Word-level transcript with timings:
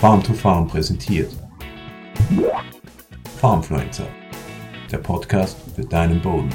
Farm 0.00 0.22
to 0.22 0.32
Farm 0.32 0.68
präsentiert. 0.68 1.28
Farmfluencer, 3.40 4.06
der 4.92 4.98
Podcast 4.98 5.58
für 5.74 5.84
deinen 5.84 6.22
Boden. 6.22 6.50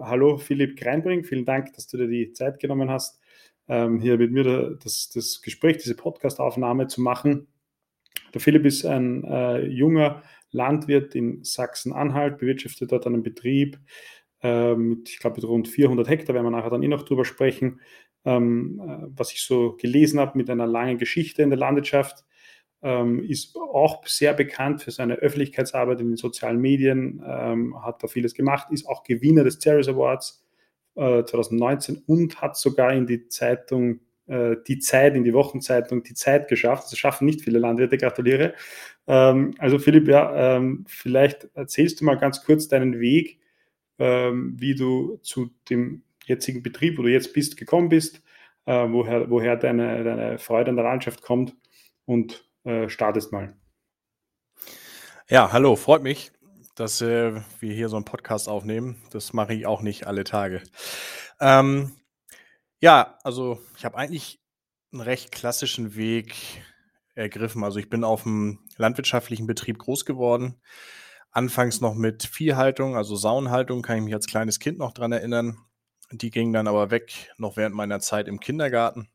Hallo 0.00 0.38
Philipp 0.38 0.78
Kreinbring, 0.78 1.24
vielen 1.24 1.44
Dank, 1.44 1.74
dass 1.74 1.86
du 1.86 1.98
dir 1.98 2.08
die 2.08 2.32
Zeit 2.32 2.58
genommen 2.58 2.88
hast, 2.88 3.20
ähm, 3.68 4.00
hier 4.00 4.16
mit 4.16 4.32
mir 4.32 4.78
das, 4.82 5.10
das 5.10 5.42
Gespräch, 5.42 5.76
diese 5.76 5.94
Podcastaufnahme 5.94 6.86
zu 6.86 7.02
machen. 7.02 7.48
Der 8.32 8.40
Philipp 8.40 8.64
ist 8.64 8.86
ein 8.86 9.22
äh, 9.24 9.66
junger 9.66 10.22
Landwirt 10.52 11.14
in 11.14 11.44
Sachsen-Anhalt, 11.44 12.38
bewirtschaftet 12.38 12.92
dort 12.92 13.06
einen 13.06 13.22
Betrieb 13.22 13.78
äh, 14.42 14.74
mit, 14.74 15.10
ich 15.10 15.18
glaube, 15.18 15.36
mit 15.36 15.44
rund 15.44 15.68
400 15.68 16.08
Hektar, 16.08 16.34
werden 16.34 16.46
wir 16.46 16.50
nachher 16.50 16.70
dann 16.70 16.82
eh 16.82 16.88
noch 16.88 17.04
drüber 17.04 17.26
sprechen 17.26 17.80
ähm, 18.24 18.80
äh, 18.80 19.06
was 19.16 19.32
ich 19.32 19.42
so 19.42 19.76
gelesen 19.76 20.20
habe, 20.20 20.38
mit 20.38 20.50
einer 20.50 20.66
langen 20.66 20.98
Geschichte 20.98 21.42
in 21.42 21.50
der 21.50 21.58
Landwirtschaft. 21.58 22.24
Ähm, 22.82 23.24
ist 23.24 23.56
auch 23.56 24.06
sehr 24.06 24.34
bekannt 24.34 24.82
für 24.82 24.90
seine 24.90 25.14
Öffentlichkeitsarbeit 25.14 26.00
in 26.00 26.08
den 26.08 26.16
sozialen 26.16 26.60
Medien, 26.60 27.22
ähm, 27.26 27.82
hat 27.82 28.02
da 28.02 28.08
vieles 28.08 28.34
gemacht, 28.34 28.68
ist 28.70 28.86
auch 28.86 29.04
Gewinner 29.04 29.42
des 29.42 29.58
Ceres 29.58 29.88
Awards 29.88 30.44
äh, 30.96 31.24
2019 31.24 32.02
und 32.06 32.42
hat 32.42 32.56
sogar 32.56 32.92
in 32.92 33.06
die 33.06 33.28
Zeitung 33.28 34.00
äh, 34.26 34.56
die 34.66 34.78
Zeit, 34.78 35.16
in 35.16 35.24
die 35.24 35.34
Wochenzeitung 35.34 36.02
die 36.02 36.14
Zeit 36.14 36.48
geschafft. 36.48 36.84
Das 36.90 36.98
schaffen 36.98 37.26
nicht 37.26 37.42
viele 37.42 37.58
Landwirte, 37.58 37.98
gratuliere. 37.98 38.54
Ähm, 39.06 39.54
also 39.58 39.78
Philipp, 39.78 40.08
ja, 40.08 40.56
ähm, 40.56 40.84
vielleicht 40.88 41.48
erzählst 41.54 42.00
du 42.00 42.04
mal 42.04 42.16
ganz 42.16 42.44
kurz 42.44 42.68
deinen 42.68 43.00
Weg, 43.00 43.38
ähm, 43.98 44.54
wie 44.58 44.74
du 44.74 45.18
zu 45.22 45.50
dem 45.68 46.03
jetzigen 46.26 46.62
Betrieb, 46.62 46.98
wo 46.98 47.02
du 47.02 47.10
jetzt 47.10 47.32
bist, 47.32 47.56
gekommen 47.56 47.88
bist, 47.88 48.22
äh, 48.66 48.86
woher, 48.88 49.30
woher 49.30 49.56
deine, 49.56 50.04
deine 50.04 50.38
Freude 50.38 50.70
an 50.70 50.76
der 50.76 50.84
Landschaft 50.84 51.22
kommt 51.22 51.54
und 52.06 52.48
äh, 52.64 52.88
startest 52.88 53.32
mal. 53.32 53.56
Ja, 55.28 55.52
hallo, 55.52 55.76
freut 55.76 56.02
mich, 56.02 56.32
dass 56.74 57.00
äh, 57.00 57.40
wir 57.60 57.74
hier 57.74 57.88
so 57.88 57.96
einen 57.96 58.04
Podcast 58.04 58.48
aufnehmen. 58.48 58.96
Das 59.10 59.32
mache 59.32 59.54
ich 59.54 59.66
auch 59.66 59.82
nicht 59.82 60.06
alle 60.06 60.24
Tage. 60.24 60.62
Ähm, 61.40 61.92
ja, 62.80 63.18
also 63.24 63.60
ich 63.76 63.84
habe 63.84 63.96
eigentlich 63.96 64.40
einen 64.92 65.00
recht 65.00 65.32
klassischen 65.32 65.96
Weg 65.96 66.34
ergriffen. 67.14 67.64
Also 67.64 67.78
ich 67.78 67.88
bin 67.88 68.04
auf 68.04 68.26
einem 68.26 68.60
landwirtschaftlichen 68.76 69.46
Betrieb 69.46 69.78
groß 69.78 70.04
geworden. 70.04 70.60
Anfangs 71.30 71.80
noch 71.80 71.94
mit 71.94 72.24
Viehhaltung, 72.24 72.96
also 72.96 73.16
Saunhaltung, 73.16 73.82
kann 73.82 73.98
ich 73.98 74.04
mich 74.04 74.14
als 74.14 74.26
kleines 74.26 74.60
Kind 74.60 74.78
noch 74.78 74.92
dran 74.92 75.12
erinnern. 75.12 75.58
Die 76.16 76.30
ging 76.30 76.52
dann 76.52 76.68
aber 76.68 76.92
weg, 76.92 77.32
noch 77.38 77.56
während 77.56 77.74
meiner 77.74 77.98
Zeit 77.98 78.28
im 78.28 78.38
Kindergarten. 78.38 79.08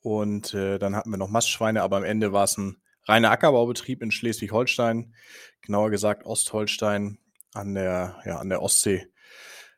Und 0.00 0.54
äh, 0.54 0.78
dann 0.78 0.96
hatten 0.96 1.10
wir 1.10 1.18
noch 1.18 1.28
Mastschweine, 1.28 1.82
aber 1.82 1.98
am 1.98 2.04
Ende 2.04 2.32
war 2.32 2.44
es 2.44 2.56
ein 2.56 2.80
reiner 3.04 3.30
Ackerbaubetrieb 3.30 4.02
in 4.02 4.10
Schleswig-Holstein, 4.10 5.14
genauer 5.60 5.90
gesagt 5.90 6.24
Ostholstein 6.24 7.18
an 7.52 7.74
der, 7.74 8.16
ja, 8.24 8.38
an 8.38 8.48
der 8.48 8.62
Ostsee. 8.62 9.08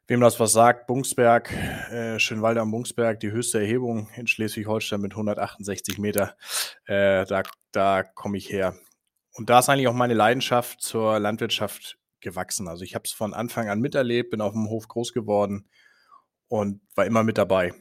Wem 0.07 0.21
das 0.21 0.39
was 0.39 0.53
sagt, 0.53 0.87
Bungsberg, 0.87 1.53
äh, 1.53 2.21
Schönwalde 2.21 2.61
am 2.61 2.71
Bungsberg, 2.71 3.19
die 3.19 3.33
höchste 3.33 3.59
Erhebung 3.59 4.09
in 4.15 4.29
Schleswig-Holstein 4.29 5.01
mit 5.01 5.13
168 5.15 5.99
Meter, 5.99 6.37
äh, 6.87 7.25
da, 7.25 7.43
da 7.73 8.05
komme 8.05 8.39
ich 8.39 8.49
her. 8.49 8.77
Und 9.33 9.51
da 9.51 9.59
ist 9.59 9.69
eigentlich 9.69 9.89
auch 9.89 9.93
meine 9.93 10.15
Leidenschaft 10.15 10.83
zur 10.83 11.19
Landwirtschaft 11.19 11.99
gewachsen. 12.21 12.69
Also 12.69 12.85
ich 12.85 12.95
habe 12.95 13.05
es 13.07 13.13
von 13.13 13.35
Anfang 13.35 13.69
an 13.69 13.81
miterlebt, 13.81 14.31
bin 14.31 14.41
auf 14.41 14.53
dem 14.53 14.69
Hof 14.69 14.87
groß 14.87 15.13
geworden 15.13 15.69
und 16.49 16.81
war 16.95 17.07
immer 17.07 17.23
mit 17.23 17.39
dabei. 17.39 17.73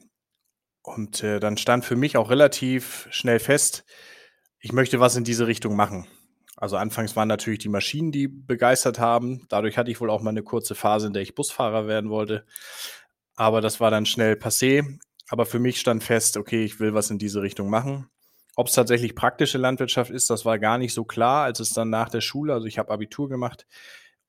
Und 0.83 1.23
äh, 1.23 1.39
dann 1.39 1.57
stand 1.57 1.83
für 1.83 1.95
mich 1.95 2.15
auch 2.17 2.29
relativ 2.29 3.07
schnell 3.11 3.39
fest, 3.39 3.83
ich 4.59 4.71
möchte 4.71 4.99
was 4.99 5.15
in 5.15 5.23
diese 5.23 5.47
Richtung 5.47 5.75
machen. 5.75 6.07
Also 6.55 6.77
anfangs 6.77 7.15
waren 7.15 7.27
natürlich 7.27 7.59
die 7.59 7.69
Maschinen, 7.69 8.11
die 8.11 8.27
begeistert 8.27 8.97
haben. 8.97 9.45
Dadurch 9.49 9.77
hatte 9.77 9.91
ich 9.91 10.01
wohl 10.01 10.09
auch 10.09 10.21
mal 10.21 10.31
eine 10.31 10.43
kurze 10.43 10.73
Phase, 10.73 11.07
in 11.07 11.13
der 11.13 11.21
ich 11.21 11.35
Busfahrer 11.35 11.87
werden 11.87 12.09
wollte. 12.09 12.45
Aber 13.35 13.61
das 13.61 13.79
war 13.79 13.91
dann 13.91 14.07
schnell 14.07 14.33
passé. 14.33 14.99
Aber 15.29 15.45
für 15.45 15.59
mich 15.59 15.79
stand 15.79 16.03
fest, 16.03 16.37
okay, 16.37 16.63
ich 16.63 16.79
will 16.79 16.93
was 16.93 17.11
in 17.11 17.19
diese 17.19 17.41
Richtung 17.41 17.69
machen. 17.69 18.09
Ob 18.55 18.67
es 18.67 18.73
tatsächlich 18.73 19.13
praktische 19.13 19.59
Landwirtschaft 19.59 20.09
ist, 20.09 20.31
das 20.31 20.45
war 20.45 20.57
gar 20.57 20.79
nicht 20.79 20.93
so 20.93 21.03
klar, 21.03 21.43
als 21.43 21.59
es 21.59 21.73
dann 21.73 21.91
nach 21.91 22.09
der 22.09 22.21
Schule, 22.21 22.53
also 22.53 22.65
ich 22.65 22.79
habe 22.79 22.91
Abitur 22.91 23.29
gemacht, 23.29 23.67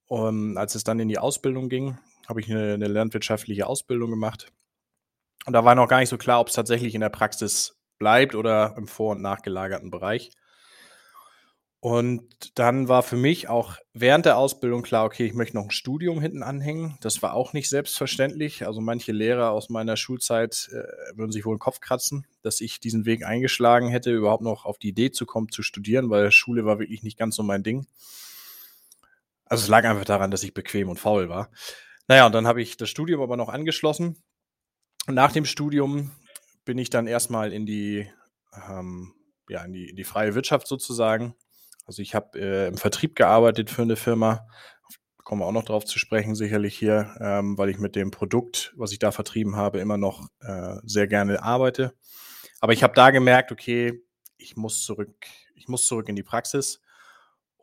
um, 0.07 0.59
als 0.59 0.75
es 0.75 0.85
dann 0.85 1.01
in 1.01 1.09
die 1.09 1.19
Ausbildung 1.19 1.71
ging, 1.71 1.97
habe 2.29 2.41
ich 2.41 2.51
eine, 2.51 2.75
eine 2.75 2.89
landwirtschaftliche 2.89 3.67
Ausbildung 3.67 4.11
gemacht. 4.11 4.53
Und 5.47 5.55
da 5.55 5.65
war 5.65 5.75
noch 5.75 5.89
gar 5.89 6.01
nicht 6.01 6.11
so 6.11 6.19
klar, 6.19 6.41
ob 6.41 6.49
es 6.49 6.55
tatsächlich 6.55 6.95
in 6.95 7.01
der 7.01 7.09
Praxis 7.09 7.77
bleibt 7.99 8.35
oder 8.35 8.75
im 8.77 8.87
vor- 8.87 9.13
und 9.13 9.23
nachgelagerten 9.23 9.91
Bereich. 9.91 10.31
Und 11.81 12.59
dann 12.59 12.89
war 12.89 13.05
für 13.05 13.17
mich 13.17 13.49
auch 13.49 13.77
während 13.95 14.27
der 14.27 14.37
Ausbildung 14.37 14.83
klar, 14.83 15.05
okay, 15.05 15.25
ich 15.27 15.35
möchte 15.35 15.57
noch 15.57 15.65
ein 15.65 15.71
Studium 15.71 16.21
hinten 16.21 16.43
anhängen. 16.43 16.99
Das 17.03 17.23
war 17.23 17.35
auch 17.35 17.53
nicht 17.53 17.69
selbstverständlich. 17.69 18.67
Also 18.67 18.81
manche 18.81 19.13
Lehrer 19.13 19.53
aus 19.53 19.69
meiner 19.69 19.97
Schulzeit 19.97 20.69
äh, 20.73 21.17
würden 21.17 21.31
sich 21.31 21.45
wohl 21.45 21.55
den 21.55 21.61
Kopf 21.61 21.79
kratzen, 21.79 22.27
dass 22.43 22.61
ich 22.61 22.81
diesen 22.81 23.07
Weg 23.07 23.25
eingeschlagen 23.25 23.89
hätte, 23.91 24.11
überhaupt 24.13 24.43
noch 24.43 24.65
auf 24.65 24.79
die 24.79 24.89
Idee 24.89 25.13
zu 25.13 25.25
kommen, 25.25 25.51
zu 25.51 25.63
studieren, 25.63 26.11
weil 26.11 26.33
Schule 26.33 26.65
war 26.65 26.81
wirklich 26.81 27.05
nicht 27.05 27.17
ganz 27.17 27.37
so 27.37 27.45
mein 27.45 27.63
Ding. 27.63 27.87
Also 29.45 29.63
es 29.63 29.69
lag 29.69 29.85
einfach 29.85 30.05
daran, 30.05 30.33
dass 30.33 30.43
ich 30.43 30.55
bequem 30.55 30.89
und 30.89 30.99
faul 30.99 31.29
war. 31.29 31.49
Naja, 32.09 32.27
und 32.27 32.33
dann 32.35 32.47
habe 32.47 32.63
ich 32.63 32.79
das 32.79 32.89
Studium 32.89 33.21
aber 33.21 33.37
noch 33.37 33.51
angeschlossen. 33.51 34.17
Und 35.07 35.15
nach 35.15 35.33
dem 35.33 35.45
Studium 35.45 36.11
bin 36.65 36.79
ich 36.79 36.91
dann 36.91 37.07
erstmal 37.07 37.53
in 37.53 37.67
die, 37.67 38.11
ähm, 38.69 39.15
ja, 39.49 39.63
in 39.65 39.73
die, 39.73 39.89
in 39.91 39.97
die 39.97 40.05
freie 40.05 40.35
Wirtschaft 40.35 40.67
sozusagen. 40.67 41.35
Also 41.87 42.03
ich 42.03 42.15
habe 42.15 42.39
äh, 42.39 42.69
im 42.69 42.79
Vertrieb 42.79 43.15
gearbeitet 43.15 43.71
für 43.71 43.83
eine 43.83 43.97
Firma. 43.97 44.47
Kommen 45.25 45.43
wir 45.43 45.47
auch 45.47 45.53
noch 45.53 45.65
drauf 45.65 45.85
zu 45.85 45.99
sprechen, 45.99 46.35
sicherlich 46.35 46.79
hier, 46.79 47.15
ähm, 47.21 47.59
weil 47.59 47.69
ich 47.69 47.79
mit 47.79 47.95
dem 47.95 48.11
Produkt, 48.11 48.73
was 48.77 48.93
ich 48.93 48.99
da 48.99 49.11
vertrieben 49.11 49.57
habe, 49.57 49.79
immer 49.79 49.99
noch 49.99 50.29
äh, 50.41 50.77
sehr 50.85 51.07
gerne 51.07 51.43
arbeite. 51.43 51.93
Aber 52.61 52.73
ich 52.73 52.83
habe 52.83 52.95
da 52.95 53.11
gemerkt, 53.11 53.53
okay, 53.53 54.03
ich 54.39 54.57
muss 54.57 54.83
zurück, 54.83 55.15
ich 55.55 55.69
muss 55.69 55.87
zurück 55.87 56.09
in 56.09 56.17
die 56.17 56.23
Praxis. 56.23 56.81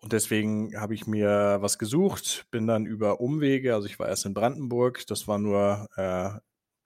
Und 0.05 0.13
deswegen 0.13 0.79
habe 0.79 0.93
ich 0.93 1.07
mir 1.07 1.57
was 1.61 1.79
gesucht, 1.79 2.45
bin 2.51 2.67
dann 2.67 2.85
über 2.85 3.21
Umwege, 3.21 3.73
also 3.73 3.87
ich 3.87 3.97
war 3.97 4.07
erst 4.07 4.27
in 4.27 4.35
Brandenburg, 4.35 5.07
das 5.07 5.27
war 5.27 5.39
nur, 5.39 5.89
äh, 5.97 6.29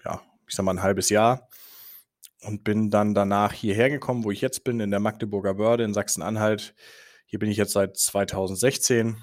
ja, 0.05 0.21
ich 0.47 0.55
sag 0.55 0.63
mal 0.63 0.71
ein 0.71 0.81
halbes 0.81 1.09
Jahr 1.09 1.49
und 2.43 2.63
bin 2.63 2.89
dann 2.89 3.13
danach 3.13 3.51
hierher 3.51 3.89
gekommen, 3.89 4.23
wo 4.23 4.31
ich 4.31 4.39
jetzt 4.39 4.63
bin, 4.63 4.79
in 4.79 4.89
der 4.89 5.01
Magdeburger 5.01 5.55
Börde 5.55 5.83
in 5.83 5.93
Sachsen-Anhalt. 5.93 6.73
Hier 7.25 7.39
bin 7.39 7.51
ich 7.51 7.57
jetzt 7.57 7.73
seit 7.73 7.97
2016 7.97 9.17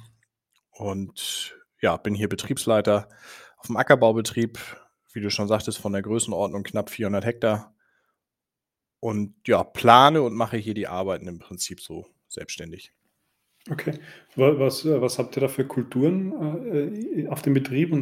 und 0.73 1.57
ja, 1.81 1.97
bin 1.97 2.15
hier 2.15 2.29
Betriebsleiter 2.29 3.09
auf 3.57 3.69
dem 3.69 3.79
Ackerbaubetrieb, 3.79 4.59
wie 5.15 5.23
du 5.23 5.31
schon 5.31 5.49
sagtest, 5.49 5.79
von 5.79 5.95
der 5.95 6.03
Größenordnung 6.03 6.65
knapp 6.65 6.91
400 6.91 7.25
Hektar. 7.25 7.75
Und 9.01 9.37
ja, 9.47 9.65
plane 9.65 10.21
und 10.21 10.35
mache 10.35 10.59
hier 10.59 10.75
die 10.75 10.87
Arbeiten 10.87 11.29
im 11.29 11.39
Prinzip 11.39 11.81
so 11.81 12.07
selbstständig. 12.29 12.93
Okay. 13.71 13.99
Was, 14.37 14.85
äh, 14.85 15.01
was 15.01 15.19
habt 15.19 15.37
ihr 15.37 15.41
da 15.41 15.49
für 15.49 15.67
Kulturen 15.67 17.23
äh, 17.23 17.29
auf 17.29 17.43
dem 17.43 17.55
Betrieb? 17.55 17.93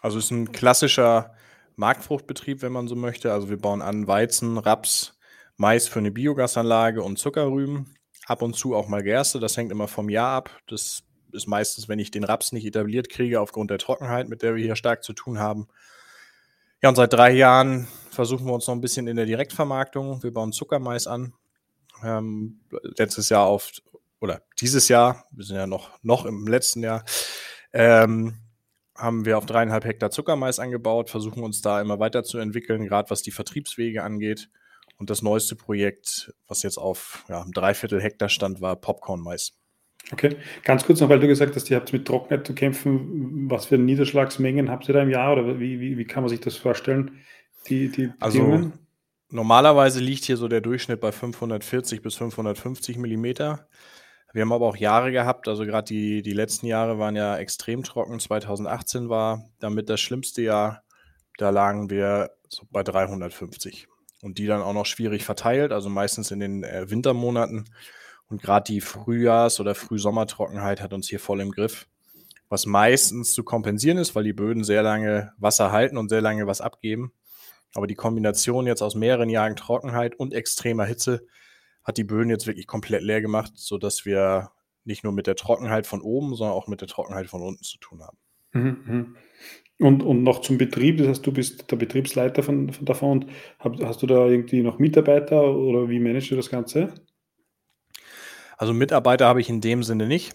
Also 0.00 0.18
es 0.18 0.26
ist 0.26 0.30
ein 0.30 0.52
klassischer 0.52 1.34
Marktfruchtbetrieb, 1.76 2.62
wenn 2.62 2.72
man 2.72 2.88
so 2.88 2.96
möchte. 2.96 3.32
Also 3.32 3.50
wir 3.50 3.58
bauen 3.58 3.82
an 3.82 4.06
Weizen, 4.06 4.58
Raps, 4.58 5.18
Mais 5.58 5.88
für 5.88 5.98
eine 5.98 6.10
Biogasanlage 6.10 7.02
und 7.02 7.18
Zuckerrüben. 7.18 7.94
Ab 8.26 8.42
und 8.42 8.56
zu 8.56 8.74
auch 8.74 8.88
mal 8.88 9.02
Gerste. 9.02 9.38
Das 9.38 9.56
hängt 9.56 9.70
immer 9.70 9.88
vom 9.88 10.08
Jahr 10.08 10.36
ab. 10.36 10.50
Das 10.66 11.04
ist 11.32 11.46
meistens, 11.46 11.88
wenn 11.88 11.98
ich 11.98 12.10
den 12.10 12.24
Raps 12.24 12.52
nicht 12.52 12.66
etabliert 12.66 13.08
kriege, 13.08 13.40
aufgrund 13.40 13.70
der 13.70 13.78
Trockenheit, 13.78 14.28
mit 14.28 14.42
der 14.42 14.54
wir 14.54 14.64
hier 14.64 14.76
stark 14.76 15.04
zu 15.04 15.12
tun 15.12 15.38
haben. 15.38 15.68
Ja, 16.82 16.88
und 16.88 16.96
seit 16.96 17.12
drei 17.12 17.32
Jahren 17.32 17.86
versuchen 18.10 18.46
wir 18.46 18.52
uns 18.52 18.66
noch 18.66 18.74
ein 18.74 18.80
bisschen 18.80 19.06
in 19.06 19.16
der 19.16 19.26
Direktvermarktung. 19.26 20.22
Wir 20.22 20.32
bauen 20.32 20.52
Zuckermais 20.52 21.06
an. 21.06 21.34
Ähm, 22.02 22.60
letztes 22.98 23.28
Jahr 23.28 23.46
auf 23.46 23.72
oder 24.26 24.42
dieses 24.60 24.88
Jahr, 24.88 25.24
wir 25.30 25.44
sind 25.44 25.56
ja 25.56 25.66
noch, 25.66 26.02
noch 26.02 26.26
im 26.26 26.46
letzten 26.46 26.82
Jahr, 26.82 27.04
ähm, 27.72 28.34
haben 28.96 29.24
wir 29.24 29.38
auf 29.38 29.46
dreieinhalb 29.46 29.84
Hektar 29.84 30.10
Zuckermais 30.10 30.58
angebaut, 30.58 31.10
versuchen 31.10 31.42
uns 31.42 31.62
da 31.62 31.80
immer 31.80 31.98
weiterzuentwickeln, 32.00 32.84
gerade 32.84 33.10
was 33.10 33.22
die 33.22 33.30
Vertriebswege 33.30 34.02
angeht. 34.02 34.48
Und 34.98 35.10
das 35.10 35.22
neueste 35.22 35.56
Projekt, 35.56 36.32
was 36.48 36.62
jetzt 36.62 36.78
auf 36.78 37.24
ja, 37.28 37.42
einem 37.42 37.52
Dreiviertel 37.52 38.00
Hektar 38.00 38.28
stand, 38.28 38.60
war 38.60 38.76
Popcorn-Mais. 38.76 39.52
Okay, 40.12 40.36
ganz 40.64 40.84
kurz 40.86 41.00
noch, 41.00 41.08
weil 41.08 41.20
du 41.20 41.26
gesagt 41.26 41.54
hast, 41.56 41.68
ihr 41.70 41.76
habt 41.76 41.92
mit 41.92 42.06
Trockenheit 42.06 42.46
zu 42.46 42.54
kämpfen. 42.54 43.50
Was 43.50 43.66
für 43.66 43.76
Niederschlagsmengen 43.76 44.70
habt 44.70 44.88
ihr 44.88 44.94
da 44.94 45.02
im 45.02 45.10
Jahr 45.10 45.32
oder 45.32 45.60
wie, 45.60 45.80
wie, 45.80 45.98
wie 45.98 46.04
kann 46.04 46.22
man 46.22 46.30
sich 46.30 46.40
das 46.40 46.56
vorstellen? 46.56 47.18
Die, 47.68 47.90
die 47.90 48.10
also 48.20 48.70
normalerweise 49.30 50.00
liegt 50.00 50.24
hier 50.24 50.36
so 50.36 50.48
der 50.48 50.60
Durchschnitt 50.60 51.00
bei 51.00 51.12
540 51.12 52.02
bis 52.02 52.14
550 52.14 52.96
Millimeter. 52.98 53.68
Wir 54.36 54.42
haben 54.42 54.52
aber 54.52 54.66
auch 54.66 54.76
Jahre 54.76 55.12
gehabt, 55.12 55.48
also 55.48 55.64
gerade 55.64 55.86
die, 55.86 56.20
die 56.20 56.34
letzten 56.34 56.66
Jahre 56.66 56.98
waren 56.98 57.16
ja 57.16 57.38
extrem 57.38 57.82
trocken. 57.82 58.20
2018 58.20 59.08
war 59.08 59.48
damit 59.60 59.88
das 59.88 59.98
schlimmste 59.98 60.42
Jahr. 60.42 60.82
Da 61.38 61.48
lagen 61.48 61.88
wir 61.88 62.32
so 62.46 62.64
bei 62.70 62.82
350. 62.82 63.88
und 64.20 64.36
die 64.36 64.44
dann 64.44 64.60
auch 64.60 64.74
noch 64.74 64.84
schwierig 64.84 65.24
verteilt, 65.24 65.72
also 65.72 65.88
meistens 65.88 66.32
in 66.32 66.40
den 66.40 66.64
äh, 66.64 66.90
Wintermonaten. 66.90 67.64
Und 68.28 68.42
gerade 68.42 68.70
die 68.70 68.82
Frühjahrs- 68.82 69.58
oder 69.58 69.74
Frühsommertrockenheit 69.74 70.82
hat 70.82 70.92
uns 70.92 71.08
hier 71.08 71.18
voll 71.18 71.40
im 71.40 71.50
Griff, 71.50 71.86
was 72.50 72.66
meistens 72.66 73.32
zu 73.32 73.42
kompensieren 73.42 73.96
ist, 73.96 74.14
weil 74.14 74.24
die 74.24 74.34
Böden 74.34 74.64
sehr 74.64 74.82
lange 74.82 75.32
Wasser 75.38 75.72
halten 75.72 75.96
und 75.96 76.10
sehr 76.10 76.20
lange 76.20 76.46
was 76.46 76.60
abgeben. 76.60 77.10
Aber 77.72 77.86
die 77.86 77.94
Kombination 77.94 78.66
jetzt 78.66 78.82
aus 78.82 78.96
mehreren 78.96 79.30
Jahren 79.30 79.56
Trockenheit 79.56 80.14
und 80.14 80.34
extremer 80.34 80.84
Hitze 80.84 81.26
hat 81.86 81.98
die 81.98 82.04
Böden 82.04 82.30
jetzt 82.30 82.46
wirklich 82.46 82.66
komplett 82.66 83.02
leer 83.02 83.20
gemacht, 83.20 83.52
sodass 83.54 84.04
wir 84.04 84.50
nicht 84.84 85.04
nur 85.04 85.12
mit 85.12 85.26
der 85.26 85.36
Trockenheit 85.36 85.86
von 85.86 86.00
oben, 86.00 86.34
sondern 86.34 86.56
auch 86.56 86.66
mit 86.66 86.80
der 86.80 86.88
Trockenheit 86.88 87.28
von 87.28 87.42
unten 87.42 87.62
zu 87.62 87.78
tun 87.78 88.02
haben. 88.02 88.18
Mhm, 88.52 88.78
mhm. 88.86 89.16
Und, 89.78 90.02
und 90.02 90.22
noch 90.22 90.40
zum 90.40 90.58
Betrieb, 90.58 90.98
das 90.98 91.08
heißt, 91.08 91.26
du 91.26 91.32
bist 91.32 91.70
der 91.70 91.76
Betriebsleiter 91.76 92.42
von, 92.42 92.72
von 92.72 92.86
davon 92.86 93.10
und 93.10 93.26
hab, 93.58 93.78
hast 93.82 94.02
du 94.02 94.06
da 94.06 94.26
irgendwie 94.26 94.62
noch 94.62 94.78
Mitarbeiter 94.78 95.54
oder 95.54 95.88
wie 95.88 96.00
managst 96.00 96.30
du 96.30 96.36
das 96.36 96.48
Ganze? 96.48 96.94
Also 98.56 98.72
Mitarbeiter 98.72 99.26
habe 99.26 99.40
ich 99.40 99.50
in 99.50 99.60
dem 99.60 99.82
Sinne 99.82 100.06
nicht. 100.06 100.34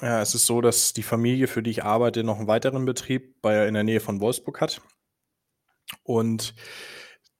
Ja, 0.00 0.20
es 0.20 0.34
ist 0.34 0.46
so, 0.46 0.60
dass 0.60 0.92
die 0.92 1.02
Familie, 1.02 1.46
für 1.46 1.62
die 1.62 1.70
ich 1.70 1.84
arbeite, 1.84 2.24
noch 2.24 2.38
einen 2.38 2.48
weiteren 2.48 2.84
Betrieb 2.84 3.40
bei, 3.42 3.66
in 3.68 3.74
der 3.74 3.84
Nähe 3.84 4.00
von 4.00 4.20
Wolfsburg 4.20 4.60
hat. 4.60 4.80
Und 6.02 6.54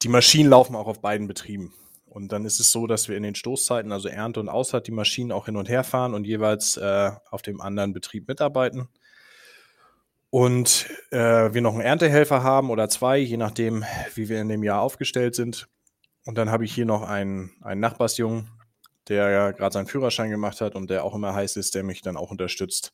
die 0.02 0.08
Maschinen 0.08 0.50
laufen 0.50 0.76
auch 0.76 0.86
auf 0.86 1.00
beiden 1.00 1.26
Betrieben. 1.26 1.72
Und 2.10 2.32
dann 2.32 2.44
ist 2.44 2.58
es 2.58 2.72
so, 2.72 2.88
dass 2.88 3.08
wir 3.08 3.16
in 3.16 3.22
den 3.22 3.36
Stoßzeiten, 3.36 3.92
also 3.92 4.08
Ernte 4.08 4.40
und 4.40 4.48
Aussaat, 4.48 4.88
die 4.88 4.92
Maschinen 4.92 5.30
auch 5.30 5.46
hin 5.46 5.56
und 5.56 5.68
her 5.68 5.84
fahren 5.84 6.12
und 6.12 6.26
jeweils 6.26 6.76
äh, 6.76 7.12
auf 7.30 7.40
dem 7.40 7.60
anderen 7.60 7.92
Betrieb 7.92 8.26
mitarbeiten. 8.26 8.88
Und 10.28 10.88
äh, 11.12 11.54
wir 11.54 11.60
noch 11.60 11.74
einen 11.74 11.82
Erntehelfer 11.82 12.42
haben 12.42 12.70
oder 12.70 12.88
zwei, 12.88 13.18
je 13.18 13.36
nachdem, 13.36 13.84
wie 14.16 14.28
wir 14.28 14.40
in 14.40 14.48
dem 14.48 14.64
Jahr 14.64 14.80
aufgestellt 14.80 15.36
sind. 15.36 15.68
Und 16.24 16.36
dann 16.36 16.50
habe 16.50 16.64
ich 16.64 16.74
hier 16.74 16.84
noch 16.84 17.02
einen, 17.02 17.52
einen 17.62 17.80
Nachbarsjungen, 17.80 18.50
der 19.06 19.30
ja 19.30 19.50
gerade 19.52 19.72
seinen 19.72 19.86
Führerschein 19.86 20.30
gemacht 20.30 20.60
hat 20.60 20.74
und 20.74 20.90
der 20.90 21.04
auch 21.04 21.14
immer 21.14 21.34
heiß 21.34 21.54
ist, 21.56 21.76
der 21.76 21.84
mich 21.84 22.02
dann 22.02 22.16
auch 22.16 22.32
unterstützt. 22.32 22.92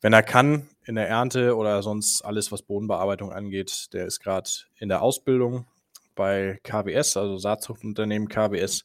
Wenn 0.00 0.12
er 0.12 0.24
kann, 0.24 0.68
in 0.84 0.96
der 0.96 1.08
Ernte 1.08 1.56
oder 1.56 1.82
sonst 1.84 2.24
alles, 2.24 2.50
was 2.50 2.62
Bodenbearbeitung 2.62 3.32
angeht, 3.32 3.92
der 3.92 4.06
ist 4.06 4.18
gerade 4.18 4.50
in 4.78 4.88
der 4.88 5.02
Ausbildung 5.02 5.66
bei 6.18 6.58
KWS, 6.64 7.16
also 7.16 7.38
Saatzuchtunternehmen 7.38 8.28
KWS. 8.28 8.84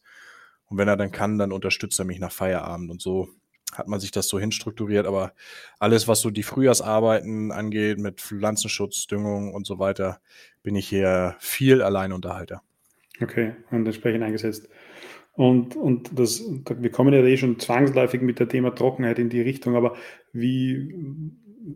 Und 0.67 0.77
wenn 0.77 0.87
er 0.87 0.95
dann 0.95 1.11
kann, 1.11 1.37
dann 1.37 1.51
unterstützt 1.51 1.99
er 1.99 2.05
mich 2.05 2.19
nach 2.19 2.31
Feierabend. 2.31 2.91
Und 2.91 3.01
so 3.01 3.27
hat 3.73 3.87
man 3.87 3.99
sich 3.99 4.11
das 4.11 4.27
so 4.27 4.39
hinstrukturiert. 4.39 5.07
Aber 5.07 5.33
alles, 5.79 6.07
was 6.07 6.21
so 6.21 6.29
die 6.29 6.43
Frühjahrsarbeiten 6.43 7.51
angeht, 7.51 7.97
mit 7.97 8.21
Pflanzenschutz, 8.21 9.07
Düngung 9.07 9.53
und 9.53 9.65
so 9.65 9.79
weiter, 9.79 10.21
bin 10.61 10.75
ich 10.75 10.87
hier 10.87 11.35
viel 11.39 11.81
Alleinunterhalter. 11.81 12.61
Okay, 13.21 13.53
und 13.71 13.85
entsprechend 13.85 14.23
eingesetzt. 14.23 14.69
Und, 15.33 15.75
und 15.75 16.17
das, 16.17 16.43
wir 16.43 16.91
kommen 16.91 17.13
ja 17.13 17.21
eh 17.21 17.37
schon 17.37 17.59
zwangsläufig 17.59 18.21
mit 18.21 18.39
dem 18.39 18.49
Thema 18.49 18.75
Trockenheit 18.75 19.17
in 19.17 19.29
die 19.29 19.41
Richtung, 19.41 19.75
aber 19.75 19.95
wie, 20.31 20.93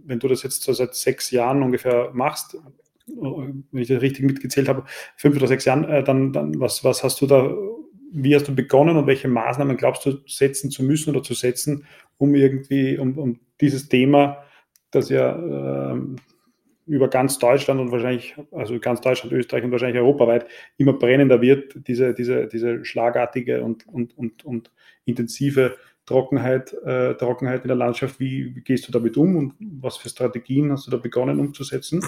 wenn 0.06 0.20
du 0.20 0.28
das 0.28 0.44
jetzt 0.44 0.62
so 0.62 0.74
seit 0.74 0.94
sechs 0.94 1.32
Jahren 1.32 1.64
ungefähr 1.64 2.12
machst, 2.14 2.58
wenn 3.08 3.82
ich 3.82 3.88
das 3.88 4.02
richtig 4.02 4.26
mitgezählt 4.26 4.68
habe, 4.68 4.84
fünf 5.16 5.38
oder 5.38 5.48
sechs 5.48 5.66
Jahren, 5.66 5.86
äh, 5.86 6.04
dann, 6.04 6.34
dann 6.34 6.60
was, 6.60 6.84
was 6.84 7.04
hast 7.04 7.22
du 7.22 7.28
da, 7.28 7.56
wie 8.12 8.36
hast 8.36 8.48
du 8.48 8.56
begonnen 8.56 8.98
und 8.98 9.08
welche 9.08 9.28
Maßnahmen 9.28 9.78
glaubst 9.78 10.06
du 10.06 10.20
setzen 10.28 10.72
zu 10.72 10.84
müssen 10.84 11.10
oder 11.12 11.24
zu 11.24 11.34
setzen, 11.34 11.86
um 12.18 12.36
irgendwie, 12.36 12.98
um, 12.98 13.18
um 13.18 13.40
dieses 13.62 13.90
Thema, 13.90 14.44
das 14.92 15.10
ja 15.10 15.94
äh, 15.94 16.00
über 16.86 17.10
ganz 17.10 17.38
Deutschland 17.38 17.82
und 17.82 17.92
wahrscheinlich, 17.92 18.36
also 18.52 18.80
ganz 18.80 19.02
Deutschland, 19.02 19.34
Österreich 19.34 19.64
und 19.64 19.72
wahrscheinlich 19.72 20.02
europaweit 20.02 20.48
immer 20.78 20.94
brennender 20.94 21.42
wird, 21.42 21.88
diese, 21.88 22.14
diese, 22.14 22.48
diese 22.48 22.86
schlagartige 22.86 23.62
und, 23.64 23.86
und, 23.88 24.18
und, 24.18 24.46
und 24.46 24.72
intensive 25.04 25.76
Trockenheit, 26.06 26.74
äh, 26.86 27.16
Trockenheit 27.16 27.64
in 27.64 27.68
der 27.68 27.76
Landschaft. 27.78 28.20
Wie, 28.20 28.56
wie, 28.56 28.62
gehst 28.62 28.88
du 28.88 28.94
damit 28.94 29.18
um 29.18 29.36
und 29.36 29.54
was 29.60 29.98
für 29.98 30.08
Strategien 30.10 30.72
hast 30.72 30.88
du 30.88 30.92
da 30.92 30.98
begonnen 30.98 31.40
umzusetzen? 31.40 32.02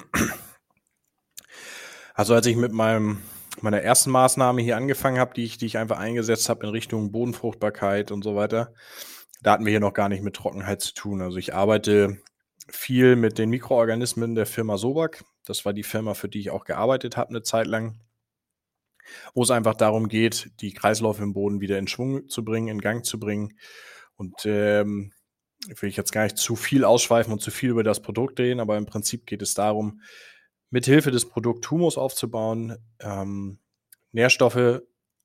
Also 2.20 2.34
als 2.34 2.46
ich 2.48 2.58
mit 2.58 2.74
meinem 2.74 3.20
meiner 3.62 3.82
ersten 3.82 4.12
Maßnahme 4.12 4.62
hier 4.62 4.76
angefangen 4.76 5.20
habe, 5.20 5.34
die 5.34 5.46
ich, 5.46 5.58
die 5.58 5.68
ich 5.68 5.78
einfach 5.78 6.00
eingesetzt 6.00 6.50
habe 6.50 6.66
in 6.66 6.72
Richtung 6.72 7.14
Bodenfruchtbarkeit 7.14 8.12
und 8.12 8.26
so 8.26 8.36
weiter, 8.36 8.74
da 9.42 9.54
hatten 9.54 9.64
wir 9.64 9.70
hier 9.70 9.80
noch 9.80 9.94
gar 9.94 10.10
nicht 10.10 10.22
mit 10.22 10.36
Trockenheit 10.36 10.82
zu 10.82 10.94
tun. 10.94 11.22
Also 11.22 11.38
ich 11.38 11.54
arbeite 11.54 12.18
viel 12.68 13.16
mit 13.16 13.38
den 13.38 13.50
Mikroorganismen 13.50 14.36
der 14.36 14.46
Firma 14.48 14.76
Sobak. 14.76 15.24
Das 15.46 15.64
war 15.64 15.72
die 15.72 15.84
Firma, 15.84 16.14
für 16.14 16.28
die 16.28 16.42
ich 16.42 16.50
auch 16.50 16.66
gearbeitet 16.66 17.16
habe 17.16 17.30
eine 17.30 17.42
Zeit 17.42 17.68
lang, 17.68 18.02
wo 19.34 19.44
es 19.44 19.50
einfach 19.50 19.76
darum 19.76 20.10
geht, 20.10 20.52
die 20.60 20.74
Kreisläufe 20.74 21.24
im 21.24 21.32
Boden 21.32 21.62
wieder 21.62 21.80
in 21.80 21.88
Schwung 21.88 22.28
zu 22.28 22.44
bringen, 22.44 22.68
in 22.68 22.82
Gang 22.82 23.06
zu 23.06 23.18
bringen. 23.18 23.58
Und 24.18 24.46
ähm, 24.46 25.14
will 25.68 25.88
ich 25.88 25.96
jetzt 25.96 26.12
gar 26.12 26.24
nicht 26.24 26.38
zu 26.38 26.58
viel 26.58 26.84
ausschweifen 26.84 27.32
und 27.32 27.40
zu 27.40 27.50
viel 27.50 27.70
über 27.70 27.84
das 27.84 28.02
Produkt 28.02 28.42
reden, 28.42 28.60
aber 28.60 28.76
im 28.76 28.86
Prinzip 28.86 29.26
geht 29.26 29.42
es 29.42 29.54
darum, 29.54 30.02
mit 30.70 30.86
Hilfe 30.86 31.12
des 31.12 31.28
Produkts 31.28 31.70
Humus 31.72 31.98
aufzubauen, 31.98 32.78
ähm, 33.00 33.60
Nährstoffe 34.12 34.82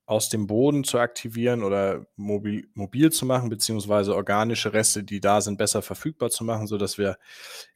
aus 0.07 0.29
dem 0.29 0.47
Boden 0.47 0.85
zu 0.85 0.99
aktivieren 0.99 1.63
oder 1.63 2.07
mobil, 2.17 2.69
mobil 2.75 3.11
zu 3.11 3.25
machen, 3.25 3.49
beziehungsweise 3.49 4.15
organische 4.15 4.73
Reste, 4.73 5.03
die 5.03 5.21
da 5.21 5.41
sind, 5.41 5.57
besser 5.57 5.81
verfügbar 5.81 6.31
zu 6.31 6.45
machen, 6.45 6.67
sodass 6.67 6.99
wir 6.99 7.19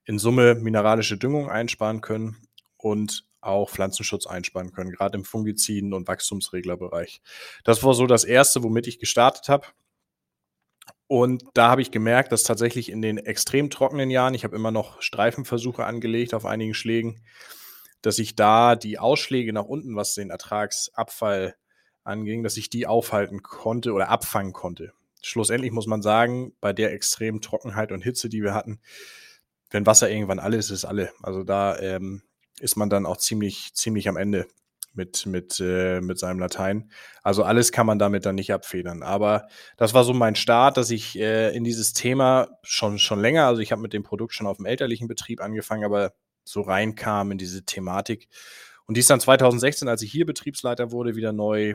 in 0.05 0.19
Summe 0.19 0.55
mineralische 0.55 1.17
Düngung 1.17 1.49
einsparen 1.49 2.00
können 2.03 2.37
und 2.76 3.25
auch 3.41 3.70
Pflanzenschutz 3.70 4.26
einsparen 4.26 4.73
können, 4.73 4.91
gerade 4.91 5.17
im 5.17 5.25
Fungiziden- 5.25 5.94
und 5.94 6.06
Wachstumsreglerbereich. 6.09 7.23
Das 7.65 7.82
war 7.82 7.94
so 7.94 8.06
das 8.06 8.25
Erste, 8.25 8.62
womit 8.62 8.87
ich 8.87 8.99
gestartet 8.99 9.49
habe. 9.49 9.67
Und 11.08 11.43
da 11.55 11.70
habe 11.70 11.81
ich 11.81 11.90
gemerkt, 11.90 12.32
dass 12.32 12.44
tatsächlich 12.44 12.90
in 12.90 13.00
den 13.00 13.16
extrem 13.16 13.70
trockenen 13.70 14.10
Jahren, 14.10 14.34
ich 14.34 14.44
habe 14.44 14.55
immer 14.55 14.70
noch 14.70 15.00
Streifenversuche 15.00 15.84
angelegt 15.84 16.34
auf 16.34 16.44
einigen 16.44 16.75
Schlägen, 16.75 17.22
dass 18.02 18.19
ich 18.19 18.37
da 18.37 18.76
die 18.76 18.99
Ausschläge 18.99 19.52
nach 19.55 19.64
unten, 19.64 19.96
was 19.96 20.14
den 20.14 20.31
Ertragsabfall 20.31 21.56
anging, 22.05 22.43
dass 22.43 22.58
ich 22.58 22.69
die 22.69 22.87
aufhalten 22.87 23.43
konnte 23.43 23.93
oder 23.93 24.10
abfangen 24.10 24.52
konnte. 24.52 24.93
Schlussendlich 25.22 25.72
muss 25.72 25.87
man 25.87 26.02
sagen, 26.02 26.52
bei 26.60 26.75
der 26.75 26.93
extremen 26.93 27.40
Trockenheit 27.40 27.90
und 27.90 28.02
Hitze, 28.02 28.28
die 28.28 28.43
wir 28.43 28.55
hatten, 28.55 28.78
wenn 29.70 29.87
Wasser 29.87 30.10
irgendwann 30.10 30.38
alle 30.38 30.58
ist, 30.58 30.70
ist 30.70 30.84
alle. 30.84 31.10
Also 31.22 31.43
da 31.43 31.78
ähm, 31.78 32.22
ist 32.60 32.76
man 32.76 32.90
dann 32.90 33.06
auch 33.06 33.16
ziemlich, 33.16 33.72
ziemlich 33.75 34.08
am 34.08 34.16
Ende 34.16 34.46
mit, 34.93 35.26
mit, 35.26 35.61
äh, 35.61 36.00
mit 36.00 36.19
seinem 36.19 36.38
Latein. 36.38 36.90
Also 37.23 37.44
alles 37.44 37.73
kann 37.73 37.87
man 37.87 37.99
damit 37.99 38.26
dann 38.26 38.35
nicht 38.35 38.52
abfedern. 38.52 39.02
Aber 39.02 39.49
das 39.76 39.94
war 39.94 40.05
so 40.05 40.12
mein 40.12 40.35
Start, 40.35 40.77
dass 40.77 40.91
ich 40.91 41.19
äh, 41.19 41.55
in 41.56 41.65
dieses 41.65 41.93
Thema 41.93 42.48
schon, 42.63 42.98
schon 42.98 43.20
länger, 43.20 43.46
also 43.46 43.60
ich 43.60 43.72
habe 43.72 43.82
mit 43.82 43.93
dem 43.93 44.03
Produkt 44.03 44.34
schon 44.34 44.46
auf 44.46 44.56
dem 44.56 44.67
elterlichen 44.67 45.08
Betrieb 45.08 45.41
angefangen, 45.41 45.84
aber 45.84 46.13
so 46.44 46.63
reinkam 46.63 47.31
in 47.31 47.39
diese 47.39 47.65
Thematik. 47.65 48.29
Und 48.86 48.96
die 48.96 49.01
ist 49.01 49.10
dann 49.10 49.20
2016, 49.20 49.86
als 49.86 50.03
ich 50.03 50.10
hier 50.10 50.27
Betriebsleiter 50.27 50.91
wurde, 50.91 51.15
wieder 51.15 51.32
neu, 51.32 51.74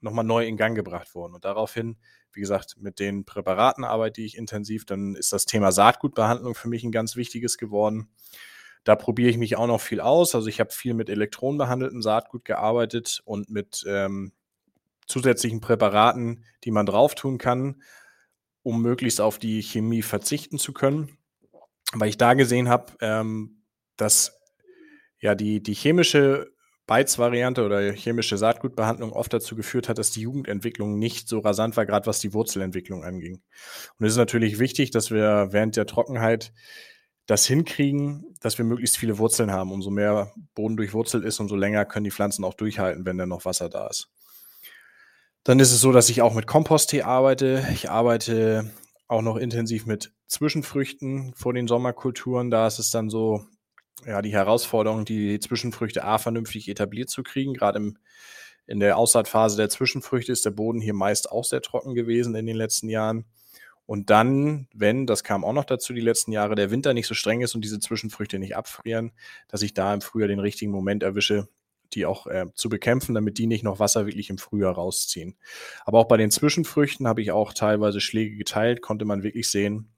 nochmal 0.00 0.24
neu 0.24 0.46
in 0.46 0.56
Gang 0.56 0.74
gebracht 0.74 1.14
worden. 1.14 1.34
Und 1.34 1.44
daraufhin, 1.44 1.98
wie 2.32 2.40
gesagt, 2.40 2.76
mit 2.78 2.98
den 2.98 3.24
Präparaten 3.26 3.84
arbeite 3.84 4.22
ich 4.22 4.36
intensiv. 4.36 4.86
Dann 4.86 5.14
ist 5.14 5.32
das 5.32 5.44
Thema 5.44 5.72
Saatgutbehandlung 5.72 6.54
für 6.54 6.68
mich 6.68 6.82
ein 6.82 6.92
ganz 6.92 7.16
wichtiges 7.16 7.58
geworden. 7.58 8.08
Da 8.84 8.96
probiere 8.96 9.30
ich 9.30 9.38
mich 9.38 9.56
auch 9.56 9.66
noch 9.66 9.80
viel 9.80 10.00
aus. 10.00 10.34
Also 10.34 10.48
ich 10.48 10.60
habe 10.60 10.70
viel 10.70 10.94
mit 10.94 11.08
elektronenbehandeltem 11.08 12.02
Saatgut 12.02 12.44
gearbeitet 12.44 13.22
und 13.24 13.50
mit 13.50 13.84
ähm, 13.88 14.32
zusätzlichen 15.06 15.60
Präparaten, 15.60 16.44
die 16.64 16.70
man 16.70 16.86
drauf 16.86 17.14
tun 17.14 17.38
kann, 17.38 17.82
um 18.62 18.82
möglichst 18.82 19.20
auf 19.20 19.38
die 19.38 19.62
Chemie 19.62 20.02
verzichten 20.02 20.58
zu 20.58 20.72
können. 20.72 21.16
Weil 21.92 22.08
ich 22.08 22.18
da 22.18 22.34
gesehen 22.34 22.68
habe, 22.68 22.92
ähm, 23.00 23.62
dass 23.96 24.40
ja 25.18 25.34
die, 25.34 25.62
die 25.62 25.74
chemische 25.74 26.52
Beizvariante 26.86 27.64
oder 27.64 27.92
chemische 27.92 28.36
Saatgutbehandlung 28.36 29.12
oft 29.12 29.32
dazu 29.32 29.56
geführt 29.56 29.88
hat, 29.88 29.96
dass 29.96 30.10
die 30.10 30.20
Jugendentwicklung 30.20 30.98
nicht 30.98 31.28
so 31.28 31.38
rasant 31.38 31.76
war, 31.78 31.86
gerade 31.86 32.06
was 32.06 32.18
die 32.18 32.34
Wurzelentwicklung 32.34 33.04
anging. 33.04 33.40
Und 33.98 34.06
es 34.06 34.12
ist 34.12 34.18
natürlich 34.18 34.58
wichtig, 34.58 34.90
dass 34.90 35.10
wir 35.10 35.48
während 35.50 35.76
der 35.76 35.86
Trockenheit 35.86 36.52
das 37.26 37.46
hinkriegen, 37.46 38.34
dass 38.40 38.58
wir 38.58 38.64
möglichst 38.64 38.98
viele 38.98 39.18
Wurzeln 39.18 39.50
haben. 39.50 39.72
Umso 39.72 39.90
mehr 39.90 40.32
Boden 40.54 40.76
durchwurzelt 40.76 41.24
ist, 41.24 41.40
umso 41.40 41.56
länger 41.56 41.84
können 41.84 42.04
die 42.04 42.10
Pflanzen 42.10 42.44
auch 42.44 42.54
durchhalten, 42.54 43.06
wenn 43.06 43.18
dann 43.18 43.30
noch 43.30 43.44
Wasser 43.44 43.68
da 43.68 43.86
ist. 43.86 44.10
Dann 45.42 45.60
ist 45.60 45.72
es 45.72 45.80
so, 45.80 45.92
dass 45.92 46.08
ich 46.08 46.22
auch 46.22 46.34
mit 46.34 46.46
Komposttee 46.46 47.02
arbeite. 47.02 47.66
Ich 47.72 47.90
arbeite 47.90 48.70
auch 49.08 49.22
noch 49.22 49.36
intensiv 49.36 49.86
mit 49.86 50.12
Zwischenfrüchten 50.26 51.34
vor 51.34 51.52
den 51.52 51.68
Sommerkulturen. 51.68 52.50
Da 52.50 52.66
ist 52.66 52.78
es 52.78 52.90
dann 52.90 53.10
so, 53.10 53.44
ja, 54.06 54.22
die 54.22 54.32
Herausforderung, 54.32 55.04
die 55.04 55.38
Zwischenfrüchte 55.38 56.04
A 56.04 56.18
vernünftig 56.18 56.68
etabliert 56.68 57.10
zu 57.10 57.22
kriegen. 57.22 57.54
Gerade 57.54 57.78
im, 57.78 57.98
in 58.66 58.80
der 58.80 58.96
Aussaatphase 58.96 59.56
der 59.56 59.68
Zwischenfrüchte 59.68 60.32
ist 60.32 60.46
der 60.46 60.50
Boden 60.50 60.80
hier 60.80 60.94
meist 60.94 61.30
auch 61.30 61.44
sehr 61.44 61.60
trocken 61.60 61.94
gewesen 61.94 62.34
in 62.34 62.46
den 62.46 62.56
letzten 62.56 62.88
Jahren. 62.88 63.26
Und 63.86 64.10
dann, 64.10 64.66
wenn, 64.74 65.06
das 65.06 65.24
kam 65.24 65.44
auch 65.44 65.52
noch 65.52 65.64
dazu 65.64 65.92
die 65.92 66.00
letzten 66.00 66.32
Jahre, 66.32 66.54
der 66.54 66.70
Winter 66.70 66.94
nicht 66.94 67.06
so 67.06 67.14
streng 67.14 67.42
ist 67.42 67.54
und 67.54 67.62
diese 67.62 67.80
Zwischenfrüchte 67.80 68.38
nicht 68.38 68.56
abfrieren, 68.56 69.12
dass 69.48 69.62
ich 69.62 69.74
da 69.74 69.92
im 69.92 70.00
Frühjahr 70.00 70.28
den 70.28 70.40
richtigen 70.40 70.70
Moment 70.70 71.02
erwische, 71.02 71.48
die 71.92 72.06
auch 72.06 72.26
äh, 72.26 72.46
zu 72.54 72.68
bekämpfen, 72.68 73.14
damit 73.14 73.38
die 73.38 73.46
nicht 73.46 73.62
noch 73.62 73.78
Wasser 73.78 74.06
wirklich 74.06 74.30
im 74.30 74.38
Frühjahr 74.38 74.74
rausziehen. 74.74 75.36
Aber 75.84 75.98
auch 75.98 76.08
bei 76.08 76.16
den 76.16 76.30
Zwischenfrüchten 76.30 77.06
habe 77.06 77.20
ich 77.20 77.30
auch 77.30 77.52
teilweise 77.52 78.00
Schläge 78.00 78.36
geteilt, 78.36 78.80
konnte 78.80 79.04
man 79.04 79.22
wirklich 79.22 79.50
sehen, 79.50 79.92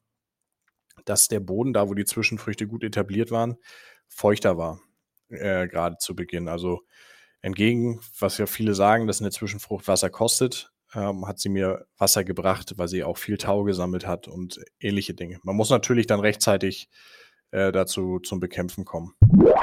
dass 1.04 1.28
der 1.28 1.40
Boden, 1.40 1.72
da 1.72 1.88
wo 1.88 1.94
die 1.94 2.04
Zwischenfrüchte 2.04 2.66
gut 2.66 2.82
etabliert 2.82 3.30
waren, 3.30 3.56
feuchter 4.08 4.58
war, 4.58 4.80
äh, 5.28 5.68
gerade 5.68 5.96
zu 5.98 6.16
Beginn. 6.16 6.48
Also 6.48 6.82
entgegen, 7.40 8.00
was 8.18 8.38
ja 8.38 8.46
viele 8.46 8.74
sagen, 8.74 9.06
dass 9.06 9.20
eine 9.20 9.30
Zwischenfrucht 9.30 9.86
Wasser 9.86 10.10
kostet, 10.10 10.72
ähm, 10.96 11.26
hat 11.26 11.38
sie 11.38 11.48
mir 11.48 11.86
Wasser 11.98 12.24
gebracht, 12.24 12.74
weil 12.76 12.88
sie 12.88 13.04
auch 13.04 13.18
viel 13.18 13.36
Tau 13.36 13.64
gesammelt 13.64 14.06
hat 14.06 14.26
und 14.26 14.60
ähnliche 14.80 15.14
Dinge. 15.14 15.38
Man 15.42 15.54
muss 15.54 15.70
natürlich 15.70 16.06
dann 16.06 16.20
rechtzeitig 16.20 16.88
äh, 17.50 17.70
dazu 17.70 18.18
zum 18.18 18.40
Bekämpfen 18.40 18.84
kommen. 18.84 19.14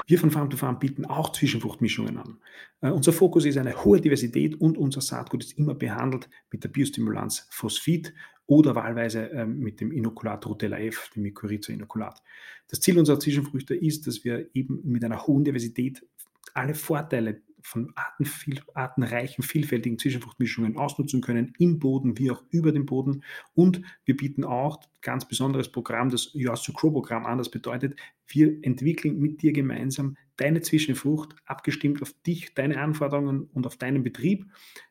Wir 0.06 0.20
von 0.20 0.32
Farm 0.32 0.50
to 0.50 0.58
Farm 0.58 0.80
bieten 0.80 1.06
auch 1.06 1.32
Zwischenfruchtmischungen 1.32 2.18
an. 2.18 2.40
Äh, 2.82 2.92
unser 2.92 3.14
Fokus 3.14 3.46
ist 3.46 3.58
eine 3.58 3.84
hohe 3.84 4.00
Diversität 4.00 4.60
und 4.60 4.78
unser 4.78 5.02
Saatgut 5.02 5.44
ist 5.44 5.58
immer 5.58 5.76
behandelt 5.76 6.30
mit 6.52 6.64
der 6.64 6.70
Biostimulanz 6.70 7.48
Phosphid 7.50 8.14
oder 8.46 8.76
wahlweise 8.76 9.32
äh, 9.32 9.46
mit 9.46 9.82
dem 9.82 9.92
Inokulat 9.92 10.46
Rutella 10.46 10.80
F, 10.80 11.10
dem 11.16 11.24
Mykorrhiza-Inokulat. 11.24 12.22
Das 12.68 12.80
Ziel 12.80 12.98
unserer 12.98 13.20
Zwischenfrüchte 13.20 13.76
ist, 13.76 14.08
dass 14.08 14.24
wir 14.24 14.50
eben 14.54 14.82
mit 14.84 15.04
einer 15.04 15.26
hohen 15.26 15.44
Diversität 15.44 16.06
alle 16.54 16.76
Vorteile 16.76 17.42
von 17.64 17.92
artenviel, 17.96 18.62
artenreichen, 18.74 19.44
vielfältigen 19.44 19.98
Zwischenfruchtmischungen 19.98 20.78
ausnutzen 20.78 21.22
können, 21.22 21.54
im 21.58 21.80
Boden 21.80 22.18
wie 22.20 22.30
auch 22.30 22.44
über 22.52 22.72
dem 22.72 22.86
Boden. 22.86 23.24
Und 23.54 23.82
wir 24.06 24.18
bieten 24.18 24.44
auch 24.44 24.82
ein 24.82 24.88
ganz 25.02 25.28
besonderes 25.28 25.72
Programm, 25.72 26.10
das 26.10 26.32
Yours 26.34 26.62
to 26.62 26.74
Grow 26.74 26.92
Programm 26.92 27.26
an. 27.26 27.38
Das 27.38 27.50
bedeutet, 27.50 28.00
wir 28.28 28.58
entwickeln 28.64 29.18
mit 29.20 29.42
dir 29.42 29.54
gemeinsam 29.54 30.18
deine 30.36 30.62
Zwischenfrucht, 30.62 31.36
abgestimmt 31.46 32.02
auf 32.02 32.14
dich, 32.26 32.54
deine 32.54 32.80
Anforderungen 32.80 33.44
und 33.54 33.66
auf 33.66 33.78
deinen 33.78 34.04
Betrieb, 34.04 34.46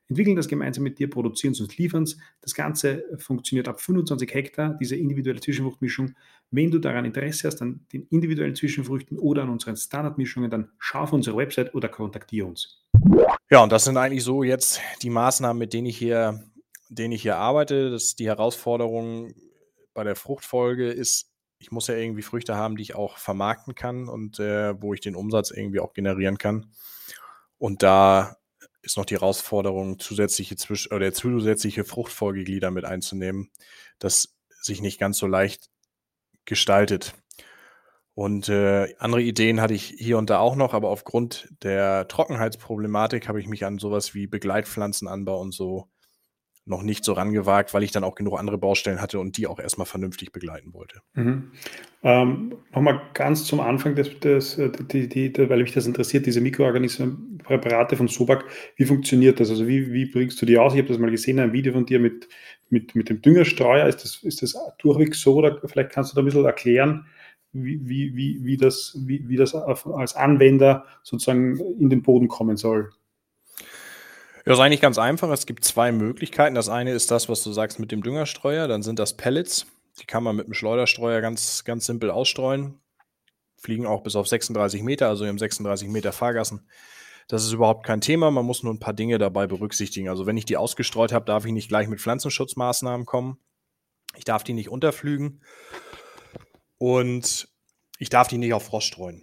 entwickeln 0.09 0.37
das 0.37 0.49
gemeinsam 0.49 0.85
mit 0.85 0.99
dir, 0.99 1.11
produzieren 1.11 1.53
es 1.53 1.61
und 1.61 1.77
liefern 1.79 2.05
es. 2.05 2.19
Das 2.41 2.55
Ganze 2.55 3.05
funktioniert 3.19 3.69
ab 3.69 3.81
25 3.81 4.33
Hektar, 4.33 4.77
diese 4.81 4.97
individuelle 4.97 5.41
Zwischenfruchtmischung. 5.41 6.15
Wenn 6.53 6.71
du 6.71 6.79
daran 6.79 7.07
Interesse 7.07 7.49
hast, 7.49 7.63
an 7.63 7.87
den 7.93 8.07
individuellen 8.11 8.55
Zwischenfrüchten 8.55 9.19
oder 9.19 9.43
an 9.43 9.49
unseren 9.49 9.77
Standardmischungen, 9.77 10.51
dann 10.51 10.69
schau 10.79 11.01
auf 11.01 11.13
unsere 11.15 11.37
Website 11.37 11.75
oder 11.75 11.89
kontaktiere 11.89 12.47
uns. 12.47 12.85
Ja, 13.51 13.63
und 13.63 13.73
das 13.73 13.85
sind 13.85 13.97
eigentlich 13.97 14.23
so 14.23 14.43
jetzt 14.43 14.81
die 15.01 15.09
Maßnahmen, 15.09 15.59
mit 15.59 15.73
denen 15.73 15.87
ich 15.87 15.97
hier, 15.97 16.45
denen 16.91 17.13
ich 17.13 17.23
hier 17.23 17.39
arbeite. 17.39 17.91
Das 17.91 18.17
die 18.17 18.27
Herausforderung 18.27 19.35
bei 19.95 20.05
der 20.05 20.15
Fruchtfolge 20.15 20.91
ist, 20.91 21.31
ich 21.59 21.71
muss 21.71 21.87
ja 21.87 21.95
irgendwie 21.95 22.23
Früchte 22.23 22.55
haben, 22.55 22.77
die 22.77 22.83
ich 22.83 22.95
auch 22.95 23.17
vermarkten 23.17 23.75
kann 23.75 24.09
und 24.09 24.39
äh, 24.39 24.81
wo 24.81 24.93
ich 24.93 25.01
den 25.01 25.17
Umsatz 25.17 25.51
irgendwie 25.51 25.81
auch 25.81 25.95
generieren 25.95 26.37
kann. 26.37 26.67
Und 27.57 27.83
da 27.83 28.37
ist 28.83 28.97
noch 28.97 29.07
die 29.07 29.15
Herausforderung, 29.15 29.99
zusätzliche 29.99 30.57
Zwisch 30.57 30.91
oder 30.93 31.13
zusätzliche 31.15 31.85
Fruchtfolgeglieder 31.85 32.71
mit 32.71 32.85
einzunehmen, 32.85 33.51
das 33.99 34.37
sich 34.61 34.83
nicht 34.83 34.99
ganz 34.99 35.19
so 35.19 35.27
leicht 35.27 35.71
gestaltet. 36.45 37.15
Und 38.15 38.49
äh, 38.49 38.95
andere 38.99 39.23
Ideen 39.23 39.61
hatte 39.61 39.75
ich 39.75 39.95
hier 39.97 40.19
und 40.19 40.29
da 40.29 40.39
auch 40.39 40.55
noch, 40.55 40.75
aber 40.75 40.91
aufgrund 40.91 41.49
der 41.63 42.09
Trockenheitsproblematik 42.09 43.27
habe 43.27 43.41
ich 43.41 43.49
mich 43.49 43.65
an 43.65 43.79
sowas 43.79 44.15
wie 44.15 44.27
Begleitpflanzenanbau 44.27 45.41
und 45.41 45.55
so 45.55 45.89
noch 46.65 46.83
nicht 46.83 47.05
so 47.05 47.13
rangewagt, 47.15 47.75
weil 47.75 47.83
ich 47.83 47.91
dann 47.91 48.05
auch 48.05 48.15
genug 48.15 48.39
andere 48.39 48.59
Baustellen 48.59 49.01
hatte 49.01 49.19
und 49.19 49.37
die 49.37 49.49
auch 49.49 49.59
erstmal 49.59 49.87
vernünftig 49.87 50.31
begleiten 50.31 50.73
wollte. 50.75 51.01
Mhm. 51.15 51.51
Ähm, 52.05 52.55
Nochmal 52.73 53.03
ganz 53.15 53.45
zum 53.45 53.61
Anfang, 53.61 53.97
des, 53.97 54.21
des, 54.21 54.57
die, 54.93 55.09
die, 55.09 55.33
die, 55.33 55.51
weil 55.51 55.63
mich 55.63 55.73
das 55.73 55.87
interessiert, 55.87 56.27
diese 56.27 56.41
Mikroorganismenpräparate 56.41 57.97
von 57.97 58.07
Sobak, 58.07 58.45
wie 58.77 58.85
funktioniert 58.85 59.41
das? 59.41 59.51
Also 59.51 59.67
wie, 59.67 59.93
wie 59.93 60.07
bringst 60.07 60.41
du 60.41 60.47
die 60.47 60.59
aus? 60.59 60.75
Ich 60.75 60.79
habe 60.79 60.89
das 60.89 60.99
mal 60.99 61.11
gesehen, 61.11 61.41
ein 61.41 61.53
Video 61.53 61.73
von 61.73 61.87
dir 61.87 61.99
mit, 61.99 62.29
mit, 62.73 62.95
mit 62.97 63.09
dem 63.09 63.23
Düngerstreuer. 63.23 63.87
Ist 63.87 64.03
das, 64.03 64.23
ist 64.23 64.43
das 64.43 64.57
durchweg 64.79 65.15
so 65.15 65.37
oder 65.37 65.61
vielleicht 65.65 65.91
kannst 65.91 66.13
du 66.13 66.17
da 66.17 66.23
ein 66.23 66.25
bisschen 66.25 66.45
erklären, 66.45 67.07
wie, 67.53 67.87
wie, 67.87 68.43
wie, 68.43 68.57
das, 68.57 68.97
wie, 68.99 69.29
wie 69.29 69.37
das 69.37 69.55
als 69.55 70.17
Anwender 70.17 70.87
sozusagen 71.03 71.59
in 71.79 71.91
den 71.91 72.03
Boden 72.03 72.29
kommen 72.29 72.57
soll? 72.57 72.91
Ja, 74.47 74.55
ist 74.55 74.59
eigentlich 74.59 74.81
ganz 74.81 74.99
einfach. 74.99 75.31
Es 75.31 75.47
gibt 75.47 75.65
zwei 75.65 75.93
Möglichkeiten. 75.93 76.55
Das 76.55 76.69
eine 76.69 76.93
ist 76.93 77.11
das, 77.11 77.29
was 77.29 77.45
du 77.45 77.53
sagst 77.53 77.79
mit 77.79 77.93
dem 77.93 78.03
Düngerstreuer. 78.03 78.67
Dann 78.69 78.83
sind 78.83 78.99
das 78.99 79.17
Pellets. 79.17 79.67
Die 80.01 80.07
kann 80.07 80.25
man 80.25 80.35
mit 80.35 80.47
dem 80.47 80.55
Schleuderstreuer 80.55 81.21
ganz, 81.21 81.65
ganz 81.65 81.87
simpel 81.87 82.11
ausstreuen. 82.11 82.81
Fliegen 83.57 83.87
auch 83.87 84.03
bis 84.03 84.17
auf 84.17 84.27
36 84.27 84.83
Meter, 84.83 85.09
also 85.09 85.25
haben 85.25 85.39
36 85.39 85.89
Meter 85.89 86.13
Fahrgassen. 86.13 86.67
Das 87.29 87.45
ist 87.45 87.53
überhaupt 87.53 87.87
kein 87.87 88.01
Thema. 88.01 88.31
Man 88.31 88.45
muss 88.45 88.63
nur 88.63 88.73
ein 88.73 88.81
paar 88.81 88.95
Dinge 88.95 89.19
dabei 89.19 89.47
berücksichtigen. 89.47 90.09
Also 90.09 90.27
wenn 90.27 90.37
ich 90.37 90.45
die 90.45 90.57
ausgestreut 90.57 91.13
habe, 91.13 91.25
darf 91.25 91.45
ich 91.45 91.53
nicht 91.53 91.69
gleich 91.69 91.89
mit 91.89 92.01
Pflanzenschutzmaßnahmen 92.01 93.07
kommen. 93.07 93.39
Ich 94.17 94.25
darf 94.25 94.45
die 94.45 94.53
nicht 94.53 94.69
unterflügen. 94.69 95.41
Und 96.79 97.49
ich 97.99 98.09
darf 98.09 98.29
die 98.29 98.39
nicht 98.39 98.55
auf 98.55 98.65
Frost 98.65 98.89
streuen. 98.89 99.23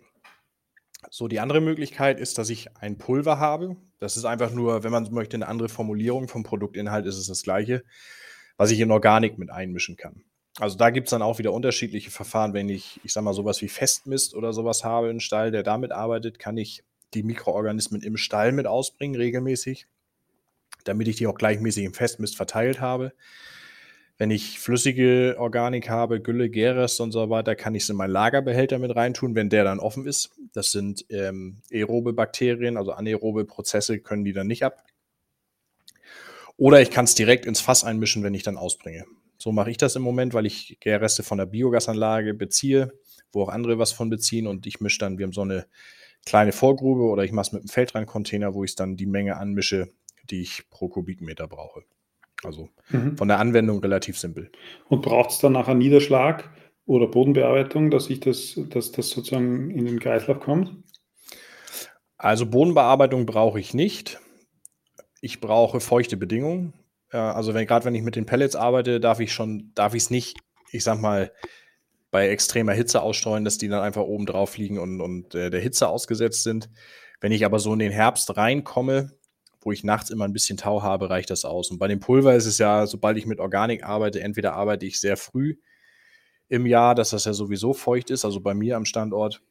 So, 1.09 1.27
die 1.27 1.39
andere 1.39 1.61
Möglichkeit 1.61 2.19
ist, 2.19 2.37
dass 2.37 2.49
ich 2.49 2.75
ein 2.77 2.97
Pulver 2.97 3.39
habe. 3.39 3.77
Das 3.99 4.17
ist 4.17 4.25
einfach 4.25 4.51
nur, 4.51 4.83
wenn 4.83 4.91
man 4.91 5.11
möchte, 5.11 5.37
eine 5.37 5.47
andere 5.47 5.69
Formulierung 5.69 6.27
vom 6.27 6.43
Produktinhalt 6.43 7.05
ist 7.05 7.17
es 7.17 7.27
das 7.27 7.43
gleiche, 7.43 7.83
was 8.57 8.71
ich 8.71 8.79
in 8.79 8.91
Organik 8.91 9.37
mit 9.37 9.49
einmischen 9.49 9.97
kann. 9.97 10.23
Also 10.59 10.77
da 10.77 10.89
gibt 10.89 11.07
es 11.07 11.11
dann 11.11 11.21
auch 11.21 11.39
wieder 11.39 11.53
unterschiedliche 11.53 12.11
Verfahren. 12.11 12.53
Wenn 12.53 12.69
ich, 12.69 12.99
ich 13.03 13.13
sag 13.13 13.23
mal, 13.23 13.33
sowas 13.33 13.61
wie 13.61 13.69
Festmist 13.69 14.35
oder 14.35 14.51
sowas 14.51 14.83
habe, 14.83 15.09
einen 15.09 15.19
Stall, 15.19 15.51
der 15.51 15.63
damit 15.63 15.91
arbeitet, 15.91 16.37
kann 16.37 16.57
ich 16.57 16.83
die 17.13 17.23
Mikroorganismen 17.23 18.01
im 18.01 18.17
Stall 18.17 18.51
mit 18.51 18.67
ausbringen, 18.67 19.15
regelmäßig, 19.15 19.87
damit 20.83 21.07
ich 21.07 21.17
die 21.17 21.27
auch 21.27 21.35
gleichmäßig 21.35 21.85
im 21.85 21.93
Festmist 21.93 22.35
verteilt 22.35 22.79
habe. 22.79 23.13
Wenn 24.17 24.31
ich 24.31 24.59
flüssige 24.59 25.37
Organik 25.39 25.89
habe, 25.89 26.21
Gülle, 26.21 26.49
Gärrest 26.49 26.99
und 26.99 27.13
so 27.13 27.29
weiter, 27.29 27.55
kann 27.55 27.73
ich 27.73 27.83
es 27.83 27.89
in 27.89 27.95
meinen 27.95 28.11
Lagerbehälter 28.11 28.77
mit 28.77 28.93
reintun, 28.93 29.33
wenn 29.33 29.49
der 29.49 29.63
dann 29.63 29.79
offen 29.79 30.05
ist. 30.05 30.31
Das 30.51 30.71
sind 30.71 31.05
ähm, 31.09 31.61
aerobe 31.71 32.11
Bakterien, 32.11 32.75
also 32.75 32.91
anaerobe 32.91 33.45
Prozesse 33.45 33.99
können 33.99 34.25
die 34.25 34.33
dann 34.33 34.47
nicht 34.47 34.63
ab. 34.63 34.83
Oder 36.57 36.81
ich 36.81 36.91
kann 36.91 37.05
es 37.05 37.15
direkt 37.15 37.45
ins 37.45 37.61
Fass 37.61 37.85
einmischen, 37.85 38.21
wenn 38.21 38.33
ich 38.33 38.43
dann 38.43 38.57
ausbringe. 38.57 39.05
So 39.37 39.53
mache 39.53 39.71
ich 39.71 39.77
das 39.77 39.95
im 39.95 40.01
Moment, 40.01 40.33
weil 40.33 40.45
ich 40.45 40.77
Gärreste 40.81 41.23
von 41.23 41.37
der 41.37 41.45
Biogasanlage 41.45 42.33
beziehe, 42.33 42.91
wo 43.31 43.43
auch 43.43 43.49
andere 43.49 43.79
was 43.79 43.93
von 43.93 44.09
beziehen 44.09 44.47
und 44.47 44.67
ich 44.67 44.81
mische 44.81 44.99
dann, 44.99 45.17
wir 45.17 45.25
haben 45.25 45.31
so 45.31 45.43
eine 45.43 45.65
kleine 46.29 46.51
Vorgrube 46.51 47.03
oder 47.03 47.24
ich 47.24 47.31
mache 47.31 47.48
es 47.48 47.51
mit 47.53 47.62
einem 47.63 47.69
Feldrandcontainer, 47.69 48.53
wo 48.53 48.63
ich 48.63 48.75
dann 48.75 48.95
die 48.95 49.07
Menge 49.07 49.38
anmische, 49.38 49.89
die 50.29 50.41
ich 50.41 50.69
pro 50.69 50.88
Kubikmeter 50.88 51.48
brauche. 51.48 51.81
Also 52.43 52.69
mhm. 52.89 53.17
von 53.17 53.27
der 53.27 53.39
Anwendung 53.39 53.79
relativ 53.79 54.17
simpel. 54.17 54.51
Und 54.88 55.01
braucht 55.01 55.31
es 55.31 55.39
dann 55.39 55.53
nachher 55.53 55.74
Niederschlag 55.74 56.50
oder 56.86 57.07
Bodenbearbeitung, 57.07 57.89
dass 57.89 58.09
ich 58.09 58.19
das, 58.19 58.59
dass 58.69 58.91
das 58.91 59.09
sozusagen 59.09 59.71
in 59.71 59.86
den 59.86 60.00
Kreislauf 60.00 60.39
kommt? 60.39 60.71
Also 62.17 62.45
Bodenbearbeitung 62.45 63.25
brauche 63.25 63.59
ich 63.59 63.74
nicht. 63.74 64.19
Ich 65.21 65.41
brauche 65.41 65.79
feuchte 65.79 66.15
Bedingungen. 66.15 66.74
Also 67.09 67.55
wenn 67.55 67.65
gerade 67.65 67.86
wenn 67.86 67.95
ich 67.95 68.03
mit 68.03 68.15
den 68.15 68.27
Pellets 68.27 68.55
arbeite, 68.55 69.00
darf 69.00 69.19
ich 69.19 69.33
schon, 69.33 69.71
darf 69.74 69.95
ich 69.95 70.03
es 70.03 70.09
nicht, 70.12 70.38
ich 70.71 70.83
sag 70.83 71.01
mal, 71.01 71.31
bei 72.11 72.29
extremer 72.29 72.73
Hitze 72.73 73.01
ausstreuen, 73.01 73.45
dass 73.45 73.57
die 73.57 73.67
dann 73.67 73.83
einfach 73.83 74.01
oben 74.01 74.25
drauf 74.25 74.57
liegen 74.57 74.79
und, 74.79 75.01
und 75.01 75.35
äh, 75.35 75.49
der 75.49 75.59
Hitze 75.59 75.87
ausgesetzt 75.87 76.43
sind. 76.43 76.69
Wenn 77.21 77.31
ich 77.31 77.45
aber 77.45 77.59
so 77.59 77.73
in 77.73 77.79
den 77.79 77.91
Herbst 77.91 78.35
reinkomme, 78.37 79.11
wo 79.61 79.71
ich 79.71 79.83
nachts 79.83 80.09
immer 80.09 80.25
ein 80.25 80.33
bisschen 80.33 80.57
Tau 80.57 80.81
habe, 80.81 81.09
reicht 81.09 81.29
das 81.29 81.45
aus. 81.45 81.69
Und 81.69 81.79
bei 81.79 81.87
dem 81.87 81.99
Pulver 81.99 82.35
ist 82.35 82.45
es 82.45 82.57
ja, 82.57 82.87
sobald 82.87 83.17
ich 83.17 83.25
mit 83.25 83.39
Organik 83.39 83.83
arbeite, 83.83 84.21
entweder 84.21 84.53
arbeite 84.53 84.85
ich 84.85 84.99
sehr 84.99 85.17
früh 85.17 85.57
im 86.47 86.65
Jahr, 86.65 86.95
dass 86.95 87.11
das 87.11 87.25
ja 87.25 87.33
sowieso 87.33 87.73
feucht 87.73 88.09
ist, 88.09 88.25
also 88.25 88.39
bei 88.39 88.53
mir 88.53 88.77
am 88.77 88.85
Standort, 88.85 89.41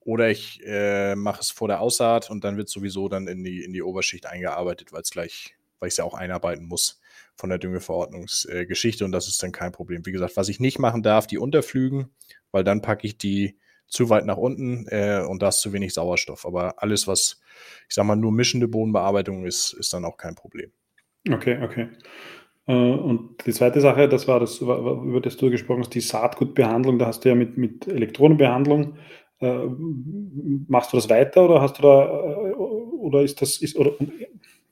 oder 0.00 0.30
ich 0.30 0.60
äh, 0.64 1.16
mache 1.16 1.40
es 1.40 1.50
vor 1.50 1.66
der 1.66 1.80
Aussaat 1.80 2.30
und 2.30 2.44
dann 2.44 2.56
wird 2.58 2.68
sowieso 2.68 3.08
dann 3.08 3.26
in 3.26 3.42
die, 3.42 3.64
in 3.64 3.72
die 3.72 3.82
Oberschicht 3.82 4.26
eingearbeitet, 4.26 4.92
weil 4.92 5.00
es 5.00 5.10
gleich, 5.10 5.56
weil 5.84 5.88
ich 5.88 5.92
es 5.92 5.98
ja 5.98 6.04
auch 6.04 6.14
einarbeiten 6.14 6.64
muss 6.66 6.98
von 7.36 7.50
der 7.50 7.58
Düngeverordnungsgeschichte 7.58 9.04
äh, 9.04 9.06
und 9.06 9.12
das 9.12 9.28
ist 9.28 9.42
dann 9.42 9.52
kein 9.52 9.70
Problem. 9.70 10.06
Wie 10.06 10.12
gesagt, 10.12 10.38
was 10.38 10.48
ich 10.48 10.60
nicht 10.60 10.78
machen 10.78 11.02
darf, 11.02 11.26
die 11.26 11.36
unterflügen, 11.36 12.08
weil 12.52 12.64
dann 12.64 12.80
packe 12.80 13.06
ich 13.06 13.18
die 13.18 13.58
zu 13.86 14.08
weit 14.08 14.24
nach 14.24 14.38
unten 14.38 14.86
äh, 14.88 15.22
und 15.28 15.42
da 15.42 15.48
ist 15.48 15.60
zu 15.60 15.74
wenig 15.74 15.92
Sauerstoff. 15.92 16.46
Aber 16.46 16.82
alles, 16.82 17.06
was, 17.06 17.42
ich 17.86 17.94
sag 17.94 18.06
mal, 18.06 18.16
nur 18.16 18.32
mischende 18.32 18.66
Bodenbearbeitung 18.66 19.44
ist, 19.44 19.74
ist 19.74 19.92
dann 19.92 20.06
auch 20.06 20.16
kein 20.16 20.36
Problem. 20.36 20.72
Okay, 21.30 21.60
okay. 21.62 21.88
Äh, 22.66 22.72
und 22.72 23.46
die 23.46 23.52
zweite 23.52 23.82
Sache, 23.82 24.08
das 24.08 24.26
war 24.26 24.40
das, 24.40 24.62
über 24.62 25.20
das 25.22 25.36
du 25.36 25.50
gesprochen 25.50 25.80
hast, 25.80 25.94
die 25.94 26.00
Saatgutbehandlung, 26.00 26.98
da 26.98 27.06
hast 27.06 27.26
du 27.26 27.28
ja 27.28 27.34
mit, 27.34 27.58
mit 27.58 27.86
Elektronenbehandlung, 27.86 28.96
äh, 29.40 29.66
machst 30.66 30.94
du 30.94 30.96
das 30.96 31.10
weiter 31.10 31.44
oder 31.44 31.60
hast 31.60 31.78
du 31.78 31.82
da, 31.82 32.04
äh, 32.04 32.52
oder 32.54 33.22
ist 33.22 33.42
das, 33.42 33.58
ist, 33.58 33.76
oder, 33.76 33.92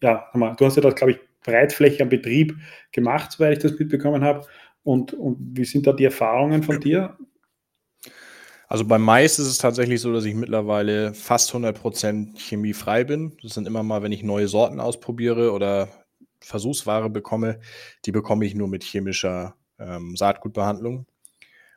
ja, 0.02 0.28
du 0.34 0.66
hast 0.66 0.76
ja 0.76 0.82
das, 0.82 0.94
glaube 0.94 1.12
ich, 1.12 1.20
breitflächig 1.44 2.02
am 2.02 2.08
Betrieb 2.08 2.56
gemacht, 2.92 3.32
soweit 3.32 3.56
ich 3.56 3.62
das 3.62 3.78
mitbekommen 3.78 4.22
habe. 4.22 4.46
Und, 4.84 5.14
und 5.14 5.38
wie 5.56 5.64
sind 5.64 5.86
da 5.86 5.92
die 5.92 6.04
Erfahrungen 6.04 6.62
von 6.62 6.80
dir? 6.80 7.16
Also 8.68 8.84
beim 8.84 9.02
Mais 9.02 9.38
ist 9.38 9.46
es 9.46 9.58
tatsächlich 9.58 10.00
so, 10.00 10.12
dass 10.12 10.24
ich 10.24 10.34
mittlerweile 10.34 11.14
fast 11.14 11.52
100% 11.52 12.38
chemiefrei 12.38 13.04
bin. 13.04 13.36
Das 13.42 13.54
sind 13.54 13.66
immer 13.66 13.82
mal, 13.82 14.02
wenn 14.02 14.12
ich 14.12 14.22
neue 14.22 14.48
Sorten 14.48 14.80
ausprobiere 14.80 15.52
oder 15.52 15.88
Versuchsware 16.40 17.10
bekomme, 17.10 17.60
die 18.04 18.12
bekomme 18.12 18.44
ich 18.44 18.54
nur 18.54 18.68
mit 18.68 18.82
chemischer 18.82 19.54
ähm, 19.78 20.16
Saatgutbehandlung. 20.16 21.06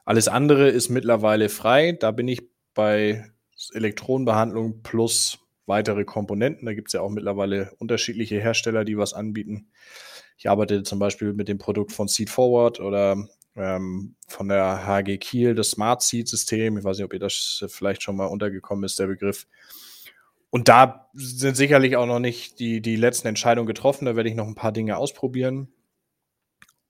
Alles 0.05 0.27
andere 0.27 0.69
ist 0.69 0.89
mittlerweile 0.89 1.49
frei. 1.49 1.91
Da 1.91 2.11
bin 2.11 2.27
ich 2.27 2.49
bei 2.73 3.29
Elektronenbehandlung 3.73 4.81
plus 4.81 5.44
weitere 5.65 6.05
Komponenten. 6.05 6.65
Da 6.65 6.73
gibt 6.73 6.89
es 6.89 6.93
ja 6.93 7.01
auch 7.01 7.09
mittlerweile 7.09 7.73
unterschiedliche 7.79 8.39
Hersteller, 8.39 8.85
die 8.85 8.97
was 8.97 9.13
anbieten. 9.13 9.67
Ich 10.37 10.49
arbeite 10.49 10.83
zum 10.83 10.99
Beispiel 10.99 11.33
mit 11.33 11.47
dem 11.47 11.57
Produkt 11.57 11.91
von 11.91 12.07
Seed 12.07 12.29
Forward 12.29 12.79
oder 12.79 13.27
ähm, 13.55 14.15
von 14.27 14.47
der 14.47 14.85
HG 14.85 15.17
Kiel, 15.17 15.55
das 15.55 15.71
Smart 15.71 16.01
Seed 16.01 16.27
System. 16.27 16.77
Ich 16.77 16.83
weiß 16.83 16.97
nicht, 16.97 17.05
ob 17.05 17.13
ihr 17.13 17.19
das 17.19 17.63
vielleicht 17.67 18.03
schon 18.03 18.17
mal 18.17 18.25
untergekommen 18.25 18.83
ist, 18.83 18.99
der 18.99 19.07
Begriff. 19.07 19.47
Und 20.49 20.67
da 20.67 21.09
sind 21.13 21.55
sicherlich 21.55 21.97
auch 21.97 22.05
noch 22.05 22.19
nicht 22.19 22.59
die, 22.59 22.81
die 22.81 22.95
letzten 22.95 23.27
Entscheidungen 23.27 23.67
getroffen. 23.67 24.05
Da 24.05 24.15
werde 24.15 24.29
ich 24.29 24.35
noch 24.35 24.47
ein 24.47 24.55
paar 24.55 24.71
Dinge 24.71 24.97
ausprobieren. 24.97 25.69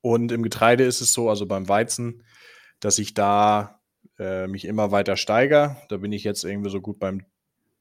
Und 0.02 0.32
im 0.32 0.44
Getreide 0.44 0.84
ist 0.84 1.02
es 1.02 1.14
so, 1.14 1.30
also 1.30 1.48
beim 1.48 1.68
Weizen, 1.68 2.24
dass 2.80 3.00
ich 3.00 3.16
da 3.16 3.80
äh, 4.20 4.46
mich 4.48 4.66
immer 4.66 4.92
weiter 4.92 5.18
steigere. 5.18 5.78
Da 5.90 5.98
bin 5.98 6.12
ich 6.12 6.24
jetzt 6.24 6.44
irgendwie 6.44 6.70
so 6.70 6.80
gut 6.80 7.00
beim 7.00 7.26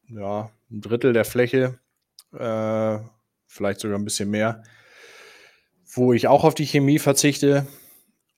ja, 0.08 0.50
ein 0.70 0.80
Drittel 0.80 1.12
der 1.12 1.24
Fläche, 1.24 1.78
äh, 2.32 2.98
vielleicht 3.46 3.80
sogar 3.80 3.98
ein 3.98 4.04
bisschen 4.04 4.30
mehr, 4.30 4.62
wo 5.94 6.12
ich 6.12 6.28
auch 6.28 6.44
auf 6.44 6.54
die 6.54 6.66
Chemie 6.66 6.98
verzichte, 6.98 7.66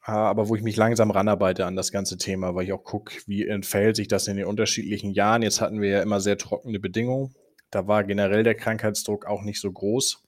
äh, 0.06 0.10
aber 0.10 0.48
wo 0.48 0.56
ich 0.56 0.62
mich 0.62 0.76
langsam 0.76 1.10
ranarbeite 1.10 1.66
an 1.66 1.76
das 1.76 1.92
ganze 1.92 2.18
Thema, 2.18 2.54
weil 2.54 2.64
ich 2.64 2.72
auch 2.72 2.84
gucke, 2.84 3.16
wie 3.26 3.46
entfällt 3.46 3.96
sich 3.96 4.08
das 4.08 4.28
in 4.28 4.36
den 4.36 4.46
unterschiedlichen 4.46 5.12
Jahren. 5.12 5.42
Jetzt 5.42 5.60
hatten 5.60 5.80
wir 5.80 5.90
ja 5.90 6.02
immer 6.02 6.20
sehr 6.20 6.38
trockene 6.38 6.78
Bedingungen. 6.78 7.34
Da 7.70 7.86
war 7.88 8.04
generell 8.04 8.44
der 8.44 8.54
Krankheitsdruck 8.54 9.26
auch 9.26 9.42
nicht 9.42 9.60
so 9.60 9.72
groß. 9.72 10.22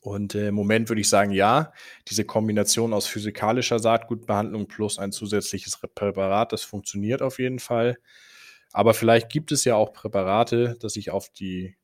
Und 0.00 0.34
äh, 0.34 0.48
im 0.48 0.54
Moment 0.54 0.88
würde 0.88 1.00
ich 1.00 1.08
sagen, 1.08 1.30
ja, 1.30 1.72
diese 2.08 2.24
Kombination 2.24 2.92
aus 2.92 3.06
physikalischer 3.06 3.78
Saatgutbehandlung 3.78 4.66
plus 4.66 4.98
ein 4.98 5.12
zusätzliches 5.12 5.78
Präparat, 5.94 6.52
das 6.52 6.62
funktioniert 6.62 7.22
auf 7.22 7.38
jeden 7.38 7.58
Fall. 7.58 7.98
Aber 8.74 8.92
vielleicht 8.92 9.30
gibt 9.30 9.52
es 9.52 9.64
ja 9.64 9.76
auch 9.76 9.92
Präparate, 9.92 10.76
dass 10.80 10.96
ich 10.96 11.12
auf 11.12 11.30
die 11.30 11.76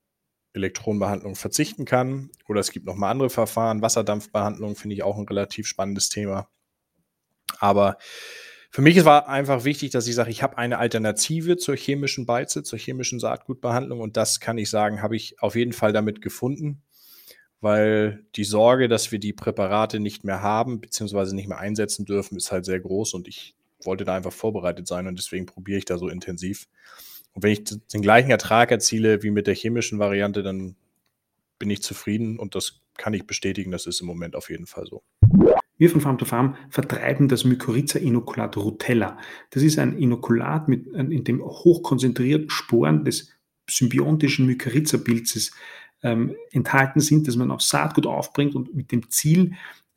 Elektronenbehandlung 0.54 1.36
verzichten 1.36 1.84
kann. 1.84 2.30
Oder 2.48 2.58
es 2.60 2.72
gibt 2.72 2.84
noch 2.84 2.96
mal 2.96 3.12
andere 3.12 3.30
Verfahren. 3.30 3.80
Wasserdampfbehandlung 3.80 4.74
finde 4.74 4.96
ich 4.96 5.04
auch 5.04 5.16
ein 5.16 5.24
relativ 5.24 5.68
spannendes 5.68 6.08
Thema. 6.08 6.48
Aber 7.60 7.96
für 8.72 8.82
mich 8.82 9.04
war 9.04 9.28
einfach 9.28 9.62
wichtig, 9.64 9.90
dass 9.90 10.08
ich 10.08 10.16
sage, 10.16 10.32
ich 10.32 10.42
habe 10.42 10.58
eine 10.58 10.78
Alternative 10.78 11.56
zur 11.56 11.76
chemischen 11.76 12.26
Beize, 12.26 12.64
zur 12.64 12.78
chemischen 12.78 13.20
Saatgutbehandlung. 13.20 14.00
Und 14.00 14.16
das 14.16 14.40
kann 14.40 14.58
ich 14.58 14.68
sagen, 14.68 15.00
habe 15.00 15.14
ich 15.14 15.40
auf 15.40 15.54
jeden 15.54 15.72
Fall 15.72 15.92
damit 15.92 16.20
gefunden, 16.20 16.82
weil 17.60 18.26
die 18.34 18.42
Sorge, 18.42 18.88
dass 18.88 19.12
wir 19.12 19.20
die 19.20 19.32
Präparate 19.32 20.00
nicht 20.00 20.24
mehr 20.24 20.42
haben, 20.42 20.80
beziehungsweise 20.80 21.36
nicht 21.36 21.48
mehr 21.48 21.58
einsetzen 21.58 22.04
dürfen, 22.04 22.36
ist 22.36 22.50
halt 22.50 22.64
sehr 22.64 22.80
groß. 22.80 23.14
Und 23.14 23.28
ich 23.28 23.54
wollte 23.84 24.04
da 24.04 24.14
einfach 24.14 24.32
vorbereitet 24.32 24.86
sein 24.86 25.06
und 25.06 25.18
deswegen 25.18 25.46
probiere 25.46 25.78
ich 25.78 25.84
da 25.84 25.98
so 25.98 26.08
intensiv. 26.08 26.66
Und 27.32 27.42
wenn 27.42 27.52
ich 27.52 27.64
den 27.64 28.02
gleichen 28.02 28.30
Ertrag 28.30 28.70
erziele 28.70 29.22
wie 29.22 29.30
mit 29.30 29.46
der 29.46 29.54
chemischen 29.54 29.98
Variante, 29.98 30.42
dann 30.42 30.76
bin 31.58 31.70
ich 31.70 31.82
zufrieden 31.82 32.38
und 32.38 32.54
das 32.54 32.80
kann 32.96 33.14
ich 33.14 33.26
bestätigen, 33.26 33.70
das 33.70 33.86
ist 33.86 34.00
im 34.00 34.06
Moment 34.06 34.34
auf 34.34 34.50
jeden 34.50 34.66
Fall 34.66 34.86
so. 34.86 35.02
Wir 35.78 35.88
von 35.88 36.02
Farm 36.02 36.18
to 36.18 36.26
Farm 36.26 36.56
vertreiben 36.68 37.28
das 37.28 37.44
Mykorrhiza-Inokulat 37.44 38.56
Rutella. 38.58 39.16
Das 39.48 39.62
ist 39.62 39.78
ein 39.78 39.96
Inokulat, 39.96 40.68
mit, 40.68 40.86
in 40.88 41.24
dem 41.24 41.42
hochkonzentriert 41.42 42.52
Sporen 42.52 43.04
des 43.04 43.30
symbiontischen 43.66 44.44
Mykorrhiza-Pilzes 44.46 45.52
ähm, 46.02 46.34
enthalten 46.50 47.00
sind, 47.00 47.26
dass 47.26 47.36
man 47.36 47.50
auf 47.50 47.62
Saatgut 47.62 48.06
aufbringt 48.06 48.54
und 48.54 48.74
mit 48.74 48.92
dem 48.92 49.08
Ziel, 49.08 49.54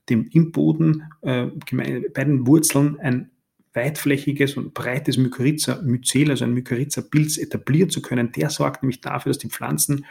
dem 0.09 0.29
im 0.31 0.53
Boden 0.53 1.03
äh, 1.21 1.47
bei 1.47 2.23
den 2.23 2.47
Wurzeln 2.47 2.97
ein 2.99 3.31
weitflächiges 3.73 4.55
und 4.55 4.73
breites 4.73 5.17
Mykorrhiza-Myzel, 5.17 6.29
also 6.29 6.45
ein 6.45 6.53
Mykorrhiza-Pilz 6.53 7.37
etablieren 7.37 7.89
zu 7.89 8.01
können. 8.01 8.31
Der 8.31 8.49
sorgt 8.49 8.83
nämlich 8.83 9.01
dafür, 9.01 9.31
dass 9.31 9.39
die 9.39 9.49
Pflanzen 9.49 10.05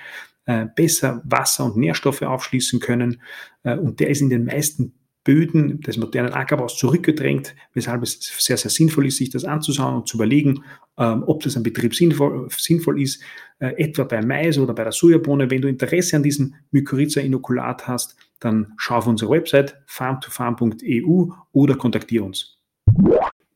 äh, 0.46 0.66
besser 0.75 1.22
Wasser 1.25 1.64
und 1.66 1.77
Nährstoffe 1.77 2.22
aufschließen 2.22 2.81
können. 2.81 3.22
Äh, 3.62 3.77
und 3.77 4.01
der 4.01 4.11
ist 4.11 4.20
in 4.20 4.31
den 4.31 4.44
meisten 4.44 4.94
Böden 5.25 5.81
des 5.81 5.96
modernen 5.98 6.33
Ackerbaus 6.33 6.77
zurückgedrängt, 6.77 7.55
weshalb 7.75 8.03
es 8.03 8.18
sehr, 8.38 8.57
sehr 8.57 8.70
sinnvoll 8.70 9.07
ist, 9.07 9.18
sich 9.18 9.31
das 9.31 9.44
anzuschauen 9.44 9.94
und 9.94 10.09
zu 10.09 10.16
überlegen, 10.16 10.64
ähm, 10.98 11.22
ob 11.27 11.42
das 11.42 11.57
ein 11.57 11.62
Betrieb 11.62 11.94
sinnvoll, 11.94 12.48
sinnvoll 12.51 13.01
ist, 13.01 13.22
äh, 13.61 13.68
etwa 13.77 14.05
bei 14.05 14.20
Mais 14.20 14.59
oder 14.59 14.75
bei 14.75 14.83
der 14.83 14.92
Sojabohne. 14.92 15.48
Wenn 15.48 15.62
du 15.62 15.68
Interesse 15.68 16.16
an 16.16 16.25
diesem 16.25 16.55
Mykorrhiza-Inokulat 16.72 17.87
hast, 17.87 18.16
dann 18.40 18.72
schau 18.77 18.96
auf 18.96 19.07
unsere 19.07 19.31
Website 19.31 19.81
farmtofarm.eu 19.87 21.27
oder 21.53 21.77
kontaktiere 21.77 22.25
uns. 22.25 22.62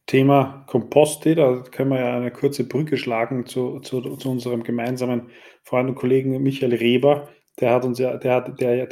Thema 0.07 0.65
Komposte, 0.69 1.35
da 1.35 1.65
können 1.71 1.91
wir 1.91 1.99
ja 1.99 2.17
eine 2.17 2.31
kurze 2.31 2.65
Brücke 2.65 2.97
schlagen 2.97 3.45
zu, 3.47 3.81
zu, 3.81 4.01
zu 4.17 4.31
unserem 4.31 4.63
gemeinsamen 4.63 5.31
Freund 5.65 5.89
und 5.89 5.97
Kollegen 5.97 6.41
Michael 6.43 6.75
Reber. 6.75 7.29
Der 7.59 7.73
hat 7.73 7.85
uns 7.85 7.99
ja, 7.99 8.17
der 8.17 8.35
hat, 8.35 8.61
der, 8.61 8.89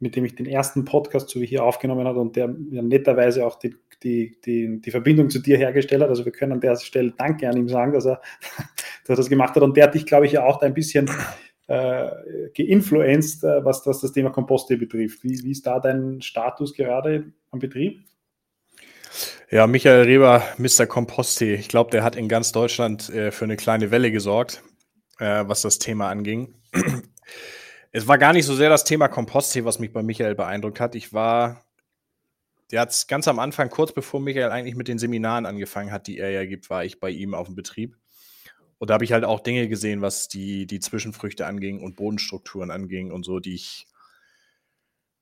mit 0.00 0.16
dem 0.16 0.24
ich 0.24 0.34
den 0.34 0.46
ersten 0.46 0.86
Podcast 0.86 1.28
so 1.28 1.40
wie 1.40 1.46
hier 1.46 1.64
aufgenommen 1.64 2.06
habe 2.06 2.20
und 2.20 2.36
der 2.36 2.54
ja 2.70 2.80
netterweise 2.80 3.46
auch 3.46 3.58
die, 3.58 3.76
die, 4.02 4.38
die, 4.44 4.80
die 4.80 4.90
Verbindung 4.90 5.28
zu 5.28 5.40
dir 5.40 5.58
hergestellt 5.58 6.02
hat. 6.02 6.08
Also 6.08 6.24
wir 6.24 6.32
können 6.32 6.52
an 6.52 6.60
der 6.60 6.76
Stelle 6.76 7.12
Danke 7.16 7.48
an 7.48 7.58
ihm 7.58 7.68
sagen, 7.68 7.92
dass 7.92 8.06
er, 8.06 8.22
dass 9.04 9.10
er 9.10 9.16
das 9.16 9.28
gemacht 9.28 9.54
hat. 9.54 9.62
Und 9.62 9.76
der 9.76 9.84
hat 9.84 9.94
dich, 9.94 10.06
glaube 10.06 10.24
ich, 10.24 10.32
ja 10.32 10.44
auch 10.44 10.62
ein 10.62 10.72
bisschen 10.72 11.10
äh, 11.66 12.10
geinfluenced, 12.56 13.44
äh, 13.44 13.64
was, 13.64 13.86
was 13.86 14.00
das 14.00 14.12
Thema 14.12 14.30
Komposte 14.30 14.78
betrifft. 14.78 15.24
Wie, 15.24 15.42
wie 15.42 15.50
ist 15.50 15.66
da 15.66 15.78
dein 15.78 16.22
Status 16.22 16.74
gerade 16.74 17.32
am 17.50 17.58
Betrieb? 17.58 18.02
Ja, 19.54 19.68
Michael 19.68 20.02
Reber, 20.02 20.42
Mr. 20.58 20.84
Komposti. 20.84 21.54
Ich 21.54 21.68
glaube, 21.68 21.92
der 21.92 22.02
hat 22.02 22.16
in 22.16 22.28
ganz 22.28 22.50
Deutschland 22.50 23.08
äh, 23.10 23.30
für 23.30 23.44
eine 23.44 23.56
kleine 23.56 23.92
Welle 23.92 24.10
gesorgt, 24.10 24.64
äh, 25.20 25.44
was 25.46 25.62
das 25.62 25.78
Thema 25.78 26.08
anging. 26.08 26.56
es 27.92 28.08
war 28.08 28.18
gar 28.18 28.32
nicht 28.32 28.46
so 28.46 28.56
sehr 28.56 28.68
das 28.68 28.82
Thema 28.82 29.06
Komposttee, 29.06 29.64
was 29.64 29.78
mich 29.78 29.92
bei 29.92 30.02
Michael 30.02 30.34
beeindruckt 30.34 30.80
hat. 30.80 30.96
Ich 30.96 31.12
war, 31.12 31.64
der 32.72 32.80
hat 32.80 33.06
ganz 33.06 33.28
am 33.28 33.38
Anfang, 33.38 33.70
kurz 33.70 33.92
bevor 33.92 34.18
Michael 34.18 34.50
eigentlich 34.50 34.74
mit 34.74 34.88
den 34.88 34.98
Seminaren 34.98 35.46
angefangen 35.46 35.92
hat, 35.92 36.08
die 36.08 36.18
er 36.18 36.30
ja 36.30 36.44
gibt, 36.46 36.68
war 36.68 36.84
ich 36.84 36.98
bei 36.98 37.10
ihm 37.10 37.32
auf 37.32 37.46
dem 37.46 37.54
Betrieb. 37.54 37.96
Und 38.78 38.90
da 38.90 38.94
habe 38.94 39.04
ich 39.04 39.12
halt 39.12 39.22
auch 39.22 39.38
Dinge 39.38 39.68
gesehen, 39.68 40.02
was 40.02 40.26
die, 40.26 40.66
die 40.66 40.80
Zwischenfrüchte 40.80 41.46
anging 41.46 41.80
und 41.80 41.94
Bodenstrukturen 41.94 42.72
anging 42.72 43.12
und 43.12 43.22
so, 43.22 43.38
die 43.38 43.54
ich 43.54 43.86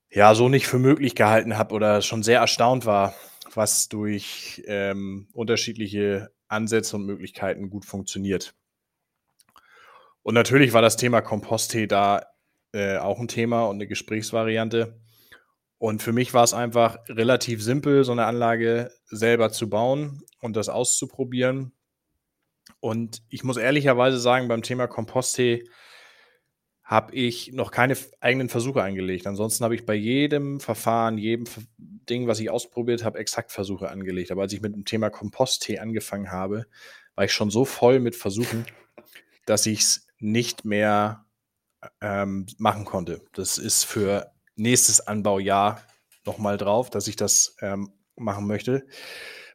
ja 0.08 0.34
so 0.34 0.48
nicht 0.48 0.66
für 0.66 0.78
möglich 0.78 1.14
gehalten 1.14 1.58
habe 1.58 1.74
oder 1.74 2.00
schon 2.00 2.22
sehr 2.22 2.40
erstaunt 2.40 2.86
war, 2.86 3.14
was 3.56 3.88
durch 3.88 4.62
ähm, 4.66 5.28
unterschiedliche 5.32 6.32
Ansätze 6.48 6.96
und 6.96 7.06
Möglichkeiten 7.06 7.70
gut 7.70 7.84
funktioniert. 7.84 8.54
Und 10.22 10.34
natürlich 10.34 10.72
war 10.72 10.82
das 10.82 10.96
Thema 10.96 11.20
Komposttee 11.20 11.86
da 11.86 12.26
äh, 12.72 12.96
auch 12.96 13.18
ein 13.18 13.28
Thema 13.28 13.66
und 13.66 13.76
eine 13.76 13.86
Gesprächsvariante. 13.86 15.00
Und 15.78 16.02
für 16.02 16.12
mich 16.12 16.32
war 16.32 16.44
es 16.44 16.54
einfach 16.54 16.98
relativ 17.08 17.62
simpel, 17.62 18.04
so 18.04 18.12
eine 18.12 18.26
Anlage 18.26 18.92
selber 19.06 19.50
zu 19.50 19.68
bauen 19.68 20.22
und 20.40 20.56
das 20.56 20.68
auszuprobieren. 20.68 21.72
Und 22.80 23.22
ich 23.28 23.42
muss 23.42 23.56
ehrlicherweise 23.56 24.18
sagen, 24.18 24.48
beim 24.48 24.62
Thema 24.62 24.86
Komposttee 24.86 25.68
habe 26.92 27.14
ich 27.14 27.52
noch 27.54 27.70
keine 27.70 27.96
eigenen 28.20 28.50
Versuche 28.50 28.82
eingelegt. 28.82 29.26
Ansonsten 29.26 29.64
habe 29.64 29.74
ich 29.74 29.86
bei 29.86 29.94
jedem 29.94 30.60
Verfahren, 30.60 31.16
jedem 31.16 31.46
Ding, 31.78 32.26
was 32.26 32.38
ich 32.38 32.50
ausprobiert 32.50 33.02
habe, 33.02 33.18
exakt 33.18 33.50
Versuche 33.50 33.88
angelegt. 33.88 34.30
Aber 34.30 34.42
als 34.42 34.52
ich 34.52 34.60
mit 34.60 34.74
dem 34.74 34.84
Thema 34.84 35.08
Komposttee 35.08 35.78
angefangen 35.78 36.30
habe, 36.30 36.66
war 37.14 37.24
ich 37.24 37.32
schon 37.32 37.50
so 37.50 37.64
voll 37.64 37.98
mit 37.98 38.14
Versuchen, 38.14 38.66
dass 39.46 39.64
ich 39.64 39.80
es 39.80 40.06
nicht 40.18 40.66
mehr 40.66 41.24
ähm, 42.02 42.44
machen 42.58 42.84
konnte. 42.84 43.22
Das 43.32 43.56
ist 43.56 43.84
für 43.84 44.30
nächstes 44.54 45.00
Anbaujahr 45.00 45.80
nochmal 46.26 46.58
drauf, 46.58 46.90
dass 46.90 47.08
ich 47.08 47.16
das 47.16 47.56
ähm, 47.62 47.90
machen 48.16 48.46
möchte. 48.46 48.86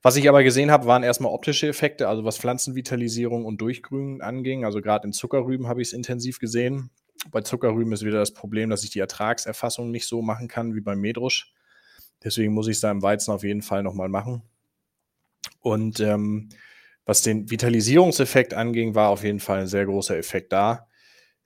Was 0.02 0.16
ich 0.16 0.28
aber 0.28 0.42
gesehen 0.42 0.72
habe, 0.72 0.88
waren 0.88 1.04
erstmal 1.04 1.32
optische 1.32 1.68
Effekte, 1.68 2.08
also 2.08 2.24
was 2.24 2.40
Pflanzenvitalisierung 2.40 3.46
und 3.46 3.62
Durchgrünen 3.62 4.22
anging. 4.22 4.66
Also 4.66 4.82
gerade 4.82 5.06
in 5.06 5.14
Zuckerrüben 5.14 5.68
habe 5.68 5.84
ich 5.84 5.90
es 5.90 5.94
intensiv 5.94 6.40
gesehen. 6.40 6.90
Bei 7.32 7.42
Zuckerrüben 7.42 7.94
ist 7.94 8.06
wieder 8.06 8.20
das 8.20 8.34
Problem, 8.34 8.70
dass 8.70 8.84
ich 8.84 8.90
die 8.90 9.00
Ertragserfassung 9.00 9.92
nicht 9.92 10.08
so 10.08 10.22
machen 10.22 10.48
kann 10.48 10.76
wie 10.76 10.82
beim 10.82 11.00
Medrusch. 11.00 11.54
Deswegen 12.24 12.54
muss 12.54 12.68
ich 12.68 12.78
es 12.78 12.82
da 12.82 12.92
im 12.92 13.02
Weizen 13.02 13.32
auf 13.32 13.44
jeden 13.44 13.62
Fall 13.62 13.84
nochmal 13.84 14.10
machen. 14.10 14.42
Und 15.60 16.00
ähm, 16.00 16.50
was 17.06 17.22
den 17.22 17.50
Vitalisierungseffekt 17.50 18.54
anging, 18.54 18.96
war 18.96 19.10
auf 19.10 19.24
jeden 19.24 19.40
Fall 19.40 19.62
ein 19.62 19.68
sehr 19.68 19.86
großer 19.86 20.18
Effekt 20.18 20.52
da, 20.52 20.88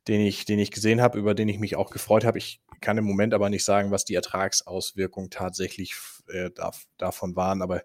den 0.07 0.21
ich, 0.21 0.45
den 0.45 0.59
ich 0.59 0.71
gesehen 0.71 1.01
habe, 1.01 1.19
über 1.19 1.35
den 1.35 1.49
ich 1.49 1.59
mich 1.59 1.75
auch 1.75 1.91
gefreut 1.91 2.25
habe. 2.25 2.37
Ich 2.37 2.61
kann 2.81 2.97
im 2.97 3.05
Moment 3.05 3.33
aber 3.33 3.49
nicht 3.49 3.63
sagen, 3.63 3.91
was 3.91 4.05
die 4.05 4.15
Ertragsauswirkungen 4.15 5.29
tatsächlich 5.29 5.95
äh, 6.29 6.49
da, 6.49 6.71
davon 6.97 7.35
waren. 7.35 7.61
Aber 7.61 7.83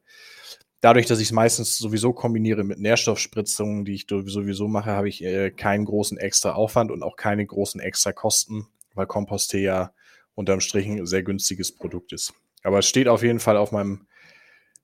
dadurch, 0.80 1.06
dass 1.06 1.20
ich 1.20 1.28
es 1.28 1.32
meistens 1.32 1.78
sowieso 1.78 2.12
kombiniere 2.12 2.64
mit 2.64 2.78
Nährstoffspritzungen, 2.78 3.84
die 3.84 3.94
ich 3.94 4.06
sowieso 4.08 4.68
mache, 4.68 4.90
habe 4.90 5.08
ich 5.08 5.22
äh, 5.22 5.50
keinen 5.50 5.84
großen 5.84 6.18
extra 6.18 6.52
Aufwand 6.52 6.90
und 6.90 7.02
auch 7.02 7.16
keine 7.16 7.44
großen 7.44 7.80
extra 7.80 8.12
Kosten, 8.12 8.68
weil 8.94 9.06
Kompost 9.06 9.52
ja 9.54 9.92
unterm 10.34 10.60
Strich 10.60 10.86
ein 10.86 11.06
sehr 11.06 11.22
günstiges 11.22 11.72
Produkt 11.72 12.12
ist. 12.12 12.34
Aber 12.62 12.78
es 12.80 12.88
steht 12.88 13.08
auf 13.08 13.22
jeden 13.22 13.40
Fall 13.40 13.56
auf 13.56 13.72
meinem 13.72 14.06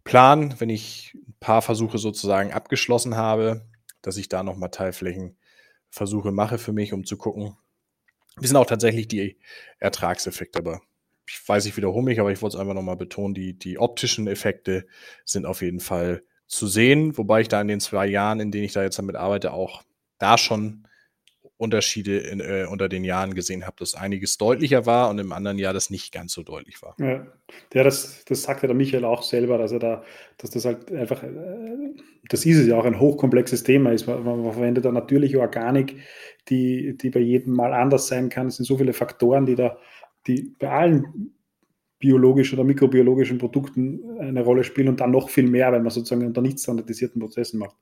Plan, 0.05 0.55
wenn 0.59 0.71
ich 0.71 1.15
ein 1.15 1.35
paar 1.39 1.63
Versuche 1.63 1.99
sozusagen 1.99 2.53
abgeschlossen 2.53 3.17
habe, 3.17 3.67
dass 4.01 4.17
ich 4.17 4.29
da 4.29 4.43
nochmal 4.43 4.71
Teilflächenversuche 4.71 6.33
mache 6.33 6.59
für 6.59 6.73
mich, 6.73 6.93
um 6.93 7.05
zu 7.05 7.17
gucken. 7.17 7.57
Wie 8.37 8.47
sind 8.47 8.57
auch 8.57 8.67
tatsächlich 8.67 9.09
die 9.09 9.39
Ertragseffekte, 9.79 10.59
aber 10.59 10.81
ich 11.27 11.41
weiß, 11.47 11.67
ich 11.67 11.77
wiederhole 11.77 12.05
mich, 12.05 12.21
aber 12.21 12.33
ich 12.33 12.43
wollte 12.43 12.57
es 12.57 12.61
einfach 12.61 12.75
nochmal 12.75 12.97
betonen, 12.97 13.35
die, 13.35 13.59
die 13.59 13.79
optischen 13.79 14.27
Effekte 14.27 14.87
sind 15.25 15.47
auf 15.47 15.63
jeden 15.63 15.81
Fall 15.81 16.23
zu 16.47 16.67
sehen, 16.67 17.17
wobei 17.17 17.41
ich 17.41 17.49
da 17.49 17.61
in 17.61 17.69
den 17.69 17.81
zwei 17.81 18.07
Jahren, 18.07 18.41
in 18.41 18.51
denen 18.51 18.65
ich 18.65 18.73
da 18.73 18.83
jetzt 18.83 18.99
damit 18.99 19.17
arbeite, 19.17 19.53
auch 19.53 19.83
da 20.19 20.37
schon 20.37 20.87
Unterschiede 21.63 22.19
in, 22.19 22.41
äh, 22.41 22.67
unter 22.69 22.89
den 22.89 23.05
Jahren 23.05 23.35
gesehen 23.35 23.65
habe, 23.65 23.77
dass 23.79 23.95
einiges 23.95 24.37
deutlicher 24.37 24.85
war 24.85 25.09
und 25.09 25.21
im 25.21 25.33
anderen 25.33 25.59
Jahr 25.59 25.73
das 25.73 25.91
nicht 25.91 26.13
ganz 26.13 26.33
so 26.33 26.43
deutlich 26.43 26.83
war. 26.83 26.97
Ja, 26.99 27.25
ja 27.73 27.85
das, 27.85 28.25
das 28.25 28.43
sagt 28.43 28.63
ja 28.63 28.67
der 28.67 28.75
Michael 28.75 29.05
auch 29.05 29.23
selber, 29.23 29.59
dass 29.59 29.71
er 29.71 29.79
da, 29.79 30.03
dass 30.39 30.51
das 30.51 30.65
halt 30.65 30.91
einfach, 30.91 31.23
äh, 31.23 31.31
das 32.29 32.45
ist 32.45 32.59
es 32.59 32.67
ja 32.67 32.77
auch 32.77 32.85
ein 32.85 32.99
hochkomplexes 32.99 33.63
Thema 33.63 33.93
ist. 33.93 34.09
Man, 34.09 34.25
man 34.25 34.53
verwendet 34.53 34.85
da 34.85 34.91
natürliche 34.91 35.39
Organik, 35.39 36.03
die, 36.49 36.97
die 36.97 37.11
bei 37.11 37.21
jedem 37.21 37.55
Mal 37.55 37.73
anders 37.73 38.09
sein 38.09 38.29
kann. 38.29 38.49
Es 38.49 38.57
sind 38.57 38.67
so 38.67 38.77
viele 38.77 38.93
Faktoren, 38.93 39.47
die 39.47 39.55
da 39.55 39.79
die 40.27 40.55
bei 40.59 40.71
allen 40.71 41.33
biologischen 41.99 42.59
oder 42.59 42.67
mikrobiologischen 42.67 43.39
Produkten 43.39 44.19
eine 44.19 44.43
Rolle 44.43 44.65
spielen 44.65 44.89
und 44.89 45.01
dann 45.01 45.13
noch 45.13 45.31
viel 45.31 45.49
mehr, 45.49 45.71
wenn 45.73 45.83
man 45.83 45.91
sozusagen 45.91 46.27
unter 46.27 46.43
nicht 46.43 46.59
standardisierten 46.59 47.21
Prozessen 47.21 47.61
macht. 47.61 47.77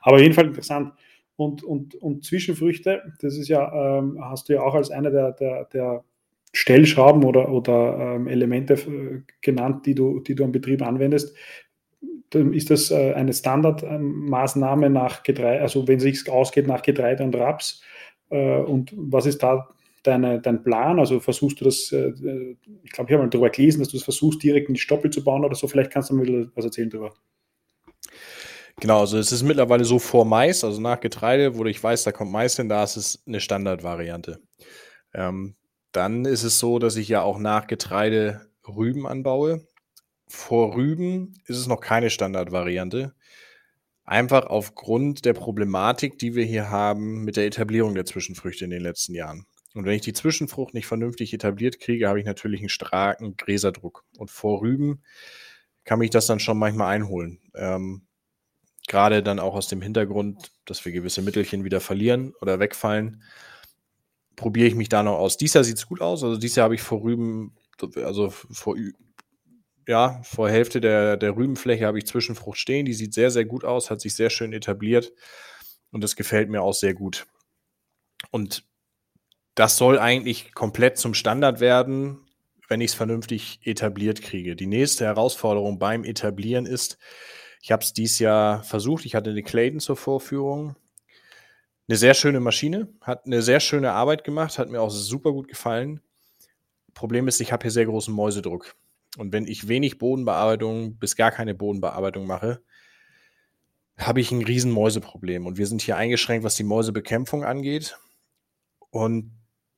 Aber 0.00 0.20
jedenfalls 0.20 0.48
interessant. 0.48 0.92
Und, 1.36 1.64
und, 1.64 1.96
und 1.96 2.24
Zwischenfrüchte, 2.24 3.02
das 3.20 3.36
ist 3.36 3.48
ja, 3.48 3.98
ähm, 3.98 4.18
hast 4.20 4.48
du 4.48 4.52
ja 4.52 4.62
auch 4.62 4.74
als 4.74 4.92
eine 4.92 5.10
der, 5.10 5.32
der, 5.32 5.64
der 5.64 6.04
Stellschrauben 6.52 7.24
oder, 7.24 7.50
oder 7.50 8.14
ähm, 8.14 8.28
Elemente 8.28 8.74
äh, 8.74 9.22
genannt, 9.40 9.86
die 9.86 9.96
du, 9.96 10.20
die 10.20 10.36
du 10.36 10.44
am 10.44 10.52
Betrieb 10.52 10.80
anwendest. 10.80 11.36
Ist 12.32 12.70
das 12.70 12.92
äh, 12.92 13.12
eine 13.14 13.32
Standardmaßnahme 13.32 14.90
nach 14.90 15.24
Getreide, 15.24 15.62
also 15.62 15.86
wenn 15.88 15.96
es 15.96 16.04
sich 16.04 16.28
ausgeht 16.28 16.68
nach 16.68 16.82
Getreide 16.82 17.24
und 17.24 17.34
Raps? 17.34 17.82
Äh, 18.30 18.58
und 18.58 18.92
was 18.96 19.26
ist 19.26 19.42
da 19.42 19.73
deine, 20.06 20.40
dein 20.40 20.62
Plan? 20.62 20.98
Also 20.98 21.18
versuchst 21.20 21.60
du 21.60 21.64
das, 21.64 21.90
äh, 21.92 22.10
ich 22.82 22.92
glaube, 22.92 23.10
ich 23.10 23.14
habe 23.14 23.18
mal 23.24 23.30
darüber 23.30 23.50
gelesen, 23.50 23.80
dass 23.80 23.88
du 23.88 23.96
das 23.96 24.04
versuchst, 24.04 24.42
direkt 24.42 24.68
in 24.68 24.74
die 24.74 24.80
Stoppel 24.80 25.10
zu 25.10 25.24
bauen 25.24 25.44
oder 25.44 25.54
so. 25.54 25.66
Vielleicht 25.66 25.90
kannst 25.90 26.10
du 26.10 26.14
mir 26.14 26.50
was 26.54 26.64
erzählen 26.64 26.90
darüber. 26.90 27.14
Genau, 28.80 29.00
also 29.00 29.18
es 29.18 29.32
ist 29.32 29.42
mittlerweile 29.42 29.84
so 29.84 29.98
vor 29.98 30.24
Mais, 30.24 30.64
also 30.64 30.80
nach 30.80 31.00
Getreide, 31.00 31.56
wo 31.56 31.64
ich 31.64 31.82
weiß, 31.82 32.04
da 32.04 32.12
kommt 32.12 32.32
Mais 32.32 32.56
hin, 32.56 32.68
da 32.68 32.82
ist 32.82 32.96
es 32.96 33.22
eine 33.26 33.40
Standardvariante. 33.40 34.40
Ähm, 35.14 35.54
dann 35.92 36.24
ist 36.24 36.42
es 36.42 36.58
so, 36.58 36.78
dass 36.78 36.96
ich 36.96 37.08
ja 37.08 37.22
auch 37.22 37.38
nach 37.38 37.68
Getreide 37.68 38.48
Rüben 38.66 39.06
anbaue. 39.06 39.66
Vor 40.26 40.74
Rüben 40.74 41.34
ist 41.46 41.56
es 41.56 41.68
noch 41.68 41.80
keine 41.80 42.10
Standardvariante. 42.10 43.14
Einfach 44.04 44.46
aufgrund 44.46 45.24
der 45.24 45.34
Problematik, 45.34 46.18
die 46.18 46.34
wir 46.34 46.44
hier 46.44 46.70
haben 46.70 47.24
mit 47.24 47.36
der 47.36 47.46
Etablierung 47.46 47.94
der 47.94 48.04
Zwischenfrüchte 48.04 48.64
in 48.64 48.70
den 48.70 48.82
letzten 48.82 49.14
Jahren. 49.14 49.46
Und 49.74 49.84
wenn 49.84 49.94
ich 49.94 50.02
die 50.02 50.12
Zwischenfrucht 50.12 50.72
nicht 50.72 50.86
vernünftig 50.86 51.34
etabliert 51.34 51.80
kriege, 51.80 52.08
habe 52.08 52.20
ich 52.20 52.26
natürlich 52.26 52.60
einen 52.60 52.68
starken 52.68 53.36
Gräserdruck. 53.36 54.04
Und 54.16 54.30
vor 54.30 54.62
Rüben 54.62 55.02
kann 55.84 55.98
mich 55.98 56.10
das 56.10 56.26
dann 56.26 56.40
schon 56.40 56.58
manchmal 56.58 56.94
einholen. 56.94 57.40
Ähm, 57.54 58.06
Gerade 58.86 59.22
dann 59.22 59.40
auch 59.40 59.54
aus 59.54 59.66
dem 59.66 59.82
Hintergrund, 59.82 60.52
dass 60.66 60.84
wir 60.84 60.92
gewisse 60.92 61.22
Mittelchen 61.22 61.64
wieder 61.64 61.80
verlieren 61.80 62.34
oder 62.40 62.60
wegfallen, 62.60 63.22
probiere 64.36 64.68
ich 64.68 64.74
mich 64.74 64.88
da 64.88 65.02
noch 65.02 65.18
aus. 65.18 65.38
Dies 65.38 65.54
Jahr 65.54 65.64
sieht 65.64 65.78
es 65.78 65.86
gut 65.86 66.00
aus. 66.00 66.22
Also 66.22 66.36
dieses 66.36 66.56
Jahr 66.56 66.64
habe 66.64 66.74
ich 66.74 66.82
vor 66.82 67.02
Rüben, 67.02 67.56
also 67.96 68.30
vor, 68.30 68.76
ja, 69.88 70.20
vor 70.22 70.50
Hälfte 70.50 70.80
der, 70.80 71.16
der 71.16 71.36
Rübenfläche 71.36 71.86
habe 71.86 71.98
ich 71.98 72.06
Zwischenfrucht 72.06 72.58
stehen. 72.58 72.84
Die 72.84 72.92
sieht 72.92 73.14
sehr, 73.14 73.30
sehr 73.30 73.44
gut 73.44 73.64
aus, 73.64 73.90
hat 73.90 74.00
sich 74.00 74.14
sehr 74.14 74.30
schön 74.30 74.52
etabliert. 74.52 75.12
Und 75.90 76.04
das 76.04 76.14
gefällt 76.14 76.50
mir 76.50 76.62
auch 76.62 76.74
sehr 76.74 76.94
gut. 76.94 77.26
Und 78.30 78.64
das 79.54 79.76
soll 79.76 79.98
eigentlich 79.98 80.54
komplett 80.54 80.98
zum 80.98 81.14
Standard 81.14 81.60
werden, 81.60 82.18
wenn 82.68 82.80
ich 82.80 82.92
es 82.92 82.94
vernünftig 82.94 83.60
etabliert 83.62 84.22
kriege. 84.22 84.56
Die 84.56 84.66
nächste 84.66 85.04
Herausforderung 85.04 85.78
beim 85.78 86.04
Etablieren 86.04 86.66
ist, 86.66 86.98
ich 87.60 87.72
habe 87.72 87.82
es 87.82 87.92
dieses 87.92 88.18
Jahr 88.18 88.62
versucht, 88.62 89.04
ich 89.06 89.14
hatte 89.14 89.30
eine 89.30 89.42
Clayton 89.42 89.80
zur 89.80 89.96
Vorführung. 89.96 90.76
Eine 91.86 91.96
sehr 91.98 92.14
schöne 92.14 92.40
Maschine, 92.40 92.88
hat 93.02 93.26
eine 93.26 93.42
sehr 93.42 93.60
schöne 93.60 93.92
Arbeit 93.92 94.24
gemacht, 94.24 94.58
hat 94.58 94.70
mir 94.70 94.80
auch 94.80 94.90
super 94.90 95.32
gut 95.32 95.48
gefallen. 95.48 96.00
Problem 96.94 97.28
ist, 97.28 97.40
ich 97.40 97.52
habe 97.52 97.62
hier 97.62 97.70
sehr 97.70 97.86
großen 97.86 98.14
Mäusedruck. 98.14 98.74
Und 99.18 99.32
wenn 99.32 99.46
ich 99.46 99.68
wenig 99.68 99.98
Bodenbearbeitung 99.98 100.96
bis 100.96 101.14
gar 101.14 101.30
keine 101.30 101.54
Bodenbearbeitung 101.54 102.26
mache, 102.26 102.62
habe 103.98 104.20
ich 104.20 104.32
ein 104.32 104.42
riesen 104.42 104.72
Mäuseproblem. 104.72 105.46
Und 105.46 105.58
wir 105.58 105.66
sind 105.66 105.82
hier 105.82 105.96
eingeschränkt, 105.96 106.44
was 106.44 106.56
die 106.56 106.64
Mäusebekämpfung 106.64 107.44
angeht. 107.44 107.96
Und 108.90 109.30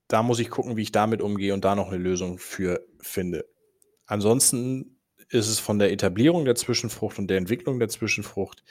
da 0.09 0.23
muss 0.23 0.39
ich 0.39 0.51
gucken, 0.51 0.77
wie 0.77 0.83
ich 0.83 0.93
damit 0.93 1.21
umgehe 1.21 1.55
und 1.55 1.65
da 1.65 1.75
noch 1.75 1.89
eine 1.89 1.99
Lösung 1.99 2.39
für 2.39 2.87
finde. 3.01 3.47
Ansonsten 4.07 4.99
ist 5.29 5.49
es 5.49 5.59
von 5.59 5.79
der 5.79 5.93
Etablierung 5.93 6.45
der 6.45 6.55
Zwischenfrucht 6.55 7.19
und 7.19 7.29
der 7.29 7.39
Entwicklung 7.39 7.79
der 7.79 7.89
Zwischenfrucht 7.89 8.63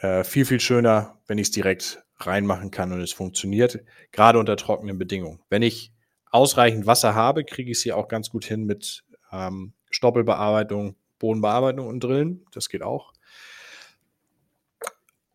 äh, 0.00 0.24
viel, 0.24 0.44
viel 0.44 0.60
schöner, 0.60 1.20
wenn 1.26 1.38
ich 1.38 1.48
es 1.48 1.50
direkt 1.52 2.04
reinmachen 2.18 2.70
kann 2.70 2.92
und 2.92 3.00
es 3.00 3.12
funktioniert, 3.12 3.80
gerade 4.12 4.38
unter 4.38 4.56
trockenen 4.56 4.98
Bedingungen. 4.98 5.40
Wenn 5.50 5.62
ich 5.62 5.92
ausreichend 6.30 6.86
Wasser 6.86 7.14
habe, 7.14 7.44
kriege 7.44 7.70
ich 7.70 7.78
es 7.78 7.82
hier 7.82 7.96
auch 7.96 8.08
ganz 8.08 8.30
gut 8.30 8.44
hin 8.44 8.64
mit 8.64 9.04
ähm, 9.32 9.72
Stoppelbearbeitung, 9.90 10.96
Bodenbearbeitung 11.18 11.86
und 11.86 12.02
Drillen. 12.02 12.44
Das 12.52 12.68
geht 12.68 12.82
auch. 12.82 13.13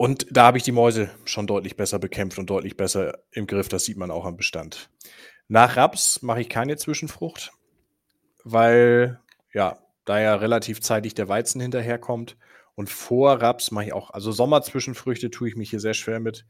Und 0.01 0.27
da 0.31 0.45
habe 0.45 0.57
ich 0.57 0.63
die 0.63 0.71
Mäuse 0.71 1.09
schon 1.25 1.45
deutlich 1.45 1.75
besser 1.75 1.99
bekämpft 1.99 2.39
und 2.39 2.49
deutlich 2.49 2.77
besser 2.77 3.19
im 3.31 3.47
Griff. 3.47 3.67
Das 3.67 3.83
sieht 3.83 3.97
man 3.97 4.11
auch 4.11 4.23
am 4.23 4.37
Bestand. 4.37 4.89
Nach 5.49 5.75
Raps 5.75 6.21
mache 6.21 6.39
ich 6.39 6.47
keine 6.47 6.77
Zwischenfrucht, 6.77 7.51
weil 8.45 9.19
ja, 9.53 9.77
da 10.05 10.21
ja 10.21 10.35
relativ 10.35 10.79
zeitig 10.79 11.15
der 11.15 11.27
Weizen 11.27 11.59
hinterherkommt. 11.59 12.37
Und 12.75 12.89
vor 12.89 13.41
Raps 13.41 13.71
mache 13.71 13.87
ich 13.87 13.93
auch, 13.93 14.11
also 14.11 14.31
Sommerzwischenfrüchte 14.31 15.31
tue 15.31 15.49
ich 15.49 15.57
mich 15.57 15.69
hier 15.69 15.81
sehr 15.81 15.93
schwer 15.93 16.21
mit, 16.21 16.45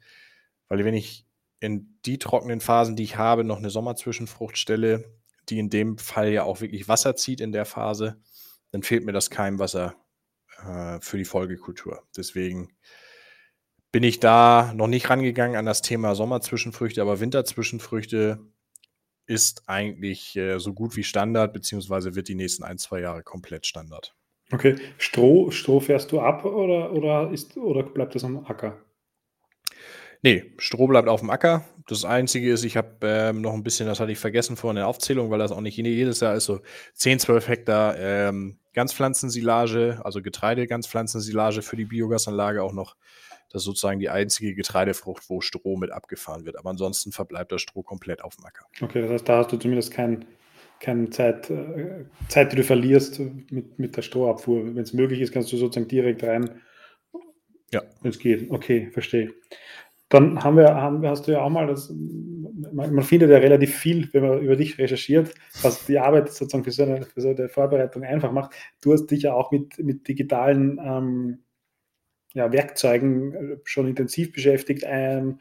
weil 0.68 0.86
wenn 0.86 0.94
ich 0.94 1.26
in 1.60 1.98
die 2.06 2.20
trockenen 2.20 2.62
Phasen, 2.62 2.96
die 2.96 3.04
ich 3.04 3.18
habe, 3.18 3.44
noch 3.44 3.58
eine 3.58 3.72
Sommerzwischenfrucht 3.72 4.60
stelle, 4.60 5.06
die 5.50 5.58
in 5.58 5.72
dem 5.72 5.98
Fall 5.98 6.30
ja 6.30 6.44
auch 6.44 6.62
wirklich 6.62 6.88
Wasser 6.88 7.16
zieht 7.16 7.42
in 7.42 7.52
der 7.52 7.66
Phase, 7.66 8.22
dann 8.70 8.84
fehlt 8.84 9.06
mir 9.06 9.12
das 9.12 9.32
Keimwasser 9.32 9.96
äh, 10.64 11.00
für 11.02 11.18
die 11.18 11.26
Folgekultur. 11.26 12.04
Deswegen 12.16 12.78
bin 13.92 14.04
ich 14.04 14.20
da 14.20 14.74
noch 14.76 14.88
nicht 14.88 15.10
rangegangen 15.10 15.58
an 15.58 15.66
das 15.66 15.82
Thema 15.82 16.16
Sommerzwischenfrüchte, 16.16 17.02
aber 17.02 17.20
Winterzwischenfrüchte 17.20 18.40
ist 19.26 19.64
eigentlich 19.68 20.36
äh, 20.36 20.60
so 20.60 20.74
gut 20.74 20.96
wie 20.96 21.04
Standard, 21.04 21.54
beziehungsweise 21.54 22.16
wird 22.16 22.28
die 22.28 22.36
nächsten 22.36 22.64
ein, 22.64 22.78
zwei 22.78 23.00
Jahre 23.02 23.24
komplett 23.24 23.68
Standard. 23.68 24.16
Okay, 24.52 24.76
Stroh, 24.98 25.52
Stroh 25.52 25.80
fährst 25.80 26.12
du 26.12 26.20
ab 26.20 26.44
oder, 26.46 26.92
oder, 26.92 27.32
ist, 27.32 27.56
oder 27.56 27.84
bleibt 27.84 28.16
das 28.16 28.24
am 28.24 28.46
Acker? 28.46 28.78
Nee, 30.22 30.52
Stroh 30.58 30.88
bleibt 30.88 31.08
auf 31.08 31.22
dem 31.22 31.30
Acker. 31.30 31.64
Das 31.88 32.04
Einzige 32.04 32.52
ist, 32.52 32.64
ich 32.64 32.76
habe 32.76 32.98
ähm, 33.04 33.42
noch 33.42 33.54
ein 33.54 33.64
bisschen, 33.64 33.88
das 33.88 34.00
hatte 34.00 34.12
ich 34.12 34.18
vergessen 34.18 34.58
vorhin 34.58 34.78
in 34.78 34.82
der 34.82 34.88
Aufzählung, 34.88 35.30
weil 35.30 35.40
das 35.40 35.52
auch 35.52 35.62
nicht 35.62 35.78
jedes 35.78 36.20
Jahr 36.20 36.36
ist, 36.36 36.46
so 36.46 36.60
10, 36.96 37.20
12 37.20 37.48
Hektar 37.48 37.98
ähm, 37.98 38.60
Ganzpflanzensilage, 38.74 40.02
also 40.04 40.22
Getreide-Ganzpflanzensilage 40.22 41.62
für 41.62 41.76
die 41.76 41.86
Biogasanlage 41.86 42.64
auch 42.64 42.74
noch 42.74 42.96
das 43.50 43.62
ist 43.62 43.66
sozusagen 43.66 44.00
die 44.00 44.10
einzige 44.10 44.54
Getreidefrucht, 44.54 45.30
wo 45.30 45.42
Stroh 45.42 45.76
mit 45.76 45.92
abgefahren 45.92 46.46
wird. 46.46 46.58
Aber 46.58 46.70
ansonsten 46.70 47.12
verbleibt 47.12 47.52
das 47.52 47.62
Stroh 47.62 47.82
komplett 47.82 48.24
auf 48.24 48.36
dem 48.36 48.46
Acker. 48.46 48.66
Okay, 48.82 49.02
das 49.02 49.12
heißt, 49.12 49.30
da 49.30 49.38
hast 49.40 49.52
du 49.52 49.58
zumindest 49.58 49.92
kein, 49.92 50.26
keine 50.80 51.10
Zeit, 51.10 51.50
äh, 51.50 52.06
Zeit, 52.28 52.52
die 52.52 52.58
du 52.58 52.64
verlierst 52.64 53.20
mit, 53.50 53.80
mit 53.80 53.98
der 53.98 54.04
Strohabfuhr. 54.04 54.76
Wenn 54.76 54.84
es 54.84 54.94
möglich 54.94 55.20
ist, 55.22 55.32
kannst 55.32 55.52
du 55.52 55.58
sozusagen 55.58 55.88
direkt 55.88 56.24
rein. 56.24 56.62
Ja. 57.72 57.84
Wenn 58.02 58.12
es 58.12 58.20
geht. 58.20 58.52
Okay, 58.52 58.90
verstehe. 58.92 59.34
Dann 60.10 60.44
haben 60.44 60.58
wir, 60.58 60.74
haben, 60.74 61.06
hast 61.08 61.28
du 61.28 61.32
ja 61.32 61.42
auch 61.42 61.50
mal 61.50 61.68
das, 61.68 61.94
man, 62.72 62.94
man, 62.94 63.04
findet 63.04 63.30
ja 63.30 63.38
relativ 63.38 63.76
viel, 63.76 64.12
wenn 64.12 64.28
man 64.28 64.42
über 64.42 64.56
dich 64.56 64.80
recherchiert, 64.80 65.36
was 65.62 65.86
die 65.86 66.00
Arbeit 66.00 66.34
sozusagen 66.34 66.64
für 66.64 66.72
so 66.72 66.84
eine, 66.84 67.04
für 67.04 67.22
so 67.22 67.30
eine 67.30 67.48
Vorbereitung 67.48 68.04
einfach 68.04 68.32
macht. 68.32 68.54
Du 68.82 68.92
hast 68.92 69.06
dich 69.08 69.24
ja 69.24 69.34
auch 69.34 69.52
mit, 69.52 69.78
mit 69.78 70.08
digitalen 70.08 70.80
ähm, 70.84 71.40
ja, 72.34 72.52
Werkzeugen 72.52 73.34
äh, 73.34 73.58
schon 73.64 73.88
intensiv 73.88 74.32
beschäftigt. 74.32 74.84
Ein, 74.86 75.40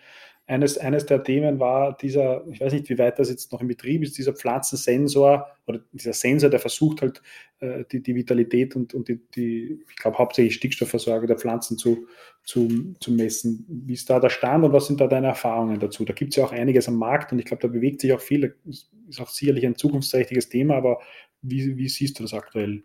eines, 0.48 0.78
eines 0.78 1.04
der 1.04 1.22
Themen 1.22 1.60
war 1.60 1.96
dieser, 1.98 2.46
ich 2.50 2.60
weiß 2.60 2.72
nicht, 2.72 2.88
wie 2.88 2.96
weit 2.96 3.18
das 3.18 3.28
jetzt 3.28 3.52
noch 3.52 3.60
in 3.60 3.68
Betrieb 3.68 4.02
ist, 4.02 4.16
dieser 4.16 4.32
Pflanzensensor 4.32 5.46
oder 5.66 5.80
dieser 5.92 6.14
Sensor, 6.14 6.48
der 6.48 6.58
versucht 6.58 7.02
halt 7.02 7.22
äh, 7.60 7.84
die, 7.92 8.02
die 8.02 8.14
Vitalität 8.14 8.74
und, 8.74 8.94
und 8.94 9.08
die, 9.08 9.20
die 9.34 9.84
ich 9.88 9.96
glaube, 9.96 10.16
hauptsächlich 10.16 10.54
Stickstoffversorgung 10.54 11.26
der 11.26 11.36
Pflanzen 11.36 11.76
zu, 11.76 12.06
zu, 12.44 12.94
zu 12.98 13.12
messen. 13.12 13.66
Wie 13.68 13.92
ist 13.92 14.08
da 14.08 14.18
der 14.20 14.30
Stand 14.30 14.64
und 14.64 14.72
was 14.72 14.86
sind 14.86 15.02
da 15.02 15.06
deine 15.06 15.26
Erfahrungen 15.26 15.78
dazu? 15.78 16.06
Da 16.06 16.14
gibt 16.14 16.32
es 16.32 16.36
ja 16.36 16.44
auch 16.44 16.52
einiges 16.52 16.88
am 16.88 16.96
Markt 16.96 17.30
und 17.30 17.38
ich 17.38 17.44
glaube, 17.44 17.60
da 17.60 17.68
bewegt 17.68 18.00
sich 18.00 18.14
auch 18.14 18.20
viel. 18.20 18.56
Ist 18.64 18.90
auch 19.20 19.28
sicherlich 19.28 19.66
ein 19.66 19.76
zukunftsträchtiges 19.76 20.48
Thema, 20.48 20.76
aber 20.76 21.00
wie, 21.42 21.76
wie 21.76 21.88
siehst 21.88 22.18
du 22.18 22.22
das 22.22 22.32
aktuell? 22.32 22.84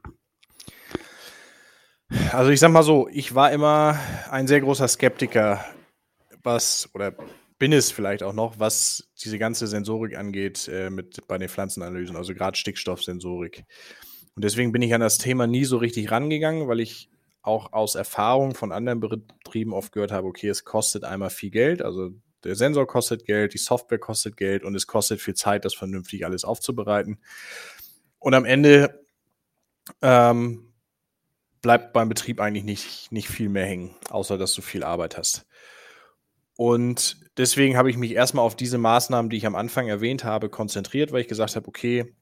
Also 2.31 2.51
ich 2.51 2.59
sag 2.59 2.71
mal 2.71 2.83
so, 2.83 3.07
ich 3.11 3.33
war 3.35 3.51
immer 3.51 3.99
ein 4.29 4.47
sehr 4.47 4.61
großer 4.61 4.87
Skeptiker, 4.87 5.63
was, 6.43 6.89
oder 6.93 7.15
bin 7.59 7.73
es 7.73 7.91
vielleicht 7.91 8.23
auch 8.23 8.33
noch, 8.33 8.59
was 8.59 9.09
diese 9.23 9.39
ganze 9.39 9.67
Sensorik 9.67 10.17
angeht 10.17 10.67
äh, 10.67 10.89
mit 10.89 11.27
bei 11.27 11.37
den 11.37 11.49
Pflanzenanalysen, 11.49 12.15
also 12.15 12.33
gerade 12.33 12.57
Stickstoffsensorik. 12.57 13.63
Und 14.35 14.43
deswegen 14.43 14.71
bin 14.71 14.81
ich 14.81 14.93
an 14.93 15.01
das 15.01 15.17
Thema 15.17 15.47
nie 15.47 15.63
so 15.63 15.77
richtig 15.77 16.11
rangegangen, 16.11 16.67
weil 16.67 16.79
ich 16.79 17.09
auch 17.41 17.73
aus 17.73 17.95
Erfahrung 17.95 18.55
von 18.55 18.71
anderen 18.71 18.99
Betrieben 18.99 19.73
oft 19.73 19.91
gehört 19.91 20.11
habe, 20.11 20.27
okay, 20.27 20.49
es 20.49 20.63
kostet 20.63 21.03
einmal 21.03 21.29
viel 21.29 21.51
Geld, 21.51 21.81
also 21.81 22.11
der 22.43 22.55
Sensor 22.55 22.87
kostet 22.87 23.25
Geld, 23.25 23.53
die 23.53 23.57
Software 23.57 23.99
kostet 23.99 24.37
Geld 24.37 24.63
und 24.63 24.75
es 24.75 24.87
kostet 24.87 25.21
viel 25.21 25.33
Zeit, 25.33 25.65
das 25.65 25.73
vernünftig 25.73 26.25
alles 26.25 26.43
aufzubereiten. 26.43 27.19
Und 28.19 28.33
am 28.33 28.45
Ende 28.45 29.05
ähm, 30.01 30.72
bleibt 31.63 31.93
beim 31.93 32.09
Betrieb 32.09 32.39
eigentlich 32.39 32.65
nicht, 32.65 33.11
nicht 33.11 33.29
viel 33.29 33.49
mehr 33.49 33.65
hängen, 33.65 33.95
außer 34.11 34.37
dass 34.37 34.53
du 34.53 34.61
viel 34.61 34.83
Arbeit 34.83 35.17
hast. 35.17 35.47
Und 36.55 37.17
deswegen 37.37 37.77
habe 37.77 37.89
ich 37.89 37.97
mich 37.97 38.11
erstmal 38.11 38.45
auf 38.45 38.55
diese 38.55 38.77
Maßnahmen, 38.77 39.31
die 39.31 39.37
ich 39.37 39.47
am 39.47 39.55
Anfang 39.55 39.87
erwähnt 39.87 40.23
habe, 40.23 40.49
konzentriert, 40.49 41.11
weil 41.11 41.21
ich 41.21 41.27
gesagt 41.27 41.55
habe, 41.55 41.67
okay, 41.67 42.13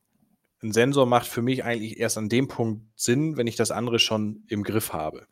ein 0.64 0.72
Sensor 0.72 1.08
macht 1.08 1.28
für 1.28 1.42
mich 1.42 1.66
eigentlich 1.66 2.00
erst 2.00 2.18
an 2.18 2.30
dem 2.30 2.48
Punkt 2.48 2.84
Sinn, 2.96 3.36
wenn 3.36 3.48
ich 3.48 3.56
das 3.56 3.72
andere 3.72 4.00
schon 4.00 4.46
im 4.48 4.64
Griff 4.64 4.94
habe. 4.94 5.26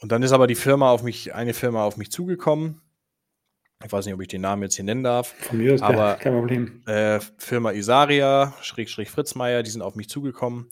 Und 0.00 0.12
dann 0.12 0.22
ist 0.22 0.32
aber 0.32 0.48
die 0.48 0.56
Firma 0.56 0.90
auf 0.90 1.02
mich, 1.02 1.34
eine 1.34 1.54
Firma 1.54 1.84
auf 1.84 1.96
mich 1.96 2.10
zugekommen. 2.10 2.82
Ich 3.82 3.92
weiß 3.92 4.04
nicht, 4.04 4.14
ob 4.14 4.20
ich 4.20 4.28
den 4.28 4.42
Namen 4.42 4.62
jetzt 4.62 4.74
hier 4.74 4.84
nennen 4.84 5.04
darf. 5.04 5.34
Von 5.38 5.58
mir 5.58 5.74
ist 5.74 5.82
aber 5.82 6.16
kein 6.16 6.34
Problem. 6.34 6.82
Äh, 6.86 7.20
Firma 7.38 7.70
Isaria, 7.70 8.54
Schrägstrich 8.60 9.08
Fritzmeier, 9.08 9.62
die 9.62 9.70
sind 9.70 9.82
auf 9.82 9.94
mich 9.94 10.08
zugekommen 10.08 10.70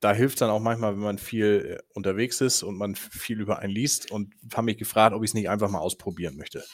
da 0.00 0.12
hilft 0.12 0.40
dann 0.40 0.50
auch 0.50 0.60
manchmal, 0.60 0.94
wenn 0.94 1.02
man 1.02 1.18
viel 1.18 1.78
äh, 1.78 1.82
unterwegs 1.94 2.40
ist 2.40 2.62
und 2.62 2.76
man 2.76 2.94
viel 2.94 3.40
über 3.40 3.58
einen 3.58 3.72
liest 3.72 4.10
und 4.10 4.34
haben 4.54 4.66
mich 4.66 4.78
gefragt, 4.78 5.14
ob 5.14 5.22
ich 5.22 5.30
es 5.30 5.34
nicht 5.34 5.48
einfach 5.48 5.70
mal 5.70 5.80
ausprobieren 5.80 6.36
möchte. 6.36 6.64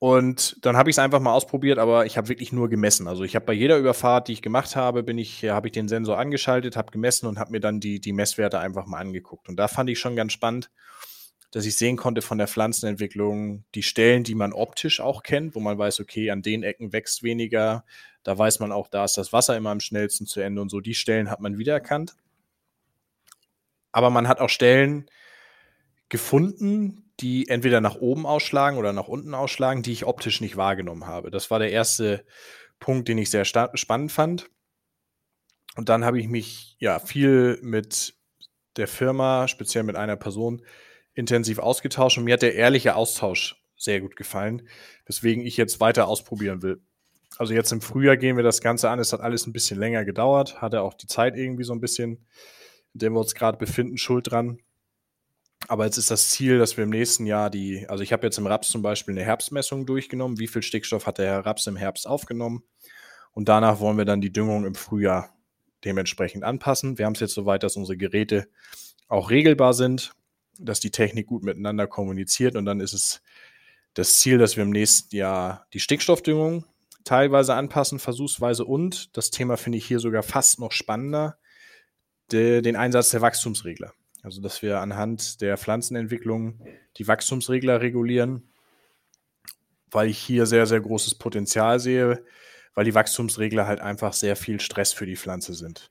Und 0.00 0.64
dann 0.64 0.76
habe 0.76 0.90
ich 0.90 0.94
es 0.94 1.00
einfach 1.00 1.18
mal 1.18 1.32
ausprobiert, 1.32 1.78
aber 1.78 2.06
ich 2.06 2.16
habe 2.16 2.28
wirklich 2.28 2.52
nur 2.52 2.68
gemessen. 2.68 3.08
Also 3.08 3.24
ich 3.24 3.34
habe 3.34 3.46
bei 3.46 3.52
jeder 3.52 3.78
Überfahrt, 3.78 4.28
die 4.28 4.32
ich 4.32 4.42
gemacht 4.42 4.76
habe, 4.76 5.02
bin 5.02 5.18
ich, 5.18 5.44
habe 5.44 5.68
ich 5.68 5.72
den 5.72 5.88
Sensor 5.88 6.18
angeschaltet, 6.18 6.76
habe 6.76 6.92
gemessen 6.92 7.26
und 7.26 7.38
habe 7.38 7.50
mir 7.50 7.60
dann 7.60 7.80
die, 7.80 8.00
die 8.00 8.12
Messwerte 8.12 8.60
einfach 8.60 8.86
mal 8.86 8.98
angeguckt. 8.98 9.48
Und 9.48 9.56
da 9.56 9.66
fand 9.66 9.90
ich 9.90 9.98
schon 9.98 10.14
ganz 10.14 10.32
spannend, 10.32 10.70
dass 11.50 11.66
ich 11.66 11.76
sehen 11.76 11.96
konnte 11.96 12.22
von 12.22 12.38
der 12.38 12.46
Pflanzenentwicklung 12.46 13.64
die 13.74 13.82
Stellen, 13.82 14.22
die 14.22 14.36
man 14.36 14.52
optisch 14.52 15.00
auch 15.00 15.24
kennt, 15.24 15.56
wo 15.56 15.60
man 15.60 15.78
weiß, 15.78 15.98
okay, 15.98 16.30
an 16.30 16.42
den 16.42 16.62
Ecken 16.62 16.92
wächst 16.92 17.24
weniger, 17.24 17.84
da 18.28 18.36
weiß 18.36 18.60
man 18.60 18.72
auch, 18.72 18.88
da 18.88 19.06
ist 19.06 19.16
das 19.16 19.32
Wasser 19.32 19.56
immer 19.56 19.70
am 19.70 19.80
schnellsten 19.80 20.26
zu 20.26 20.42
Ende 20.42 20.60
und 20.60 20.68
so. 20.68 20.80
Die 20.80 20.92
Stellen 20.92 21.30
hat 21.30 21.40
man 21.40 21.56
wiedererkannt. 21.56 22.14
Aber 23.90 24.10
man 24.10 24.28
hat 24.28 24.38
auch 24.40 24.50
Stellen 24.50 25.10
gefunden, 26.10 27.10
die 27.20 27.48
entweder 27.48 27.80
nach 27.80 27.94
oben 27.94 28.26
ausschlagen 28.26 28.76
oder 28.76 28.92
nach 28.92 29.08
unten 29.08 29.32
ausschlagen, 29.32 29.82
die 29.82 29.92
ich 29.92 30.04
optisch 30.04 30.42
nicht 30.42 30.58
wahrgenommen 30.58 31.06
habe. 31.06 31.30
Das 31.30 31.50
war 31.50 31.58
der 31.58 31.72
erste 31.72 32.22
Punkt, 32.80 33.08
den 33.08 33.16
ich 33.16 33.30
sehr 33.30 33.46
spannend 33.46 34.12
fand. 34.12 34.50
Und 35.76 35.88
dann 35.88 36.04
habe 36.04 36.20
ich 36.20 36.28
mich 36.28 36.76
ja 36.80 36.98
viel 36.98 37.58
mit 37.62 38.14
der 38.76 38.88
Firma, 38.88 39.48
speziell 39.48 39.84
mit 39.84 39.96
einer 39.96 40.16
Person, 40.16 40.62
intensiv 41.14 41.60
ausgetauscht 41.60 42.18
und 42.18 42.24
mir 42.24 42.34
hat 42.34 42.42
der 42.42 42.56
ehrliche 42.56 42.94
Austausch 42.94 43.64
sehr 43.74 44.02
gut 44.02 44.16
gefallen, 44.16 44.68
weswegen 45.06 45.46
ich 45.46 45.56
jetzt 45.56 45.80
weiter 45.80 46.08
ausprobieren 46.08 46.60
will. 46.60 46.82
Also 47.36 47.54
jetzt 47.54 47.72
im 47.72 47.80
Frühjahr 47.80 48.16
gehen 48.16 48.36
wir 48.36 48.42
das 48.42 48.60
Ganze 48.60 48.90
an. 48.90 48.98
Es 48.98 49.12
hat 49.12 49.20
alles 49.20 49.46
ein 49.46 49.52
bisschen 49.52 49.78
länger 49.78 50.04
gedauert, 50.04 50.60
hatte 50.60 50.82
auch 50.82 50.94
die 50.94 51.06
Zeit 51.06 51.36
irgendwie 51.36 51.64
so 51.64 51.72
ein 51.72 51.80
bisschen, 51.80 52.26
in 52.94 53.00
der 53.00 53.10
wir 53.10 53.20
uns 53.20 53.34
gerade 53.34 53.58
befinden, 53.58 53.98
schuld 53.98 54.30
dran. 54.30 54.58
Aber 55.66 55.84
jetzt 55.84 55.98
ist 55.98 56.10
das 56.10 56.30
Ziel, 56.30 56.58
dass 56.58 56.76
wir 56.76 56.84
im 56.84 56.90
nächsten 56.90 57.26
Jahr 57.26 57.50
die, 57.50 57.86
also 57.88 58.02
ich 58.02 58.12
habe 58.12 58.26
jetzt 58.26 58.38
im 58.38 58.46
Raps 58.46 58.70
zum 58.70 58.82
Beispiel 58.82 59.14
eine 59.14 59.24
Herbstmessung 59.24 59.86
durchgenommen. 59.86 60.38
Wie 60.38 60.46
viel 60.46 60.62
Stickstoff 60.62 61.06
hat 61.06 61.18
der 61.18 61.44
Raps 61.44 61.66
im 61.66 61.76
Herbst 61.76 62.06
aufgenommen? 62.06 62.62
Und 63.32 63.48
danach 63.48 63.80
wollen 63.80 63.98
wir 63.98 64.04
dann 64.04 64.20
die 64.20 64.32
Düngung 64.32 64.64
im 64.64 64.74
Frühjahr 64.74 65.36
dementsprechend 65.84 66.44
anpassen. 66.44 66.98
Wir 66.98 67.06
haben 67.06 67.14
es 67.14 67.20
jetzt 67.20 67.34
soweit, 67.34 67.62
dass 67.62 67.76
unsere 67.76 67.96
Geräte 67.96 68.48
auch 69.08 69.30
regelbar 69.30 69.74
sind, 69.74 70.12
dass 70.58 70.80
die 70.80 70.90
Technik 70.90 71.26
gut 71.26 71.44
miteinander 71.44 71.86
kommuniziert 71.86 72.56
und 72.56 72.64
dann 72.64 72.80
ist 72.80 72.92
es 72.92 73.22
das 73.94 74.18
Ziel, 74.18 74.38
dass 74.38 74.56
wir 74.56 74.64
im 74.64 74.70
nächsten 74.70 75.14
Jahr 75.14 75.66
die 75.72 75.80
Stickstoffdüngung 75.80 76.64
teilweise 77.08 77.54
anpassen, 77.54 77.98
versuchsweise 77.98 78.66
und, 78.66 79.16
das 79.16 79.30
Thema 79.30 79.56
finde 79.56 79.78
ich 79.78 79.86
hier 79.86 79.98
sogar 79.98 80.22
fast 80.22 80.60
noch 80.60 80.72
spannender, 80.72 81.38
de, 82.30 82.60
den 82.60 82.76
Einsatz 82.76 83.08
der 83.08 83.22
Wachstumsregler. 83.22 83.94
Also, 84.22 84.42
dass 84.42 84.60
wir 84.60 84.80
anhand 84.80 85.40
der 85.40 85.56
Pflanzenentwicklung 85.56 86.60
die 86.98 87.08
Wachstumsregler 87.08 87.80
regulieren, 87.80 88.50
weil 89.90 90.10
ich 90.10 90.18
hier 90.18 90.44
sehr, 90.44 90.66
sehr 90.66 90.80
großes 90.80 91.14
Potenzial 91.14 91.80
sehe, 91.80 92.22
weil 92.74 92.84
die 92.84 92.94
Wachstumsregler 92.94 93.66
halt 93.66 93.80
einfach 93.80 94.12
sehr 94.12 94.36
viel 94.36 94.60
Stress 94.60 94.92
für 94.92 95.06
die 95.06 95.16
Pflanze 95.16 95.54
sind. 95.54 95.90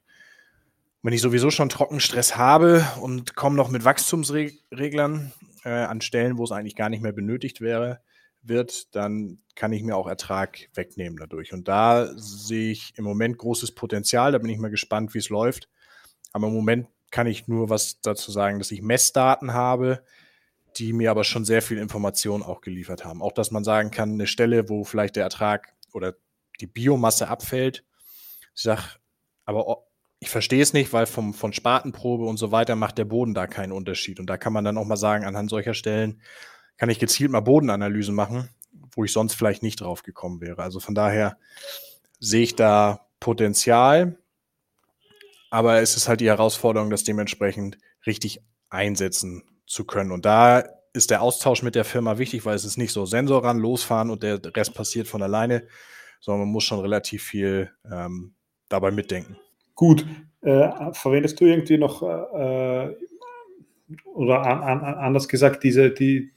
Wenn 1.02 1.14
ich 1.14 1.22
sowieso 1.22 1.50
schon 1.50 1.70
Trockenstress 1.70 2.38
habe 2.38 2.86
und 3.02 3.36
komme 3.36 3.56
noch 3.56 3.70
mit 3.70 3.86
Wachstumsreglern 3.86 5.32
äh, 5.64 5.70
an 5.70 6.02
Stellen, 6.02 6.38
wo 6.38 6.44
es 6.44 6.52
eigentlich 6.52 6.76
gar 6.76 6.90
nicht 6.90 7.02
mehr 7.02 7.14
benötigt 7.14 7.60
wäre, 7.60 8.02
wird, 8.48 8.96
dann 8.96 9.40
kann 9.56 9.74
ich 9.74 9.84
mir 9.84 9.96
auch 9.96 10.08
Ertrag 10.08 10.70
wegnehmen 10.74 11.18
dadurch. 11.18 11.54
Und 11.54 11.68
da 11.68 12.12
sehe 12.16 12.72
ich 12.72 12.94
im 12.96 13.04
Moment 13.04 13.38
großes 13.38 13.74
Potenzial. 13.74 14.32
Da 14.32 14.38
bin 14.38 14.50
ich 14.50 14.60
mal 14.60 14.70
gespannt, 14.70 15.14
wie 15.14 15.20
es 15.20 15.30
läuft. 15.30 15.70
Aber 16.32 16.48
im 16.48 16.54
Moment 16.54 16.88
kann 17.12 17.28
ich 17.28 17.48
nur 17.48 17.70
was 17.70 18.02
dazu 18.02 18.32
sagen, 18.32 18.60
dass 18.60 18.72
ich 18.72 18.82
Messdaten 18.82 19.54
habe, 19.54 20.04
die 20.78 20.94
mir 20.94 21.12
aber 21.12 21.24
schon 21.24 21.46
sehr 21.46 21.62
viel 21.62 21.78
Information 21.78 22.44
auch 22.44 22.62
geliefert 22.62 23.06
haben. 23.06 23.22
Auch, 23.22 23.32
dass 23.32 23.52
man 23.52 23.64
sagen 23.64 23.92
kann, 23.92 24.14
eine 24.14 24.28
Stelle, 24.28 24.70
wo 24.70 24.84
vielleicht 24.84 25.16
der 25.16 25.24
Ertrag 25.24 25.74
oder 25.94 26.16
die 26.60 26.68
Biomasse 26.68 27.28
abfällt. 27.28 27.84
Ich 28.56 28.64
sage, 28.64 28.84
aber 29.46 29.88
ich 30.20 30.30
verstehe 30.30 30.62
es 30.62 30.74
nicht, 30.74 30.94
weil 30.94 31.06
vom, 31.06 31.34
von 31.34 31.54
Spatenprobe 31.54 32.26
und 32.26 32.38
so 32.38 32.52
weiter 32.52 32.76
macht 32.76 32.98
der 32.98 33.06
Boden 33.06 33.34
da 33.34 33.48
keinen 33.48 33.72
Unterschied. 33.72 34.20
Und 34.20 34.30
da 34.30 34.38
kann 34.38 34.54
man 34.54 34.66
dann 34.66 34.78
auch 34.78 34.86
mal 34.86 34.98
sagen, 34.98 35.26
anhand 35.26 35.50
solcher 35.50 35.74
Stellen, 35.74 36.22
kann 36.78 36.90
ich 36.90 37.00
gezielt 37.00 37.32
mal 37.32 37.42
Bodenanalysen 37.42 38.16
machen, 38.16 38.50
wo 38.96 39.04
ich 39.04 39.12
sonst 39.12 39.36
vielleicht 39.36 39.64
nicht 39.64 39.82
drauf 39.82 40.04
gekommen 40.04 40.42
wäre. 40.42 40.62
Also 40.62 40.80
von 40.80 40.96
daher 40.96 41.38
sehe 42.20 42.44
ich 42.44 42.56
da 42.56 43.08
Potenzial, 43.20 44.18
aber 45.50 45.82
es 45.82 45.96
ist 45.96 46.08
halt 46.08 46.22
die 46.22 46.28
Herausforderung, 46.28 46.90
das 46.90 47.04
dementsprechend 47.04 47.78
richtig 48.06 48.42
einsetzen 48.70 49.44
zu 49.66 49.86
können. 49.86 50.12
Und 50.12 50.26
da 50.26 50.64
ist 50.94 51.12
der 51.12 51.22
Austausch 51.22 51.64
mit 51.64 51.76
der 51.76 51.86
Firma 51.86 52.18
wichtig, 52.18 52.46
weil 52.46 52.56
es 52.56 52.66
ist 52.66 52.78
nicht 52.78 52.92
so 52.92 53.06
Sensor 53.06 53.44
ran, 53.44 53.60
losfahren 53.60 54.10
und 54.10 54.24
der 54.24 54.40
Rest 54.56 54.74
passiert 54.74 55.08
von 55.08 55.22
alleine, 55.22 55.68
sondern 56.20 56.42
man 56.42 56.50
muss 56.50 56.64
schon 56.64 56.80
relativ 56.80 57.24
viel 57.24 57.72
ähm, 57.90 58.34
dabei 58.70 58.92
mitdenken. 58.92 59.38
Gut. 59.76 60.06
Äh, 60.42 60.94
verwendest 60.94 61.40
du 61.40 61.46
irgendwie 61.46 61.78
noch 61.78 62.02
äh, 62.04 62.96
oder 64.06 64.42
an, 64.42 64.82
an, 64.82 64.96
anders 64.96 65.28
gesagt, 65.28 65.64
diese, 65.64 65.92
die 65.92 66.32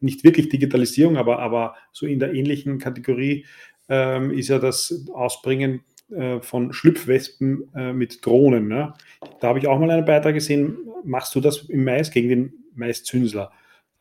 nicht 0.00 0.24
wirklich 0.24 0.48
Digitalisierung, 0.48 1.16
aber, 1.16 1.38
aber 1.38 1.76
so 1.92 2.06
in 2.06 2.18
der 2.18 2.34
ähnlichen 2.34 2.78
Kategorie 2.78 3.46
ähm, 3.88 4.30
ist 4.30 4.48
ja 4.48 4.58
das 4.58 5.06
Ausbringen 5.12 5.82
äh, 6.10 6.40
von 6.40 6.72
Schlüpfwespen 6.72 7.70
äh, 7.74 7.92
mit 7.92 8.24
Drohnen. 8.24 8.68
Ne? 8.68 8.94
Da 9.40 9.48
habe 9.48 9.58
ich 9.58 9.68
auch 9.68 9.78
mal 9.78 9.90
einen 9.90 10.04
Beitrag 10.04 10.34
gesehen. 10.34 10.76
Machst 11.04 11.34
du 11.34 11.40
das 11.40 11.68
im 11.68 11.84
Mais 11.84 12.10
gegen 12.10 12.28
den 12.28 12.52
Maiszünsler? 12.74 13.52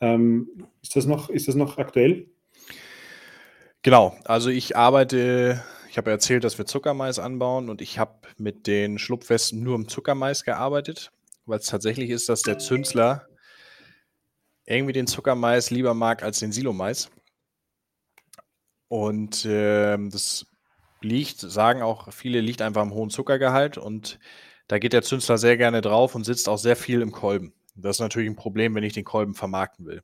Ähm, 0.02 0.50
ist, 0.82 0.96
das 0.96 1.06
noch, 1.06 1.30
ist 1.30 1.48
das 1.48 1.56
noch 1.56 1.78
aktuell? 1.78 2.28
Genau, 3.84 4.16
also 4.26 4.50
ich 4.50 4.76
arbeite, 4.76 5.64
ich 5.90 5.98
habe 5.98 6.12
erzählt, 6.12 6.44
dass 6.44 6.58
wir 6.58 6.66
Zuckermais 6.66 7.18
anbauen 7.18 7.70
und 7.70 7.82
ich 7.82 7.98
habe 7.98 8.28
mit 8.38 8.68
den 8.68 9.00
Schlupfwespen 9.00 9.64
nur 9.64 9.76
im 9.76 9.88
Zuckermais 9.88 10.44
gearbeitet 10.44 11.12
weil 11.46 11.60
es 11.60 11.66
tatsächlich 11.66 12.10
ist, 12.10 12.30
dass 12.30 12.42
der 12.42 12.60
Zünsler 12.60 13.28
irgendwie 14.66 14.94
den 14.94 15.08
Zuckermais 15.08 15.70
lieber 15.70 15.94
mag 15.94 16.24
als 16.24 16.40
den 16.40 16.52
Silomais. 16.52 17.10
Und 18.88 19.46
äh, 19.46 19.98
das 20.10 20.46
liegt, 21.02 21.40
sagen 21.40 21.82
auch 21.82 22.12
viele, 22.14 22.42
liegt 22.42 22.62
einfach 22.62 22.82
am 22.82 22.94
hohen 22.94 23.10
Zuckergehalt 23.10 23.78
und 23.78 24.20
da 24.68 24.80
geht 24.80 24.94
der 24.94 25.02
Zünsler 25.02 25.38
sehr 25.38 25.58
gerne 25.58 25.82
drauf 25.82 26.16
und 26.16 26.24
sitzt 26.24 26.48
auch 26.48 26.58
sehr 26.58 26.76
viel 26.76 27.02
im 27.02 27.12
Kolben. 27.12 27.54
Das 27.76 27.98
ist 27.98 28.02
natürlich 28.02 28.30
ein 28.30 28.36
Problem, 28.36 28.76
wenn 28.76 28.84
ich 28.84 28.94
den 28.94 29.04
Kolben 29.04 29.34
vermarkten 29.34 29.86
will. 29.86 30.02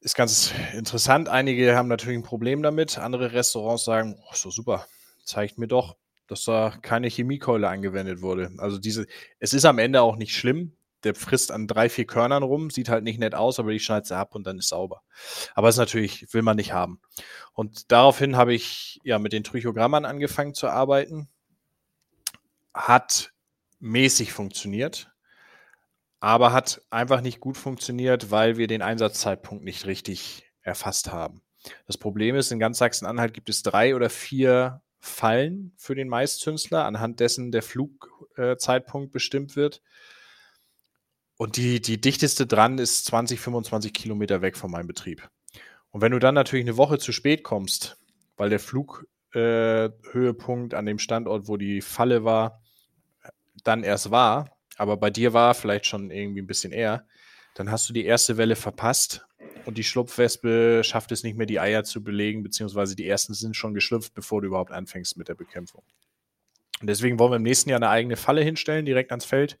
ist 0.00 0.14
ganz 0.14 0.54
interessant. 0.72 1.28
Einige 1.28 1.76
haben 1.76 1.88
natürlich 1.88 2.18
ein 2.18 2.22
Problem 2.24 2.62
damit. 2.62 2.98
Andere 2.98 3.32
Restaurants 3.32 3.84
sagen, 3.84 4.16
oh, 4.18 4.34
so 4.34 4.50
super, 4.50 4.86
zeigt 5.24 5.58
mir 5.58 5.68
doch, 5.68 5.96
dass 6.30 6.44
da 6.44 6.74
keine 6.82 7.08
Chemiekeule 7.08 7.68
angewendet 7.68 8.22
wurde. 8.22 8.52
Also 8.58 8.78
diese, 8.78 9.06
es 9.38 9.52
ist 9.52 9.64
am 9.64 9.78
Ende 9.78 10.02
auch 10.02 10.16
nicht 10.16 10.34
schlimm. 10.34 10.76
Der 11.02 11.14
frisst 11.14 11.50
an 11.50 11.66
drei, 11.66 11.88
vier 11.88 12.06
Körnern 12.06 12.42
rum, 12.42 12.68
sieht 12.68 12.90
halt 12.90 13.04
nicht 13.04 13.18
nett 13.18 13.34
aus, 13.34 13.58
aber 13.58 13.72
die 13.72 13.80
schneidet 13.80 14.06
sie 14.06 14.16
ab 14.16 14.34
und 14.34 14.46
dann 14.46 14.58
ist 14.58 14.68
sauber. 14.68 15.02
Aber 15.54 15.68
es 15.68 15.78
natürlich, 15.78 16.32
will 16.34 16.42
man 16.42 16.56
nicht 16.56 16.72
haben. 16.72 17.00
Und 17.54 17.90
daraufhin 17.90 18.36
habe 18.36 18.52
ich 18.52 19.00
ja 19.02 19.18
mit 19.18 19.32
den 19.32 19.42
Trichogrammern 19.42 20.04
angefangen 20.04 20.52
zu 20.52 20.68
arbeiten. 20.68 21.28
Hat 22.74 23.32
mäßig 23.78 24.32
funktioniert, 24.32 25.10
aber 26.20 26.52
hat 26.52 26.82
einfach 26.90 27.22
nicht 27.22 27.40
gut 27.40 27.56
funktioniert, 27.56 28.30
weil 28.30 28.58
wir 28.58 28.66
den 28.66 28.82
Einsatzzeitpunkt 28.82 29.64
nicht 29.64 29.86
richtig 29.86 30.44
erfasst 30.60 31.10
haben. 31.10 31.42
Das 31.86 31.98
Problem 31.98 32.36
ist, 32.36 32.52
in 32.52 32.58
ganz 32.58 32.78
Sachsen-Anhalt 32.78 33.34
gibt 33.34 33.48
es 33.48 33.62
drei 33.62 33.96
oder 33.96 34.10
vier 34.10 34.82
Fallen 35.00 35.72
für 35.76 35.94
den 35.94 36.08
Maiszünsler, 36.08 36.84
anhand 36.84 37.20
dessen 37.20 37.52
der 37.52 37.62
Flugzeitpunkt 37.62 39.08
äh, 39.08 39.12
bestimmt 39.12 39.56
wird. 39.56 39.82
Und 41.36 41.56
die, 41.56 41.80
die 41.80 42.00
dichteste 42.00 42.46
dran 42.46 42.78
ist 42.78 43.06
20, 43.06 43.40
25 43.40 43.94
Kilometer 43.94 44.42
weg 44.42 44.58
von 44.58 44.70
meinem 44.70 44.86
Betrieb. 44.86 45.28
Und 45.90 46.02
wenn 46.02 46.12
du 46.12 46.18
dann 46.18 46.34
natürlich 46.34 46.66
eine 46.66 46.76
Woche 46.76 46.98
zu 46.98 47.12
spät 47.12 47.42
kommst, 47.42 47.96
weil 48.36 48.50
der 48.50 48.60
Flughöhepunkt 48.60 50.72
äh, 50.72 50.76
an 50.76 50.86
dem 50.86 50.98
Standort, 50.98 51.48
wo 51.48 51.56
die 51.56 51.80
Falle 51.80 52.24
war, 52.24 52.60
dann 53.64 53.82
erst 53.82 54.10
war, 54.10 54.58
aber 54.76 54.98
bei 54.98 55.10
dir 55.10 55.32
war 55.32 55.54
vielleicht 55.54 55.86
schon 55.86 56.10
irgendwie 56.10 56.42
ein 56.42 56.46
bisschen 56.46 56.72
eher, 56.72 57.06
dann 57.54 57.70
hast 57.70 57.88
du 57.88 57.92
die 57.92 58.04
erste 58.04 58.36
Welle 58.36 58.56
verpasst 58.56 59.26
und 59.66 59.78
die 59.78 59.84
Schlupfwespe 59.84 60.82
schafft 60.84 61.12
es 61.12 61.22
nicht 61.22 61.36
mehr, 61.36 61.46
die 61.46 61.60
Eier 61.60 61.84
zu 61.84 62.02
belegen, 62.02 62.42
beziehungsweise 62.42 62.96
die 62.96 63.06
ersten 63.06 63.34
sind 63.34 63.56
schon 63.56 63.74
geschlüpft, 63.74 64.14
bevor 64.14 64.40
du 64.40 64.48
überhaupt 64.48 64.72
anfängst 64.72 65.16
mit 65.16 65.28
der 65.28 65.34
Bekämpfung. 65.34 65.82
Und 66.80 66.86
deswegen 66.86 67.18
wollen 67.18 67.32
wir 67.32 67.36
im 67.36 67.42
nächsten 67.42 67.70
Jahr 67.70 67.78
eine 67.78 67.90
eigene 67.90 68.16
Falle 68.16 68.42
hinstellen, 68.42 68.86
direkt 68.86 69.10
ans 69.10 69.24
Feld 69.24 69.58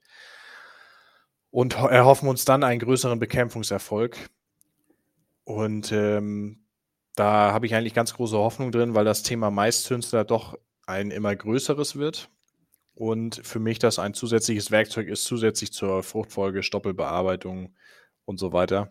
und 1.50 1.74
erhoffen 1.74 2.28
uns 2.28 2.44
dann 2.44 2.64
einen 2.64 2.80
größeren 2.80 3.18
Bekämpfungserfolg. 3.18 4.16
Und 5.44 5.92
ähm, 5.92 6.64
da 7.16 7.52
habe 7.52 7.66
ich 7.66 7.74
eigentlich 7.74 7.94
ganz 7.94 8.14
große 8.14 8.36
Hoffnung 8.36 8.72
drin, 8.72 8.94
weil 8.94 9.04
das 9.04 9.22
Thema 9.22 9.50
Maiszünstler 9.50 10.24
doch 10.24 10.56
ein 10.86 11.10
immer 11.10 11.34
größeres 11.34 11.96
wird 11.96 12.30
und 12.94 13.40
für 13.44 13.60
mich 13.60 13.78
das 13.78 13.98
ein 13.98 14.14
zusätzliches 14.14 14.70
Werkzeug 14.70 15.08
ist, 15.08 15.24
zusätzlich 15.24 15.72
zur 15.72 16.02
Fruchtfolge, 16.02 16.62
Stoppelbearbeitung 16.62 17.74
und 18.24 18.38
so 18.38 18.52
weiter, 18.52 18.90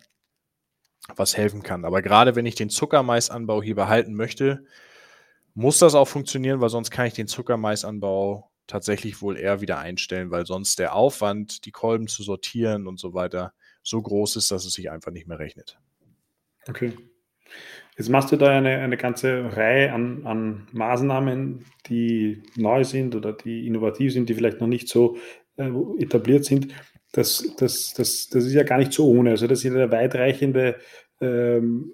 was 1.16 1.36
helfen 1.36 1.62
kann. 1.62 1.84
Aber 1.84 2.02
gerade 2.02 2.36
wenn 2.36 2.46
ich 2.46 2.54
den 2.54 2.70
Zuckermaisanbau 2.70 3.62
hier 3.62 3.74
behalten 3.74 4.14
möchte, 4.14 4.64
muss 5.54 5.78
das 5.78 5.94
auch 5.94 6.08
funktionieren, 6.08 6.60
weil 6.60 6.68
sonst 6.68 6.90
kann 6.90 7.06
ich 7.06 7.14
den 7.14 7.26
Zuckermaisanbau 7.26 8.50
tatsächlich 8.66 9.20
wohl 9.20 9.36
eher 9.36 9.60
wieder 9.60 9.78
einstellen, 9.78 10.30
weil 10.30 10.46
sonst 10.46 10.78
der 10.78 10.94
Aufwand, 10.94 11.64
die 11.64 11.72
Kolben 11.72 12.06
zu 12.06 12.22
sortieren 12.22 12.86
und 12.86 13.00
so 13.00 13.14
weiter, 13.14 13.52
so 13.82 14.00
groß 14.00 14.36
ist, 14.36 14.50
dass 14.50 14.64
es 14.64 14.74
sich 14.74 14.90
einfach 14.90 15.10
nicht 15.10 15.26
mehr 15.26 15.38
rechnet. 15.38 15.78
Okay. 16.68 16.92
Jetzt 17.96 18.08
machst 18.08 18.30
du 18.32 18.36
da 18.36 18.56
eine, 18.56 18.78
eine 18.78 18.96
ganze 18.96 19.56
Reihe 19.56 19.92
an, 19.92 20.24
an 20.24 20.68
Maßnahmen, 20.72 21.66
die 21.86 22.42
neu 22.56 22.84
sind 22.84 23.14
oder 23.14 23.32
die 23.32 23.66
innovativ 23.66 24.12
sind, 24.12 24.28
die 24.28 24.34
vielleicht 24.34 24.60
noch 24.60 24.68
nicht 24.68 24.88
so 24.88 25.18
äh, 25.56 25.68
etabliert 25.98 26.44
sind. 26.44 26.68
Das, 27.12 27.44
das, 27.58 27.94
das, 27.94 28.28
das 28.28 28.44
ist 28.44 28.52
ja 28.52 28.62
gar 28.62 28.78
nicht 28.78 28.92
so 28.92 29.08
ohne. 29.08 29.30
Also 29.30 29.46
das 29.46 29.60
sind 29.60 29.76
ja 29.76 29.90
weitreichende 29.90 30.76
ähm, 31.20 31.92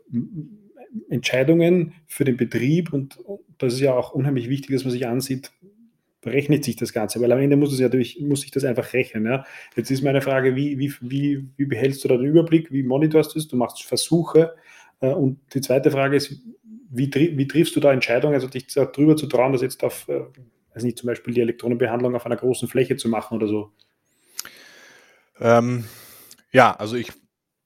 Entscheidungen 1.08 1.94
für 2.06 2.24
den 2.24 2.36
Betrieb 2.36 2.92
und 2.92 3.18
das 3.58 3.74
ist 3.74 3.80
ja 3.80 3.94
auch 3.94 4.12
unheimlich 4.12 4.48
wichtig, 4.48 4.74
dass 4.74 4.84
man 4.84 4.92
sich 4.92 5.06
ansieht, 5.06 5.52
berechnet 6.20 6.64
sich 6.64 6.76
das 6.76 6.92
Ganze, 6.92 7.20
weil 7.20 7.32
am 7.32 7.38
Ende 7.38 7.56
muss 7.56 7.72
es 7.72 7.78
ja 7.78 7.88
durch, 7.88 8.20
muss 8.20 8.42
sich 8.42 8.50
das 8.50 8.64
einfach 8.64 8.92
rechnen. 8.92 9.24
Ja. 9.26 9.44
Jetzt 9.76 9.90
ist 9.90 10.02
meine 10.02 10.20
Frage, 10.20 10.56
wie, 10.56 10.78
wie, 10.78 10.92
wie, 11.00 11.48
wie 11.56 11.66
behältst 11.66 12.04
du 12.04 12.08
da 12.08 12.16
den 12.16 12.26
Überblick, 12.26 12.72
wie 12.72 12.82
monitorst 12.82 13.34
du 13.34 13.38
es? 13.38 13.48
Du 13.48 13.56
machst 13.56 13.84
Versuche, 13.84 14.54
äh, 15.00 15.08
und 15.08 15.38
die 15.54 15.60
zweite 15.60 15.90
Frage 15.90 16.16
ist, 16.16 16.40
wie, 16.90 17.10
wie 17.12 17.46
triffst 17.48 17.76
du 17.76 17.80
da 17.80 17.92
Entscheidungen, 17.92 18.34
also 18.34 18.48
dich 18.48 18.66
darüber 18.68 19.16
zu 19.16 19.26
trauen, 19.26 19.52
das 19.52 19.62
jetzt 19.62 19.82
auf, 19.84 20.08
äh, 20.08 20.22
weiß 20.74 20.84
nicht, 20.84 20.98
zum 20.98 21.08
Beispiel 21.08 21.34
die 21.34 21.40
Elektronenbehandlung 21.40 22.14
auf 22.14 22.26
einer 22.26 22.36
großen 22.36 22.68
Fläche 22.68 22.96
zu 22.96 23.08
machen 23.08 23.36
oder 23.36 23.48
so? 23.48 23.70
Ähm, 25.40 25.84
ja, 26.52 26.74
also 26.74 26.96
ich 26.96 27.12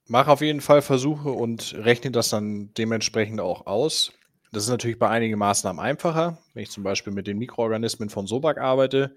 mache 0.07 0.31
auf 0.31 0.41
jeden 0.41 0.61
Fall 0.61 0.83
Versuche 0.83 1.31
und 1.31 1.75
rechne 1.75 2.11
das 2.11 2.31
dann 2.31 2.73
dementsprechend 2.75 3.41
auch 3.41 3.67
aus. 3.67 4.13
Das 4.53 4.65
ist 4.65 4.69
natürlich 4.69 4.99
bei 4.99 5.09
einigen 5.09 5.39
Maßnahmen 5.39 5.81
einfacher. 5.81 6.39
Wenn 6.55 6.65
ich 6.65 6.71
zum 6.71 6.83
Beispiel 6.83 7.13
mit 7.13 7.27
den 7.27 7.39
Mikroorganismen 7.39 8.11
von 8.11 8.27
Sobak 8.27 8.59
arbeite, 8.59 9.15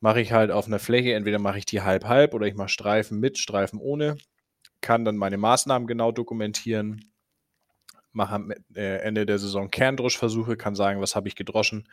mache 0.00 0.20
ich 0.20 0.32
halt 0.32 0.50
auf 0.50 0.66
einer 0.66 0.78
Fläche, 0.78 1.14
entweder 1.14 1.38
mache 1.38 1.58
ich 1.58 1.64
die 1.64 1.80
halb-halb 1.80 2.34
oder 2.34 2.46
ich 2.46 2.54
mache 2.54 2.68
Streifen 2.68 3.18
mit, 3.18 3.38
Streifen 3.38 3.80
ohne, 3.80 4.16
kann 4.80 5.04
dann 5.04 5.16
meine 5.16 5.38
Maßnahmen 5.38 5.88
genau 5.88 6.12
dokumentieren, 6.12 7.10
mache 8.12 8.34
am 8.34 8.52
äh, 8.74 8.98
Ende 8.98 9.26
der 9.26 9.38
Saison 9.38 9.70
Kerndroschversuche, 9.70 10.56
kann 10.56 10.74
sagen, 10.74 11.00
was 11.00 11.16
habe 11.16 11.28
ich 11.28 11.34
gedroschen 11.34 11.88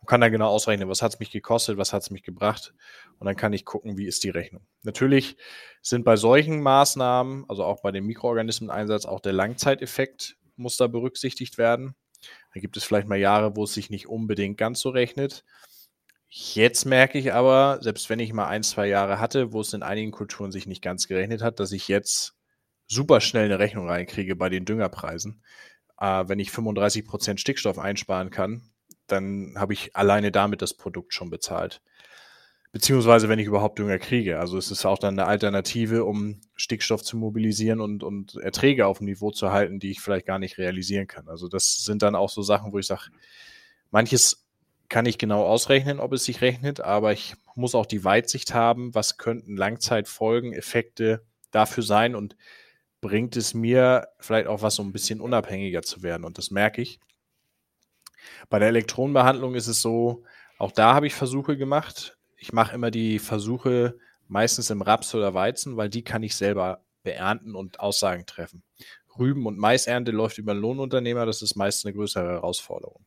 und 0.00 0.06
kann 0.06 0.20
dann 0.20 0.32
genau 0.32 0.48
ausrechnen, 0.48 0.88
was 0.88 1.02
hat 1.02 1.14
es 1.14 1.20
mich 1.20 1.30
gekostet, 1.30 1.76
was 1.76 1.92
hat 1.92 2.02
es 2.02 2.10
mich 2.10 2.22
gebracht 2.22 2.74
und 3.18 3.26
dann 3.26 3.36
kann 3.36 3.52
ich 3.52 3.64
gucken, 3.64 3.98
wie 3.98 4.06
ist 4.06 4.24
die 4.24 4.30
Rechnung. 4.30 4.66
Natürlich 4.82 5.36
sind 5.82 6.04
bei 6.04 6.16
solchen 6.16 6.60
Maßnahmen, 6.60 7.44
also 7.48 7.64
auch 7.64 7.82
bei 7.82 7.92
dem 7.92 8.06
Mikroorganismeneinsatz, 8.06 9.06
auch 9.06 9.20
der 9.20 9.32
Langzeiteffekt 9.32 10.36
muss 10.56 10.76
da 10.76 10.86
berücksichtigt 10.86 11.58
werden. 11.58 11.94
Da 12.54 12.60
gibt 12.60 12.76
es 12.76 12.84
vielleicht 12.84 13.08
mal 13.08 13.18
Jahre, 13.18 13.56
wo 13.56 13.64
es 13.64 13.74
sich 13.74 13.90
nicht 13.90 14.08
unbedingt 14.08 14.56
ganz 14.56 14.80
so 14.80 14.90
rechnet. 14.90 15.44
Jetzt 16.28 16.84
merke 16.84 17.18
ich 17.18 17.32
aber, 17.32 17.78
selbst 17.80 18.10
wenn 18.10 18.18
ich 18.18 18.32
mal 18.32 18.48
ein, 18.48 18.62
zwei 18.62 18.86
Jahre 18.86 19.18
hatte, 19.18 19.52
wo 19.52 19.60
es 19.60 19.72
in 19.72 19.82
einigen 19.82 20.10
Kulturen 20.10 20.52
sich 20.52 20.66
nicht 20.66 20.82
ganz 20.82 21.08
gerechnet 21.08 21.42
hat, 21.42 21.58
dass 21.58 21.72
ich 21.72 21.88
jetzt 21.88 22.34
super 22.86 23.20
schnell 23.20 23.46
eine 23.46 23.58
Rechnung 23.58 23.88
reinkriege 23.88 24.36
bei 24.36 24.48
den 24.48 24.64
Düngerpreisen. 24.64 25.42
Äh, 25.98 26.24
wenn 26.26 26.38
ich 26.38 26.50
35 26.50 27.06
Prozent 27.06 27.40
Stickstoff 27.40 27.78
einsparen 27.78 28.30
kann, 28.30 28.70
dann 29.08 29.54
habe 29.56 29.72
ich 29.72 29.96
alleine 29.96 30.30
damit 30.30 30.62
das 30.62 30.74
Produkt 30.74 31.14
schon 31.14 31.30
bezahlt. 31.30 31.80
Beziehungsweise, 32.70 33.28
wenn 33.28 33.38
ich 33.38 33.46
überhaupt 33.46 33.78
Dünger 33.78 33.98
kriege. 33.98 34.38
Also 34.38 34.58
es 34.58 34.70
ist 34.70 34.84
auch 34.84 34.98
dann 34.98 35.18
eine 35.18 35.26
Alternative, 35.26 36.04
um 36.04 36.40
Stickstoff 36.54 37.02
zu 37.02 37.16
mobilisieren 37.16 37.80
und, 37.80 38.02
und 38.02 38.36
Erträge 38.36 38.86
auf 38.86 38.98
dem 38.98 39.06
Niveau 39.06 39.30
zu 39.30 39.50
halten, 39.50 39.80
die 39.80 39.90
ich 39.90 40.00
vielleicht 40.00 40.26
gar 40.26 40.38
nicht 40.38 40.58
realisieren 40.58 41.06
kann. 41.06 41.28
Also 41.28 41.48
das 41.48 41.82
sind 41.84 42.02
dann 42.02 42.14
auch 42.14 42.28
so 42.28 42.42
Sachen, 42.42 42.72
wo 42.72 42.78
ich 42.78 42.86
sage, 42.86 43.10
manches 43.90 44.46
kann 44.90 45.06
ich 45.06 45.18
genau 45.18 45.44
ausrechnen, 45.44 45.98
ob 45.98 46.12
es 46.12 46.24
sich 46.24 46.40
rechnet, 46.40 46.80
aber 46.80 47.12
ich 47.12 47.34
muss 47.54 47.74
auch 47.74 47.86
die 47.86 48.04
Weitsicht 48.04 48.54
haben, 48.54 48.94
was 48.94 49.18
könnten 49.18 49.56
Langzeitfolgen, 49.56 50.52
Effekte 50.52 51.24
dafür 51.50 51.82
sein 51.82 52.14
und 52.14 52.36
bringt 53.00 53.36
es 53.36 53.54
mir 53.54 54.08
vielleicht 54.18 54.46
auch 54.46 54.62
was, 54.62 54.78
um 54.78 54.88
ein 54.88 54.92
bisschen 54.92 55.20
unabhängiger 55.20 55.82
zu 55.82 56.02
werden. 56.02 56.24
Und 56.24 56.38
das 56.38 56.50
merke 56.50 56.82
ich. 56.82 57.00
Bei 58.48 58.58
der 58.58 58.68
Elektronenbehandlung 58.68 59.54
ist 59.54 59.66
es 59.66 59.82
so, 59.82 60.24
auch 60.58 60.72
da 60.72 60.94
habe 60.94 61.06
ich 61.06 61.14
Versuche 61.14 61.56
gemacht. 61.56 62.16
Ich 62.36 62.52
mache 62.52 62.74
immer 62.74 62.90
die 62.90 63.18
Versuche 63.18 63.98
meistens 64.26 64.70
im 64.70 64.82
Raps 64.82 65.14
oder 65.14 65.34
Weizen, 65.34 65.76
weil 65.76 65.88
die 65.88 66.02
kann 66.02 66.22
ich 66.22 66.36
selber 66.36 66.82
beernten 67.02 67.54
und 67.54 67.80
Aussagen 67.80 68.26
treffen. 68.26 68.62
Rüben- 69.18 69.46
und 69.46 69.58
Maisernte 69.58 70.12
läuft 70.12 70.38
über 70.38 70.52
einen 70.52 70.60
Lohnunternehmer, 70.60 71.26
das 71.26 71.42
ist 71.42 71.56
meist 71.56 71.84
eine 71.84 71.94
größere 71.94 72.28
Herausforderung. 72.28 73.04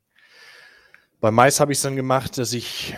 Bei 1.19 1.31
Mais 1.31 1.59
habe 1.59 1.71
ich 1.71 1.77
es 1.77 1.83
dann 1.83 1.95
gemacht, 1.95 2.37
dass 2.37 2.51
ich 2.51 2.97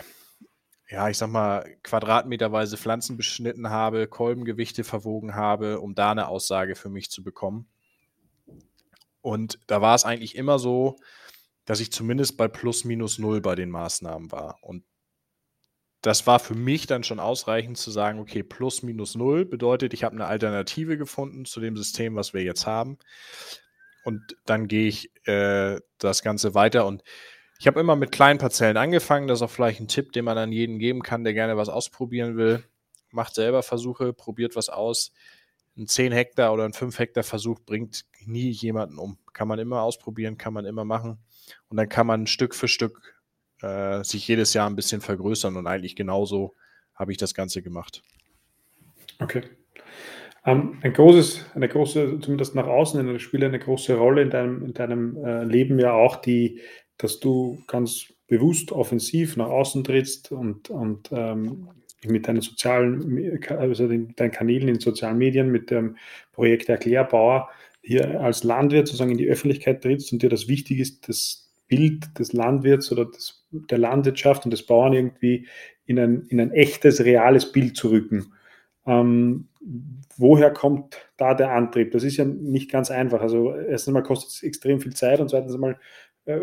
ja, 0.94 1.08
ich 1.08 1.18
sag 1.18 1.30
mal, 1.30 1.76
quadratmeterweise 1.82 2.76
Pflanzen 2.76 3.16
beschnitten 3.16 3.70
habe, 3.70 4.06
Kolbengewichte 4.06 4.84
verwogen 4.84 5.34
habe, 5.34 5.80
um 5.80 5.94
da 5.94 6.12
eine 6.12 6.28
Aussage 6.28 6.76
für 6.76 6.88
mich 6.88 7.10
zu 7.10 7.22
bekommen. 7.22 7.66
Und 9.20 9.58
da 9.66 9.80
war 9.80 9.94
es 9.94 10.04
eigentlich 10.04 10.36
immer 10.36 10.58
so, 10.58 10.96
dass 11.64 11.80
ich 11.80 11.92
zumindest 11.92 12.36
bei 12.36 12.48
plus 12.48 12.84
minus 12.84 13.18
null 13.18 13.40
bei 13.40 13.54
den 13.54 13.70
Maßnahmen 13.70 14.32
war. 14.32 14.58
Und 14.62 14.84
das 16.02 16.26
war 16.26 16.38
für 16.38 16.54
mich 16.54 16.86
dann 16.86 17.02
schon 17.02 17.18
ausreichend 17.18 17.78
zu 17.78 17.90
sagen, 17.90 18.18
okay, 18.18 18.42
plus 18.42 18.82
minus 18.82 19.14
null 19.14 19.46
bedeutet, 19.46 19.94
ich 19.94 20.04
habe 20.04 20.14
eine 20.14 20.26
Alternative 20.26 20.98
gefunden 20.98 21.46
zu 21.46 21.60
dem 21.60 21.76
System, 21.76 22.14
was 22.14 22.34
wir 22.34 22.42
jetzt 22.42 22.66
haben. 22.66 22.98
Und 24.04 24.36
dann 24.44 24.68
gehe 24.68 24.86
ich 24.86 25.10
äh, 25.26 25.80
das 25.98 26.22
Ganze 26.22 26.54
weiter 26.54 26.86
und 26.86 27.02
ich 27.58 27.66
habe 27.66 27.80
immer 27.80 27.96
mit 27.96 28.12
kleinen 28.12 28.38
Parzellen 28.38 28.76
angefangen. 28.76 29.28
Das 29.28 29.38
ist 29.38 29.42
auch 29.42 29.50
vielleicht 29.50 29.80
ein 29.80 29.88
Tipp, 29.88 30.12
den 30.12 30.26
man 30.26 30.36
an 30.36 30.52
jeden 30.52 30.78
geben 30.78 31.02
kann, 31.02 31.24
der 31.24 31.32
gerne 31.32 31.56
was 31.56 31.70
ausprobieren 31.70 32.36
will. 32.36 32.62
Macht 33.10 33.34
selber 33.34 33.62
Versuche, 33.62 34.12
probiert 34.12 34.56
was 34.56 34.68
aus. 34.68 35.12
Ein 35.76 35.86
10 35.86 36.12
Hektar 36.12 36.52
oder 36.52 36.64
ein 36.64 36.72
5 36.72 36.98
Hektar 36.98 37.22
Versuch 37.22 37.60
bringt 37.60 38.04
nie 38.26 38.50
jemanden 38.50 38.98
um. 38.98 39.18
Kann 39.32 39.48
man 39.48 39.58
immer 39.58 39.82
ausprobieren, 39.82 40.36
kann 40.36 40.52
man 40.52 40.66
immer 40.66 40.84
machen. 40.84 41.18
Und 41.68 41.76
dann 41.76 41.88
kann 41.88 42.06
man 42.06 42.26
Stück 42.26 42.54
für 42.54 42.68
Stück 42.68 43.14
äh, 43.62 44.02
sich 44.04 44.26
jedes 44.28 44.54
Jahr 44.54 44.68
ein 44.68 44.76
bisschen 44.76 45.00
vergrößern. 45.00 45.56
Und 45.56 45.66
eigentlich 45.66 45.96
genauso 45.96 46.54
habe 46.94 47.12
ich 47.12 47.18
das 47.18 47.34
Ganze 47.34 47.62
gemacht. 47.62 48.02
Okay. 49.20 49.42
Ähm, 50.46 50.78
ein 50.82 50.92
großes, 50.92 51.46
eine 51.54 51.68
große, 51.68 52.20
zumindest 52.20 52.54
nach 52.54 52.66
außen, 52.66 53.18
spielt 53.18 53.44
eine 53.44 53.58
große 53.58 53.94
Rolle 53.96 54.22
in 54.22 54.30
deinem, 54.30 54.64
in 54.64 54.74
deinem 54.74 55.16
äh, 55.24 55.44
Leben 55.44 55.78
ja 55.78 55.92
auch 55.92 56.16
die, 56.16 56.60
dass 56.98 57.18
du 57.20 57.62
ganz 57.66 58.12
bewusst 58.26 58.72
offensiv 58.72 59.36
nach 59.36 59.48
außen 59.48 59.84
trittst 59.84 60.32
und, 60.32 60.70
und 60.70 61.10
ähm, 61.12 61.68
mit 62.04 62.28
deinen 62.28 62.42
sozialen, 62.42 63.42
also 63.48 63.88
deinen 63.88 64.30
Kanälen 64.30 64.68
in 64.68 64.80
sozialen 64.80 65.18
Medien, 65.18 65.50
mit 65.50 65.70
dem 65.70 65.96
Projekt 66.32 66.68
Erklärbauer 66.68 67.48
hier 67.84 68.20
als 68.20 68.44
Landwirt 68.44 68.88
sozusagen 68.88 69.10
in 69.10 69.18
die 69.18 69.28
Öffentlichkeit 69.28 69.82
trittst 69.82 70.12
und 70.12 70.22
dir 70.22 70.30
das 70.30 70.48
wichtig 70.48 70.78
ist, 70.78 71.08
das 71.08 71.52
Bild 71.68 72.18
des 72.18 72.32
Landwirts 72.32 72.90
oder 72.92 73.06
des, 73.06 73.46
der 73.50 73.78
Landwirtschaft 73.78 74.44
und 74.44 74.50
des 74.50 74.66
Bauern 74.66 74.92
irgendwie 74.92 75.46
in 75.86 75.98
ein, 75.98 76.26
in 76.28 76.40
ein 76.40 76.50
echtes, 76.50 77.04
reales 77.04 77.52
Bild 77.52 77.76
zu 77.76 77.90
rücken. 77.90 78.32
Ähm, 78.86 79.48
woher 80.16 80.50
kommt 80.50 80.96
da 81.16 81.34
der 81.34 81.52
Antrieb? 81.52 81.92
Das 81.92 82.04
ist 82.04 82.16
ja 82.16 82.24
nicht 82.24 82.70
ganz 82.70 82.90
einfach. 82.90 83.20
Also 83.20 83.54
erstens 83.54 83.88
einmal 83.88 84.02
kostet 84.02 84.30
es 84.30 84.42
extrem 84.42 84.80
viel 84.80 84.94
Zeit 84.94 85.20
und 85.20 85.30
zweitens 85.30 85.54
einmal 85.54 85.78
äh, 86.26 86.38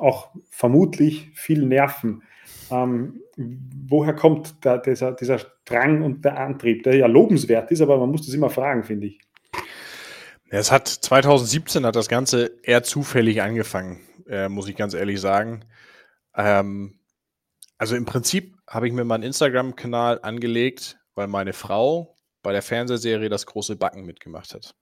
auch 0.00 0.30
vermutlich 0.50 1.30
viel 1.34 1.64
Nerven. 1.64 2.22
Ähm, 2.70 3.20
woher 3.36 4.14
kommt 4.14 4.54
da 4.62 4.78
dieser, 4.78 5.12
dieser 5.12 5.40
Drang 5.64 6.02
und 6.02 6.24
der 6.24 6.38
Antrieb, 6.38 6.82
der 6.82 6.96
ja 6.96 7.06
lobenswert 7.06 7.70
ist, 7.70 7.80
aber 7.80 7.98
man 7.98 8.10
muss 8.10 8.26
das 8.26 8.34
immer 8.34 8.50
fragen, 8.50 8.84
finde 8.84 9.08
ich. 9.08 9.20
Es 10.56 10.70
hat 10.70 10.86
2017 10.86 11.84
hat 11.84 11.96
das 11.96 12.08
Ganze 12.08 12.60
eher 12.62 12.84
zufällig 12.84 13.42
angefangen, 13.42 14.06
äh, 14.28 14.48
muss 14.48 14.68
ich 14.68 14.76
ganz 14.76 14.94
ehrlich 14.94 15.20
sagen. 15.20 15.64
Ähm, 16.36 17.00
also 17.76 17.96
im 17.96 18.04
Prinzip 18.04 18.56
habe 18.68 18.86
ich 18.86 18.92
mir 18.92 19.04
meinen 19.04 19.24
Instagram-Kanal 19.24 20.20
angelegt, 20.22 20.96
weil 21.16 21.26
meine 21.26 21.54
Frau 21.54 22.14
bei 22.42 22.52
der 22.52 22.62
Fernsehserie 22.62 23.28
das 23.28 23.46
große 23.46 23.74
Backen 23.74 24.06
mitgemacht 24.06 24.54
hat. 24.54 24.76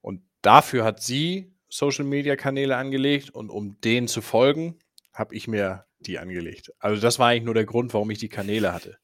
Und 0.00 0.22
dafür 0.42 0.84
hat 0.84 1.02
sie 1.02 1.56
Social-Media-Kanäle 1.68 2.76
angelegt 2.76 3.30
und 3.30 3.50
um 3.50 3.80
denen 3.80 4.06
zu 4.06 4.22
folgen, 4.22 4.78
habe 5.12 5.34
ich 5.34 5.48
mir 5.48 5.86
die 5.98 6.20
angelegt. 6.20 6.72
Also 6.78 7.02
das 7.02 7.18
war 7.18 7.30
eigentlich 7.30 7.42
nur 7.42 7.54
der 7.54 7.66
Grund, 7.66 7.94
warum 7.94 8.12
ich 8.12 8.18
die 8.18 8.28
Kanäle 8.28 8.72
hatte. 8.72 8.98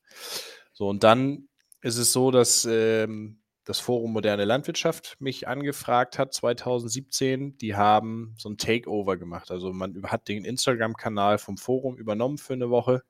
So, 0.73 0.89
und 0.89 1.03
dann 1.03 1.49
ist 1.83 1.97
es 1.97 2.13
so, 2.13 2.31
dass 2.31 2.65
ähm, 2.65 3.40
das 3.71 3.79
Forum 3.79 4.13
Moderne 4.13 4.45
Landwirtschaft 4.45 5.17
mich 5.21 5.47
angefragt 5.47 6.19
hat 6.19 6.35
2017. 6.35 7.57
Die 7.59 7.77
haben 7.77 8.35
so 8.37 8.49
ein 8.49 8.59
Takeover 8.59 9.17
gemacht. 9.17 9.53
Also 9.53 9.73
man 9.73 10.03
hat 10.09 10.27
den 10.27 10.45
Instagram-Kanal 10.45 11.39
vom 11.39 11.57
Forum 11.57 11.97
übernommen 11.97 12.37
für 12.37 12.55
eine 12.55 12.69
Woche. 12.69 13.05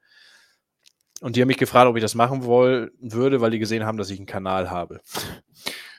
Und 1.23 1.35
die 1.35 1.41
haben 1.41 1.49
mich 1.49 1.57
gefragt, 1.57 1.89
ob 1.89 1.97
ich 1.97 2.03
das 2.03 2.15
machen 2.15 2.45
wollen 2.45 2.91
würde, 3.01 3.41
weil 3.41 3.51
die 3.51 3.59
gesehen 3.59 3.87
haben, 3.87 3.97
dass 3.97 4.11
ich 4.11 4.19
einen 4.19 4.27
Kanal 4.27 4.71
habe. 4.71 5.01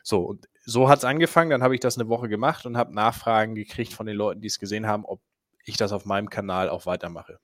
So, 0.04 0.22
und 0.22 0.48
so 0.64 0.90
hat 0.90 1.00
es 1.00 1.06
angefangen. 1.06 1.50
Dann 1.50 1.64
habe 1.64 1.74
ich 1.74 1.80
das 1.80 1.98
eine 1.98 2.10
Woche 2.10 2.30
gemacht 2.30 2.66
und 2.66 2.78
habe 2.78 2.94
Nachfragen 2.94 3.56
gekriegt 3.56 3.94
von 3.94 4.06
den 4.06 4.16
Leuten, 4.16 4.42
die 4.42 4.48
es 4.48 4.60
gesehen 4.60 4.86
haben, 4.86 5.06
ob 5.06 5.22
ich 5.66 5.78
das 5.78 5.92
auf 5.92 6.06
meinem 6.06 6.30
Kanal 6.30 6.70
auch 6.70 6.86
weitermache. 6.86 7.40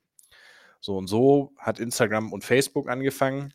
So 0.80 0.96
und 0.96 1.08
so 1.08 1.52
hat 1.58 1.80
Instagram 1.80 2.32
und 2.32 2.44
Facebook 2.44 2.88
angefangen. 2.88 3.54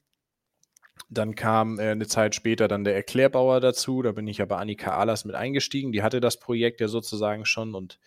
Dann 1.09 1.35
kam 1.35 1.79
äh, 1.79 1.89
eine 1.91 2.07
Zeit 2.07 2.35
später 2.35 2.67
dann 2.67 2.83
der 2.83 2.95
Erklärbauer 2.95 3.59
dazu. 3.59 4.01
Da 4.01 4.11
bin 4.11 4.27
ich 4.27 4.41
aber 4.41 4.57
Annika 4.57 4.95
Ahlers 4.97 5.25
mit 5.25 5.35
eingestiegen. 5.35 5.91
Die 5.91 6.03
hatte 6.03 6.21
das 6.21 6.39
Projekt 6.39 6.81
ja 6.81 6.87
sozusagen 6.87 7.45
schon 7.45 7.75
und 7.75 7.99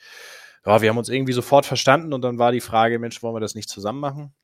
ja, 0.65 0.83
wir 0.83 0.91
haben 0.91 0.99
uns 0.99 1.09
irgendwie 1.09 1.33
sofort 1.33 1.65
verstanden 1.65 2.13
und 2.13 2.23
dann 2.23 2.39
war 2.39 2.51
die 2.51 2.61
Frage, 2.61 2.99
Mensch, 2.99 3.23
wollen 3.23 3.37
wir 3.37 3.41
das 3.41 3.55
nicht 3.55 3.69
zusammen 3.69 4.01
machen? 4.01 4.35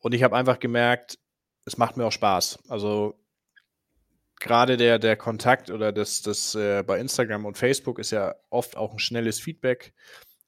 Und 0.00 0.12
ich 0.12 0.24
habe 0.24 0.36
einfach 0.36 0.58
gemerkt, 0.58 1.18
es 1.64 1.78
macht 1.78 1.96
mir 1.96 2.06
auch 2.06 2.12
Spaß. 2.12 2.58
Also 2.68 3.20
gerade 4.40 4.76
der, 4.76 4.98
der 4.98 5.16
Kontakt 5.16 5.70
oder 5.70 5.92
das, 5.92 6.22
das 6.22 6.54
äh, 6.54 6.82
bei 6.82 6.98
Instagram 6.98 7.44
und 7.46 7.56
Facebook 7.56 7.98
ist 7.98 8.10
ja 8.10 8.34
oft 8.50 8.76
auch 8.76 8.92
ein 8.92 8.98
schnelles 8.98 9.38
Feedback. 9.38 9.94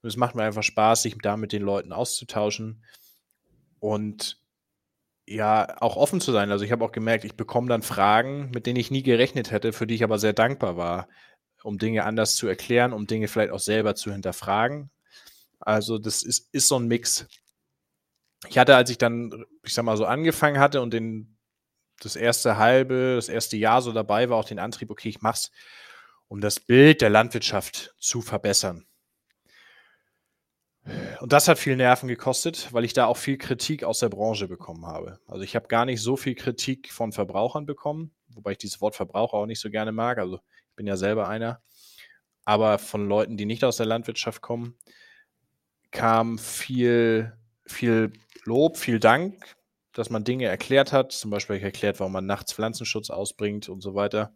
Und 0.03 0.09
es 0.09 0.17
macht 0.17 0.35
mir 0.35 0.43
einfach 0.43 0.63
Spaß, 0.63 1.03
sich 1.03 1.17
da 1.23 1.37
mit 1.37 1.53
den 1.53 1.63
Leuten 1.63 1.93
auszutauschen 1.93 2.83
und 3.79 4.40
ja, 5.31 5.77
auch 5.81 5.97
offen 5.97 6.21
zu 6.21 6.33
sein. 6.33 6.51
Also 6.51 6.65
ich 6.65 6.73
habe 6.73 6.85
auch 6.85 6.91
gemerkt, 6.91 7.25
ich 7.25 7.37
bekomme 7.37 7.69
dann 7.69 7.83
Fragen, 7.83 8.51
mit 8.53 8.67
denen 8.67 8.81
ich 8.81 8.91
nie 8.91 9.05
gerechnet 9.05 9.53
hätte, 9.53 9.73
für 9.73 9.87
die 9.87 9.95
ich 9.95 10.03
aber 10.03 10.19
sehr 10.19 10.33
dankbar 10.33 10.77
war, 10.77 11.09
um 11.63 11.79
Dinge 11.79 12.05
anders 12.05 12.35
zu 12.35 12.49
erklären, 12.49 12.93
um 12.93 13.07
Dinge 13.07 13.29
vielleicht 13.29 13.53
auch 13.53 13.61
selber 13.61 13.95
zu 13.95 14.11
hinterfragen. 14.11 14.91
Also 15.61 15.99
das 15.99 16.25
ist, 16.25 16.53
ist 16.53 16.67
so 16.67 16.77
ein 16.81 16.89
Mix. 16.89 17.29
Ich 18.49 18.59
hatte, 18.59 18.75
als 18.75 18.91
ich 18.91 18.99
dann, 18.99 19.45
ich 19.63 19.73
sag 19.73 19.85
mal, 19.85 19.97
so 19.97 20.05
angefangen 20.05 20.59
hatte 20.59 20.81
und 20.81 20.93
den 20.93 21.39
das 22.01 22.17
erste 22.17 22.57
halbe, 22.57 23.15
das 23.15 23.29
erste 23.29 23.57
Jahr 23.57 23.83
so 23.83 23.93
dabei 23.93 24.31
war, 24.31 24.39
auch 24.39 24.49
den 24.49 24.59
Antrieb, 24.59 24.91
okay, 24.91 25.11
ich 25.11 25.21
mach's, 25.21 25.53
um 26.27 26.41
das 26.41 26.59
Bild 26.59 27.03
der 27.03 27.11
Landwirtschaft 27.11 27.95
zu 28.01 28.21
verbessern. 28.21 28.85
Und 31.21 31.33
das 31.33 31.47
hat 31.49 31.59
viel 31.59 31.77
Nerven 31.77 32.09
gekostet, 32.09 32.73
weil 32.73 32.85
ich 32.85 32.95
da 32.95 33.07
auch 33.07 33.17
viel 33.17 33.37
Kritik 33.37 33.85
aus 33.85 33.99
der 33.99 34.09
Branche 34.09 34.49
bekommen 34.49 34.87
habe. 34.87 35.21
Also 35.27 35.43
ich 35.43 35.55
habe 35.55 35.69
gar 35.69 35.85
nicht 35.85 36.01
so 36.01 36.17
viel 36.17 36.35
Kritik 36.35 36.91
von 36.93 37.13
Verbrauchern 37.13 37.67
bekommen, 37.67 38.13
wobei 38.29 38.53
ich 38.53 38.59
dieses 38.59 38.81
Wort 38.81 38.97
Verbraucher 38.97 39.35
auch 39.35 39.47
nicht 39.47 39.61
so 39.61 39.71
gerne 39.71 39.93
mag. 39.93 40.19
Also 40.19 40.37
ich 40.37 40.77
bin 40.77 40.87
ja 40.87 40.97
selber 40.97 41.29
einer. 41.29 41.61
Aber 42.45 42.79
von 42.79 43.07
Leuten, 43.07 43.37
die 43.37 43.47
nicht 43.47 43.63
aus 43.65 43.77
der 43.77 43.87
Landwirtschaft 43.87 44.41
kommen, 44.41 44.77
kam 45.91 46.39
viel, 46.39 47.33
viel 47.67 48.13
Lob, 48.45 48.79
viel 48.79 48.99
Dank 48.99 49.57
dass 49.93 50.11
man 50.11 50.25
Dinge 50.25 50.47
erklärt 50.47 50.93
hat. 50.93 51.13
Zum 51.13 51.31
Beispiel 51.31 51.57
ich 51.57 51.63
erklärt, 51.63 52.01
warum 52.01 52.13
man 52.13 52.27
nachts 52.27 52.53
Pflanzenschutz 52.53 53.11
ausbringt 53.11 53.69
und 53.69 53.81
so 53.81 53.95
weiter. 53.95 54.33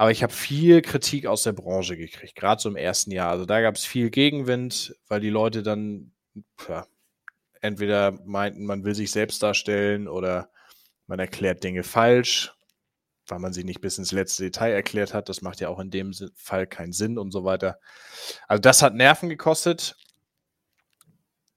Aber 0.00 0.10
ich 0.10 0.22
habe 0.22 0.32
viel 0.32 0.80
Kritik 0.80 1.26
aus 1.26 1.42
der 1.42 1.52
Branche 1.52 1.94
gekriegt, 1.94 2.34
gerade 2.34 2.58
so 2.58 2.70
im 2.70 2.76
ersten 2.76 3.10
Jahr. 3.10 3.28
Also 3.28 3.44
da 3.44 3.60
gab 3.60 3.74
es 3.74 3.84
viel 3.84 4.08
Gegenwind, 4.08 4.96
weil 5.08 5.20
die 5.20 5.28
Leute 5.28 5.62
dann 5.62 6.12
ja, 6.66 6.86
entweder 7.60 8.12
meinten, 8.24 8.64
man 8.64 8.82
will 8.82 8.94
sich 8.94 9.10
selbst 9.10 9.42
darstellen 9.42 10.08
oder 10.08 10.48
man 11.06 11.18
erklärt 11.18 11.62
Dinge 11.62 11.82
falsch, 11.82 12.54
weil 13.26 13.40
man 13.40 13.52
sie 13.52 13.62
nicht 13.62 13.82
bis 13.82 13.98
ins 13.98 14.10
letzte 14.10 14.44
Detail 14.44 14.72
erklärt 14.72 15.12
hat. 15.12 15.28
Das 15.28 15.42
macht 15.42 15.60
ja 15.60 15.68
auch 15.68 15.78
in 15.78 15.90
dem 15.90 16.14
Fall 16.34 16.66
keinen 16.66 16.94
Sinn 16.94 17.18
und 17.18 17.30
so 17.30 17.44
weiter. 17.44 17.78
Also 18.48 18.62
das 18.62 18.80
hat 18.80 18.94
Nerven 18.94 19.28
gekostet. 19.28 19.96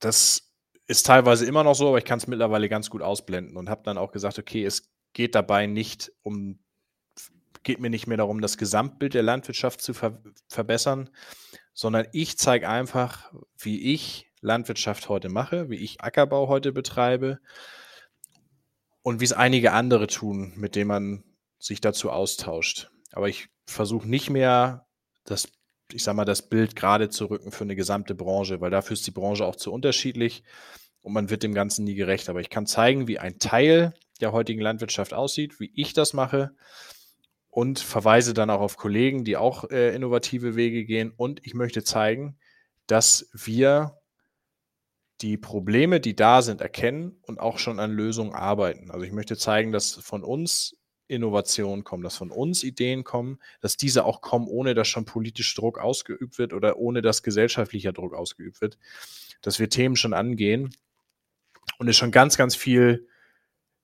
Das 0.01 0.51
ist 0.85 1.05
teilweise 1.05 1.45
immer 1.45 1.63
noch 1.63 1.75
so, 1.75 1.87
aber 1.87 1.97
ich 1.97 2.03
kann 2.03 2.19
es 2.19 2.27
mittlerweile 2.27 2.67
ganz 2.67 2.89
gut 2.89 3.03
ausblenden 3.03 3.55
und 3.55 3.69
habe 3.69 3.83
dann 3.85 3.97
auch 3.97 4.11
gesagt, 4.11 4.37
okay, 4.37 4.65
es 4.65 4.91
geht 5.13 5.33
dabei 5.33 5.65
nicht 5.65 6.11
um, 6.23 6.59
geht 7.63 7.79
mir 7.79 7.89
nicht 7.89 8.07
mehr 8.07 8.17
darum, 8.17 8.41
das 8.41 8.57
Gesamtbild 8.57 9.13
der 9.13 9.23
Landwirtschaft 9.23 9.81
zu 9.81 9.93
ver 9.93 10.21
verbessern, 10.47 11.09
sondern 11.73 12.07
ich 12.11 12.37
zeige 12.37 12.69
einfach, 12.69 13.33
wie 13.57 13.93
ich 13.93 14.31
Landwirtschaft 14.41 15.09
heute 15.09 15.29
mache, 15.29 15.69
wie 15.69 15.77
ich 15.77 16.01
Ackerbau 16.01 16.47
heute 16.47 16.71
betreibe 16.71 17.39
und 19.01 19.19
wie 19.19 19.25
es 19.25 19.33
einige 19.33 19.71
andere 19.71 20.07
tun, 20.07 20.53
mit 20.55 20.75
denen 20.75 20.87
man 20.87 21.23
sich 21.59 21.81
dazu 21.81 22.11
austauscht. 22.11 22.91
Aber 23.13 23.29
ich 23.29 23.47
versuche 23.65 24.07
nicht 24.07 24.29
mehr 24.29 24.85
das 25.25 25.47
ich 25.91 26.03
sag 26.03 26.15
mal, 26.15 26.25
das 26.25 26.49
Bild 26.49 26.75
gerade 26.75 27.09
zu 27.09 27.25
rücken 27.25 27.51
für 27.51 27.63
eine 27.63 27.75
gesamte 27.75 28.15
Branche, 28.15 28.61
weil 28.61 28.71
dafür 28.71 28.93
ist 28.93 29.05
die 29.07 29.11
Branche 29.11 29.45
auch 29.45 29.55
zu 29.55 29.71
unterschiedlich 29.71 30.43
und 31.01 31.13
man 31.13 31.29
wird 31.29 31.43
dem 31.43 31.53
Ganzen 31.53 31.83
nie 31.83 31.95
gerecht. 31.95 32.29
Aber 32.29 32.41
ich 32.41 32.49
kann 32.49 32.65
zeigen, 32.65 33.07
wie 33.07 33.19
ein 33.19 33.39
Teil 33.39 33.93
der 34.21 34.31
heutigen 34.31 34.61
Landwirtschaft 34.61 35.13
aussieht, 35.13 35.59
wie 35.59 35.71
ich 35.75 35.93
das 35.93 36.13
mache 36.13 36.55
und 37.53 37.77
verweise 37.77 38.33
dann 38.33 38.49
auch 38.49 38.61
auf 38.61 38.77
Kollegen, 38.77 39.25
die 39.25 39.37
auch 39.37 39.69
äh, 39.69 39.93
innovative 39.93 40.55
Wege 40.55 40.85
gehen. 40.85 41.13
Und 41.15 41.45
ich 41.45 41.53
möchte 41.53 41.83
zeigen, 41.83 42.35
dass 42.87 43.29
wir 43.31 43.99
die 45.21 45.37
Probleme, 45.37 45.99
die 45.99 46.15
da 46.15 46.41
sind, 46.41 46.61
erkennen 46.61 47.19
und 47.21 47.39
auch 47.39 47.59
schon 47.59 47.79
an 47.79 47.91
Lösungen 47.91 48.33
arbeiten. 48.33 48.89
Also 48.89 49.05
ich 49.05 49.11
möchte 49.11 49.37
zeigen, 49.37 49.71
dass 49.71 49.93
von 49.93 50.23
uns 50.23 50.75
Innovationen 51.07 51.83
kommen, 51.83 52.01
dass 52.01 52.17
von 52.17 52.31
uns 52.31 52.63
Ideen 52.63 53.03
kommen, 53.03 53.37
dass 53.61 53.77
diese 53.77 54.03
auch 54.03 54.21
kommen, 54.21 54.47
ohne 54.47 54.73
dass 54.73 54.87
schon 54.87 55.05
politisch 55.05 55.53
Druck 55.53 55.77
ausgeübt 55.77 56.39
wird 56.39 56.53
oder 56.53 56.77
ohne 56.77 57.03
dass 57.03 57.21
gesellschaftlicher 57.21 57.93
Druck 57.93 58.15
ausgeübt 58.15 58.61
wird, 58.61 58.79
dass 59.43 59.59
wir 59.59 59.69
Themen 59.69 59.95
schon 59.95 60.15
angehen 60.15 60.75
und 61.77 61.87
es 61.87 61.97
schon 61.97 62.11
ganz, 62.11 62.35
ganz 62.35 62.55
viel 62.55 63.07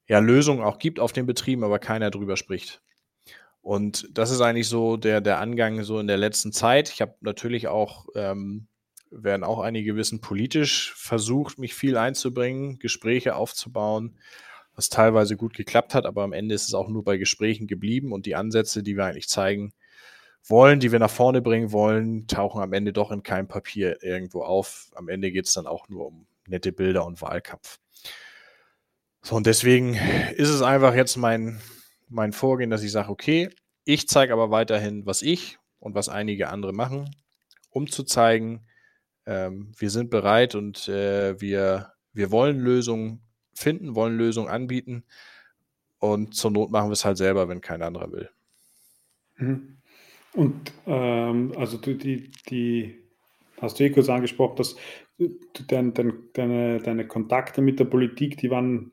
ja, 0.08 0.18
Lösungen 0.18 0.64
auch 0.64 0.78
gibt 0.78 0.98
auf 0.98 1.12
den 1.12 1.26
Betrieben, 1.26 1.62
aber 1.62 1.78
keiner 1.78 2.10
drüber 2.10 2.36
spricht. 2.36 2.82
Und 3.62 4.08
das 4.12 4.30
ist 4.30 4.40
eigentlich 4.40 4.68
so 4.68 4.96
der, 4.96 5.20
der 5.20 5.38
Angang 5.38 5.82
so 5.82 5.98
in 5.98 6.06
der 6.06 6.16
letzten 6.16 6.52
Zeit. 6.52 6.90
Ich 6.90 7.00
habe 7.00 7.14
natürlich 7.20 7.68
auch, 7.68 8.06
ähm, 8.14 8.68
werden 9.10 9.44
auch 9.44 9.58
einige 9.58 9.96
wissen, 9.96 10.20
politisch 10.20 10.94
versucht, 10.94 11.58
mich 11.58 11.74
viel 11.74 11.96
einzubringen, 11.96 12.78
Gespräche 12.78 13.34
aufzubauen 13.34 14.18
was 14.80 14.88
teilweise 14.88 15.36
gut 15.36 15.54
geklappt 15.54 15.94
hat, 15.94 16.06
aber 16.06 16.22
am 16.22 16.32
Ende 16.32 16.54
ist 16.54 16.66
es 16.68 16.72
auch 16.72 16.88
nur 16.88 17.04
bei 17.04 17.18
Gesprächen 17.18 17.66
geblieben 17.66 18.12
und 18.12 18.24
die 18.24 18.34
Ansätze, 18.34 18.82
die 18.82 18.96
wir 18.96 19.04
eigentlich 19.04 19.28
zeigen 19.28 19.74
wollen, 20.42 20.80
die 20.80 20.90
wir 20.90 20.98
nach 20.98 21.10
vorne 21.10 21.42
bringen 21.42 21.70
wollen, 21.70 22.26
tauchen 22.26 22.62
am 22.62 22.72
Ende 22.72 22.94
doch 22.94 23.10
in 23.10 23.22
keinem 23.22 23.46
Papier 23.46 24.02
irgendwo 24.02 24.42
auf. 24.42 24.90
Am 24.94 25.08
Ende 25.10 25.32
geht 25.32 25.46
es 25.46 25.52
dann 25.52 25.66
auch 25.66 25.90
nur 25.90 26.06
um 26.06 26.26
nette 26.46 26.72
Bilder 26.72 27.04
und 27.04 27.20
Wahlkampf. 27.20 27.78
So, 29.20 29.36
und 29.36 29.46
deswegen 29.46 29.98
ist 30.36 30.48
es 30.48 30.62
einfach 30.62 30.94
jetzt 30.94 31.18
mein, 31.18 31.60
mein 32.10 32.32
Vorgehen, 32.32 32.70
dass 32.70 32.82
ich 32.82 32.92
sage, 32.92 33.08
okay, 33.08 33.48
ich 33.84 34.08
zeige 34.08 34.32
aber 34.32 34.50
weiterhin, 34.50 35.06
was 35.06 35.22
ich 35.22 35.58
und 35.78 35.94
was 35.94 36.08
einige 36.08 36.48
andere 36.48 36.72
machen, 36.72 37.14
um 37.70 37.86
zu 37.86 38.04
zeigen, 38.04 38.66
ähm, 39.26 39.72
wir 39.78 39.90
sind 39.90 40.10
bereit 40.10 40.54
und 40.54 40.88
äh, 40.88 41.40
wir, 41.40 41.92
wir 42.12 42.30
wollen 42.30 42.58
Lösungen 42.58 43.22
finden, 43.54 43.94
wollen 43.94 44.16
Lösungen 44.16 44.48
anbieten 44.48 45.04
und 45.98 46.34
zur 46.34 46.50
Not 46.50 46.70
machen 46.70 46.88
wir 46.88 46.94
es 46.94 47.04
halt 47.04 47.16
selber, 47.16 47.48
wenn 47.48 47.60
kein 47.60 47.82
anderer 47.82 48.12
will. 48.12 48.30
Mhm. 49.36 49.76
Und 50.32 50.72
ähm, 50.86 51.52
also 51.56 51.76
du, 51.76 51.94
die, 51.94 52.30
die 52.48 52.96
hast 53.60 53.78
du 53.78 53.84
eh 53.84 53.90
kurz 53.90 54.08
angesprochen, 54.08 54.56
dass 54.56 54.76
dein, 55.68 55.92
dein, 55.92 56.12
deine, 56.32 56.78
deine 56.78 57.06
Kontakte 57.06 57.60
mit 57.60 57.78
der 57.78 57.84
Politik, 57.84 58.36
die 58.38 58.50
waren 58.50 58.92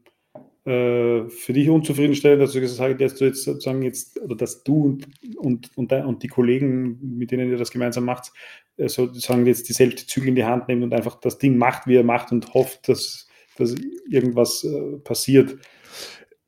äh, 0.68 1.30
für 1.30 1.54
dich 1.54 1.70
unzufriedenstellend, 1.70 2.42
dass 2.42 2.52
du 2.52 2.60
gesagt 2.60 3.02
hast, 3.02 3.02
dass 3.02 3.20
du 3.20 3.26
jetzt 3.26 3.44
sozusagen 3.46 3.82
jetzt, 3.84 4.20
oder 4.20 4.36
dass 4.36 4.64
du 4.64 4.84
und, 4.84 5.08
und, 5.38 5.78
und, 5.78 5.94
und 5.94 6.24
die 6.24 6.28
Kollegen, 6.28 7.18
mit 7.18 7.32
denen 7.32 7.50
ihr 7.50 7.58
das 7.58 7.72
gemeinsam 7.72 8.04
macht, 8.04 8.34
äh, 8.76 8.90
sozusagen 8.90 9.46
jetzt 9.46 9.70
dieselbe 9.70 9.96
Zügel 9.96 10.28
in 10.28 10.36
die 10.36 10.44
Hand 10.44 10.68
nehmen 10.68 10.84
und 10.84 10.94
einfach 10.94 11.16
das 11.22 11.38
Ding 11.38 11.58
macht, 11.58 11.88
wie 11.88 11.96
er 11.96 12.04
macht 12.04 12.34
und 12.34 12.54
hofft, 12.54 12.90
dass, 12.90 13.30
dass 13.58 13.76
irgendwas 14.10 14.66
äh, 14.66 14.98
passiert. 14.98 15.58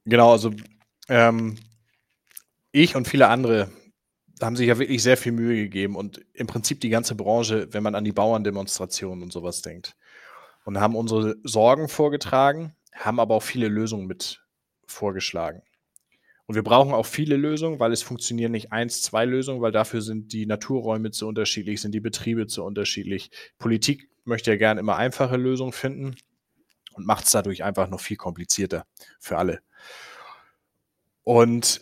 Genau, 0.03 0.33
also 0.33 0.51
ähm, 1.07 1.55
ich 2.73 2.97
und 2.97 3.07
viele 3.07 3.29
andere 3.29 3.71
haben 4.41 4.57
sich 4.57 4.67
ja 4.67 4.77
wirklich 4.77 5.01
sehr 5.01 5.15
viel 5.15 5.31
Mühe 5.31 5.55
gegeben 5.55 5.95
und 5.95 6.25
im 6.33 6.47
Prinzip 6.47 6.81
die 6.81 6.89
ganze 6.89 7.15
Branche, 7.15 7.69
wenn 7.71 7.83
man 7.83 7.95
an 7.95 8.03
die 8.03 8.11
Bauerndemonstrationen 8.11 9.23
und 9.23 9.31
sowas 9.31 9.61
denkt. 9.61 9.95
Und 10.65 10.81
haben 10.81 10.95
unsere 10.95 11.37
Sorgen 11.43 11.87
vorgetragen, 11.87 12.75
haben 12.99 13.19
aber 13.19 13.35
auch 13.35 13.43
viele 13.43 13.67
Lösungen 13.67 14.07
mit 14.07 14.43
vorgeschlagen. 14.85 15.61
Und 16.45 16.55
wir 16.55 16.63
brauchen 16.63 16.93
auch 16.93 17.05
viele 17.05 17.37
Lösungen, 17.37 17.79
weil 17.79 17.93
es 17.93 18.01
funktionieren 18.01 18.51
nicht 18.51 18.71
eins, 18.71 19.01
zwei 19.01 19.23
Lösungen, 19.23 19.61
weil 19.61 19.71
dafür 19.71 20.01
sind 20.01 20.33
die 20.33 20.45
Naturräume 20.45 21.11
zu 21.11 21.27
unterschiedlich, 21.27 21.79
sind 21.79 21.93
die 21.93 21.99
Betriebe 21.99 22.47
zu 22.47 22.63
unterschiedlich. 22.63 23.29
Politik 23.59 24.09
möchte 24.25 24.51
ja 24.51 24.57
gerne 24.57 24.79
immer 24.79 24.97
einfache 24.97 25.37
Lösungen 25.37 25.71
finden 25.71 26.15
und 26.93 27.05
macht 27.05 27.25
es 27.25 27.31
dadurch 27.31 27.63
einfach 27.63 27.87
noch 27.87 28.01
viel 28.01 28.17
komplizierter 28.17 28.85
für 29.19 29.37
alle. 29.37 29.61
Und 31.23 31.81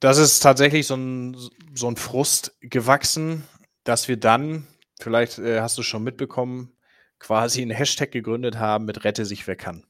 das 0.00 0.18
ist 0.18 0.40
tatsächlich 0.40 0.86
so 0.86 0.96
ein, 0.96 1.36
so 1.74 1.88
ein 1.88 1.96
Frust 1.96 2.54
gewachsen, 2.60 3.44
dass 3.84 4.08
wir 4.08 4.18
dann, 4.18 4.66
vielleicht 5.00 5.38
äh, 5.38 5.60
hast 5.60 5.78
du 5.78 5.82
schon 5.82 6.04
mitbekommen, 6.04 6.76
quasi 7.18 7.62
einen 7.62 7.70
Hashtag 7.70 8.12
gegründet 8.12 8.58
haben 8.58 8.84
mit 8.84 9.04
Rette 9.04 9.24
sich 9.24 9.46
wer 9.46 9.56
kann. 9.56 9.86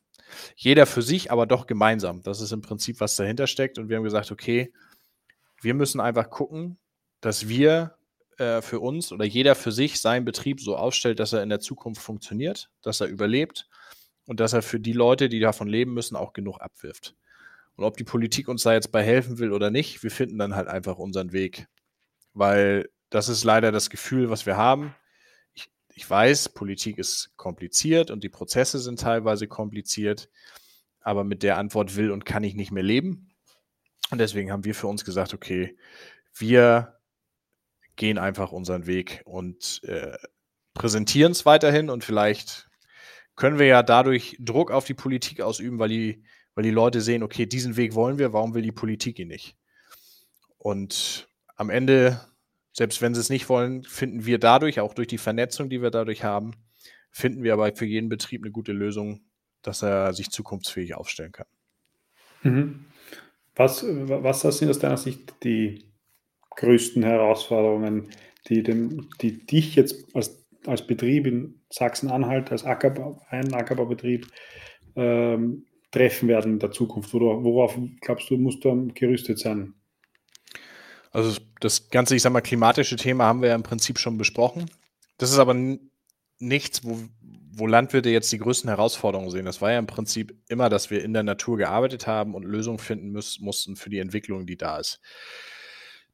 Jeder 0.57 0.87
für 0.87 1.03
sich, 1.03 1.31
aber 1.31 1.47
doch 1.47 1.67
gemeinsam. 1.67 2.23
Das 2.23 2.41
ist 2.41 2.53
im 2.53 2.63
Prinzip, 2.63 3.01
was 3.01 3.17
dahinter 3.17 3.47
steckt. 3.47 3.79
Und 3.79 3.89
wir 3.89 3.97
haben 3.97 4.05
gesagt, 4.05 4.33
okay, 4.33 4.73
wir 5.61 5.75
müssen 5.75 6.01
einfach 6.01 6.31
gucken, 6.31 6.79
dass 7.21 7.49
wir 7.49 7.97
äh, 8.39 8.61
für 8.61 8.81
uns 8.81 9.13
oder 9.13 9.25
jeder 9.25 9.55
für 9.55 9.73
sich 9.73 10.01
seinen 10.01 10.25
Betrieb 10.25 10.61
so 10.61 10.77
aufstellt, 10.77 11.21
dass 11.21 11.33
er 11.33 11.43
in 11.43 11.49
der 11.49 11.61
Zukunft 11.61 12.03
funktioniert, 12.03 12.71
dass 12.83 13.01
er 13.01 13.07
überlebt 13.07 13.69
und 14.27 14.41
dass 14.41 14.53
er 14.53 14.63
für 14.63 14.81
die 14.81 14.93
Leute, 14.93 15.29
die 15.29 15.41
davon 15.41 15.69
leben 15.69 15.95
müssen, 15.95 16.17
auch 16.17 16.33
genug 16.33 16.61
abwirft. 16.61 17.15
Und 17.77 17.85
ob 17.85 17.97
die 17.97 18.05
Politik 18.05 18.49
uns 18.49 18.63
da 18.63 18.73
jetzt 18.73 18.93
bei 18.93 19.03
helfen 19.03 19.39
will 19.39 19.53
oder 19.53 19.71
nicht, 19.71 20.03
wir 20.03 20.11
finden 20.11 20.39
dann 20.39 20.55
halt 20.55 20.69
einfach 20.69 20.99
unseren 20.99 21.33
Weg. 21.33 21.67
Weil 22.33 22.89
das 23.11 23.29
ist 23.29 23.45
leider 23.45 23.73
das 23.73 23.91
Gefühl, 23.91 24.31
was 24.31 24.47
wir 24.47 24.57
haben. 24.57 24.95
Ich, 25.97 26.09
weiß, 26.09 26.51
Politik 26.51 26.99
ist 26.99 27.37
kompliziert 27.37 28.11
und 28.11 28.23
die 28.23 28.29
Prozesse 28.29 28.79
sind 28.79 29.01
teilweise 29.01 29.49
kompliziert, 29.49 30.31
aber 31.01 31.25
mit 31.25 31.43
der 31.43 31.59
Antwort 31.59 31.97
will 31.97 32.11
und 32.11 32.25
kann 32.25 32.45
ich 32.45 32.55
nicht 32.55 32.71
mehr 32.71 32.83
leben. 32.83 33.35
Und 34.11 34.19
deswegen 34.19 34.53
haben 34.53 34.65
wir 34.65 34.75
für 34.75 34.87
uns 34.87 35.05
gesagt, 35.05 35.35
okay, 35.35 35.77
wir 36.35 37.01
gehen 37.97 38.19
einfach 38.19 38.53
unseren 38.53 38.87
Weg 38.87 39.23
und 39.25 39.83
äh, 39.85 40.17
präsentieren 40.75 41.33
es 41.33 41.47
weiterhin 41.47 41.91
und 41.91 42.05
vielleicht 42.05 42.69
können 43.35 43.59
wir 43.59 43.67
ja 43.67 43.83
dadurch 43.83 44.37
Druck 44.39 44.71
auf 44.71 44.85
die 44.85 44.95
Politik 44.95 45.41
ausüben, 45.41 45.79
weil 45.79 45.89
die 45.89 46.23
weil 46.57 46.65
die 46.65 46.71
Leute 46.71 47.03
sehen, 47.03 47.23
okay, 47.23 47.47
diesen 47.47 47.77
Weg 47.77 47.95
wollen 47.95 48.19
wir, 48.19 48.33
warum 48.33 48.55
will 48.55 48.63
die 48.63 48.73
Politik 48.73 49.19
ihn 49.19 49.29
nicht? 49.29 49.57
Und 50.57 51.29
am 51.55 51.71
Ende, 51.71 52.21
selbst 52.77 53.01
wenn 53.01 53.15
sie 53.15 53.21
es 53.21 53.31
nicht 53.31 53.49
wollen, 53.49 53.85
finden 53.85 54.27
wir 54.27 54.39
dadurch, 54.39 54.81
auch 54.81 54.93
durch 54.93 55.09
die 55.09 55.17
Vernetzung, 55.17 55.71
die 55.71 55.81
wir 55.81 55.91
dadurch 55.91 56.25
haben, 56.25 56.53
finden 57.11 57.43
wir 57.43 57.55
aber 57.55 57.75
für 57.75 57.87
jeden 57.87 58.11
Betrieb 58.11 58.43
eine 58.43 58.53
gute 58.53 58.73
Lösung, 58.73 59.23
dass 59.63 59.83
er 59.83 60.13
sich 60.13 60.29
zukunftsfähig 60.29 60.95
aufstellen 60.95 61.33
kann. 61.33 61.47
Mhm. 62.43 62.85
Was, 63.55 63.83
was 63.83 64.59
sind 64.59 64.69
aus 64.69 64.79
deiner 64.79 64.99
Sicht 64.99 65.37
die 65.43 65.87
größten 66.51 67.03
Herausforderungen, 67.03 68.11
die, 68.49 68.63
dem, 68.63 69.09
die 69.23 69.47
dich 69.47 69.75
jetzt 69.75 70.15
als, 70.15 70.47
als 70.67 70.87
Betrieb 70.87 71.27
in 71.27 71.63
Sachsen-Anhalt, 71.71 72.53
als 72.53 72.65
Ackerbau, 72.65 73.23
ein 73.31 73.55
Ackerbaubetrieb, 73.55 74.27
ähm, 74.97 75.65
treffen 75.93 76.29
werden 76.29 76.53
in 76.53 76.59
der 76.59 76.73
Zukunft? 76.73 77.15
Oder 77.15 77.43
worauf 77.43 77.79
glaubst 78.03 78.29
du, 78.29 78.37
musst 78.37 78.63
du 78.67 78.89
gerüstet 78.93 79.39
sein? 79.39 79.73
Also 81.17 81.41
das 81.61 81.89
ganze, 81.89 82.15
ich 82.15 82.21
sag 82.21 82.35
mal, 82.35 82.43
klimatische 82.43 82.97
Thema 82.97 83.25
haben 83.25 83.41
wir 83.41 83.49
ja 83.49 83.55
im 83.55 83.63
Prinzip 83.63 83.99
schon 83.99 84.19
besprochen. 84.19 84.71
Das 85.17 85.31
ist 85.31 85.39
aber 85.39 85.57
nichts, 86.39 86.85
wo, 86.85 86.99
wo 87.53 87.67
Landwirte 87.67 88.11
jetzt 88.11 88.31
die 88.33 88.39
größten 88.39 88.69
Herausforderungen 88.69 89.31
sehen. 89.31 89.47
Das 89.47 89.63
war 89.63 89.73
ja 89.73 89.79
im 89.79 89.87
Prinzip 89.87 90.39
immer, 90.49 90.69
dass 90.69 90.91
wir 90.91 91.03
in 91.03 91.15
der 91.15 91.23
Natur 91.23 91.57
gearbeitet 91.57 92.07
haben 92.07 92.35
und 92.35 92.43
Lösungen 92.43 92.79
finden 92.79 93.13
mussten 93.13 93.77
für 93.77 93.89
die 93.89 93.99
Entwicklung, 93.99 94.45
die 94.45 94.59
da 94.59 94.77
ist. 94.79 95.01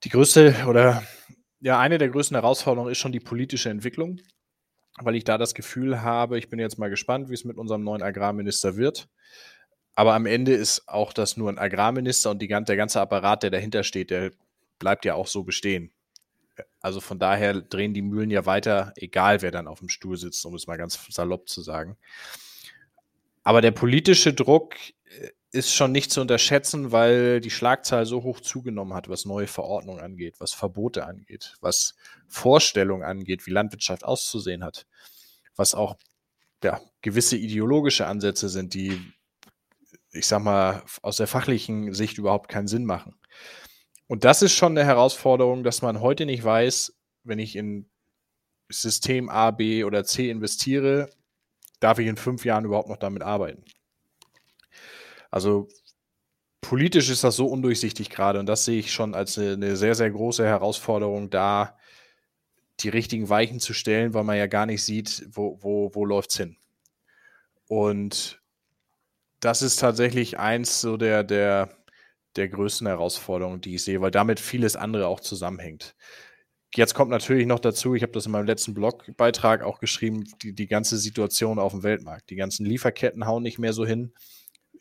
Die 0.05 0.09
größte 0.09 0.55
oder 0.69 1.03
ja, 1.59 1.81
eine 1.81 1.99
der 1.99 2.09
größten 2.09 2.37
Herausforderungen 2.37 2.93
ist 2.93 2.99
schon 2.99 3.11
die 3.11 3.19
politische 3.19 3.71
Entwicklung, 3.71 4.21
weil 5.01 5.17
ich 5.17 5.25
da 5.25 5.37
das 5.37 5.55
Gefühl 5.55 6.03
habe, 6.03 6.39
ich 6.39 6.49
bin 6.49 6.61
jetzt 6.61 6.79
mal 6.79 6.91
gespannt, 6.91 7.29
wie 7.29 7.35
es 7.35 7.43
mit 7.43 7.57
unserem 7.59 7.83
neuen 7.83 8.05
Agrarminister 8.05 8.77
wird. 8.77 9.09
Aber 9.97 10.15
am 10.15 10.27
Ende 10.27 10.53
ist 10.55 10.89
auch 10.89 11.13
das 11.13 11.37
nur 11.37 11.51
ein 11.51 11.59
Agrarminister 11.59 12.31
und 12.31 12.41
die, 12.41 12.47
der 12.47 12.77
ganze 12.77 13.01
Apparat, 13.01 13.43
der 13.43 13.51
dahinter 13.51 13.83
steht, 13.83 14.11
der 14.11 14.31
bleibt 14.83 15.05
ja 15.05 15.15
auch 15.15 15.29
so 15.29 15.45
bestehen. 15.45 15.93
Also 16.81 17.01
von 17.01 17.21
daher 17.21 17.63
drehen 17.63 17.95
die 17.95 18.03
Mühlen 18.03 18.33
ja 18.33 18.47
weiter, 18.47 18.93
egal 18.97 19.41
wer 19.41 19.53
dann 19.53 19.69
auf 19.69 19.79
dem 19.79 19.89
Stuhl 19.89 20.17
sitzt, 20.17 20.45
um 20.45 20.57
es 20.57 20.67
mal 20.67 20.77
ganz 20.77 20.99
salopp 21.09 21.49
zu 21.49 21.63
sagen. 21.63 21.97
Aber 23.45 23.61
der 23.61 23.71
politische 23.71 24.35
Druck 24.35 24.75
äh, 25.05 25.31
ist 25.53 25.73
schon 25.73 25.93
nicht 25.93 26.11
zu 26.11 26.21
unterschätzen, 26.21 26.91
weil 26.91 27.41
die 27.41 27.51
Schlagzahl 27.51 28.07
so 28.07 28.25
hoch 28.25 28.41
zugenommen 28.41 28.95
hat, 28.95 29.09
was 29.09 29.25
neue 29.25 29.47
Verordnungen 29.47 30.03
angeht, 30.03 30.41
was 30.41 30.53
Verbote 30.53 31.07
angeht, 31.07 31.55
was 31.61 31.95
Vorstellungen 32.27 33.05
angeht, 33.05 33.47
wie 33.47 33.53
Landwirtschaft 33.53 34.05
auszusehen 34.05 34.65
hat, 34.65 34.87
was 35.55 35.77
auch 35.77 35.97
ja, 36.65 36.81
gewisse 37.03 37.37
ideologische 37.37 38.07
Ansätze 38.07 38.49
sind, 38.49 38.75
die 38.75 38.99
ich 40.13 40.27
sag 40.27 40.43
mal, 40.43 40.83
aus 41.01 41.17
der 41.17 41.27
fachlichen 41.27 41.95
Sicht 41.95 42.19
überhaupt 42.19 42.49
keinen 42.49 42.69
Sinn 42.69 42.85
machen. 42.85 43.15
Und 44.13 44.25
das 44.25 44.43
ist 44.43 44.53
schon 44.53 44.77
eine 44.77 44.85
Herausforderung, 44.85 45.65
dass 45.65 45.81
man 45.81 46.03
heute 46.03 46.27
nicht 46.27 46.45
weiß, 46.45 46.93
wenn 47.25 47.39
ich 47.39 47.57
in 47.57 47.89
System 48.69 49.31
A, 49.31 49.53
B 49.53 49.85
oder 49.85 50.05
C 50.05 50.29
investiere, 50.29 51.09
darf 51.81 51.99
ich 51.99 52.07
in 52.07 52.19
fünf 52.19 52.45
Jahren 52.45 52.67
überhaupt 52.67 52.91
noch 52.91 52.99
damit 52.99 53.23
arbeiten. 53.23 53.65
Also 55.31 55.67
politisch 56.61 57.09
ist 57.09 57.25
das 57.25 57.37
so 57.37 57.47
undurchsichtig 57.47 58.11
gerade 58.11 58.39
und 58.39 58.45
das 58.45 58.67
sehe 58.67 58.81
ich 58.81 58.93
schon 58.93 59.15
als 59.15 59.39
eine, 59.39 59.77
sehr, 59.77 59.95
sehr 59.95 60.11
große 60.11 60.45
Herausforderung, 60.45 61.31
da 61.31 61.79
die 62.81 62.91
richtigen 62.91 63.31
Weichen 63.31 63.61
zu 63.61 63.73
stellen, 63.73 64.13
weil 64.13 64.25
man 64.25 64.37
ja 64.37 64.47
gar 64.47 64.67
nicht 64.67 64.85
sieht, 64.85 65.27
wo, 65.31 65.57
wo, 65.63 65.91
wo 65.95 66.05
läuft 66.05 66.33
es 66.33 66.37
hin. 66.37 66.59
Und 67.67 68.43
das 69.41 69.63
ist 69.63 69.77
tatsächlich 69.77 70.39
eins 70.39 70.83
so 70.83 70.99
der, 70.99 71.25
der, 71.25 71.82
der 72.37 72.49
größten 72.49 72.87
Herausforderungen, 72.87 73.61
die 73.61 73.75
ich 73.75 73.85
sehe, 73.85 74.01
weil 74.01 74.11
damit 74.11 74.41
vieles 74.41 74.77
andere 74.77 75.07
auch 75.07 75.21
zusammenhängt. 75.21 75.95
Jetzt 76.75 76.95
kommt 76.95 77.11
natürlich 77.11 77.47
noch 77.47 77.61
dazu, 77.61 77.95
ich 77.95 78.03
habe 78.03 78.13
das 78.13 78.25
in 78.25 78.33
meinem 78.33 78.47
letzten 78.47 78.73
Blogbeitrag 78.73 79.63
auch 79.63 79.79
geschrieben, 79.79 80.25
die, 80.43 80.55
die 80.55 80.67
ganze 80.67 80.97
Situation 80.97 81.59
auf 81.59 81.73
dem 81.73 81.83
Weltmarkt. 81.83 82.31
Die 82.31 82.37
ganzen 82.37 82.65
Lieferketten 82.65 83.27
hauen 83.27 83.43
nicht 83.43 83.59
mehr 83.59 83.75
so 83.75 83.85
hin. 83.85 84.15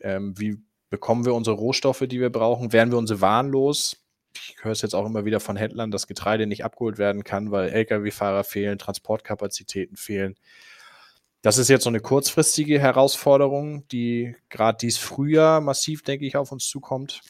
Ähm, 0.00 0.38
wie 0.38 0.56
bekommen 0.88 1.26
wir 1.26 1.34
unsere 1.34 1.56
Rohstoffe, 1.56 2.04
die 2.08 2.20
wir 2.20 2.30
brauchen? 2.30 2.72
Werden 2.72 2.90
wir 2.90 2.98
unsere 2.98 3.20
Waren 3.20 3.50
los? 3.50 3.98
Ich 4.34 4.56
höre 4.62 4.72
es 4.72 4.80
jetzt 4.80 4.94
auch 4.94 5.04
immer 5.04 5.26
wieder 5.26 5.40
von 5.40 5.56
Händlern, 5.56 5.90
dass 5.90 6.06
Getreide 6.06 6.46
nicht 6.46 6.64
abgeholt 6.64 6.96
werden 6.96 7.24
kann, 7.24 7.50
weil 7.50 7.68
Lkw-Fahrer 7.68 8.44
fehlen, 8.44 8.78
Transportkapazitäten 8.78 9.96
fehlen. 9.96 10.36
Das 11.42 11.58
ist 11.58 11.68
jetzt 11.68 11.84
so 11.84 11.90
eine 11.90 12.00
kurzfristige 12.00 12.78
Herausforderung, 12.78 13.86
die 13.88 14.36
gerade 14.48 14.78
dies 14.80 14.96
Frühjahr 14.96 15.60
massiv, 15.60 16.02
denke 16.02 16.24
ich, 16.24 16.36
auf 16.36 16.52
uns 16.52 16.68
zukommt. 16.68 17.20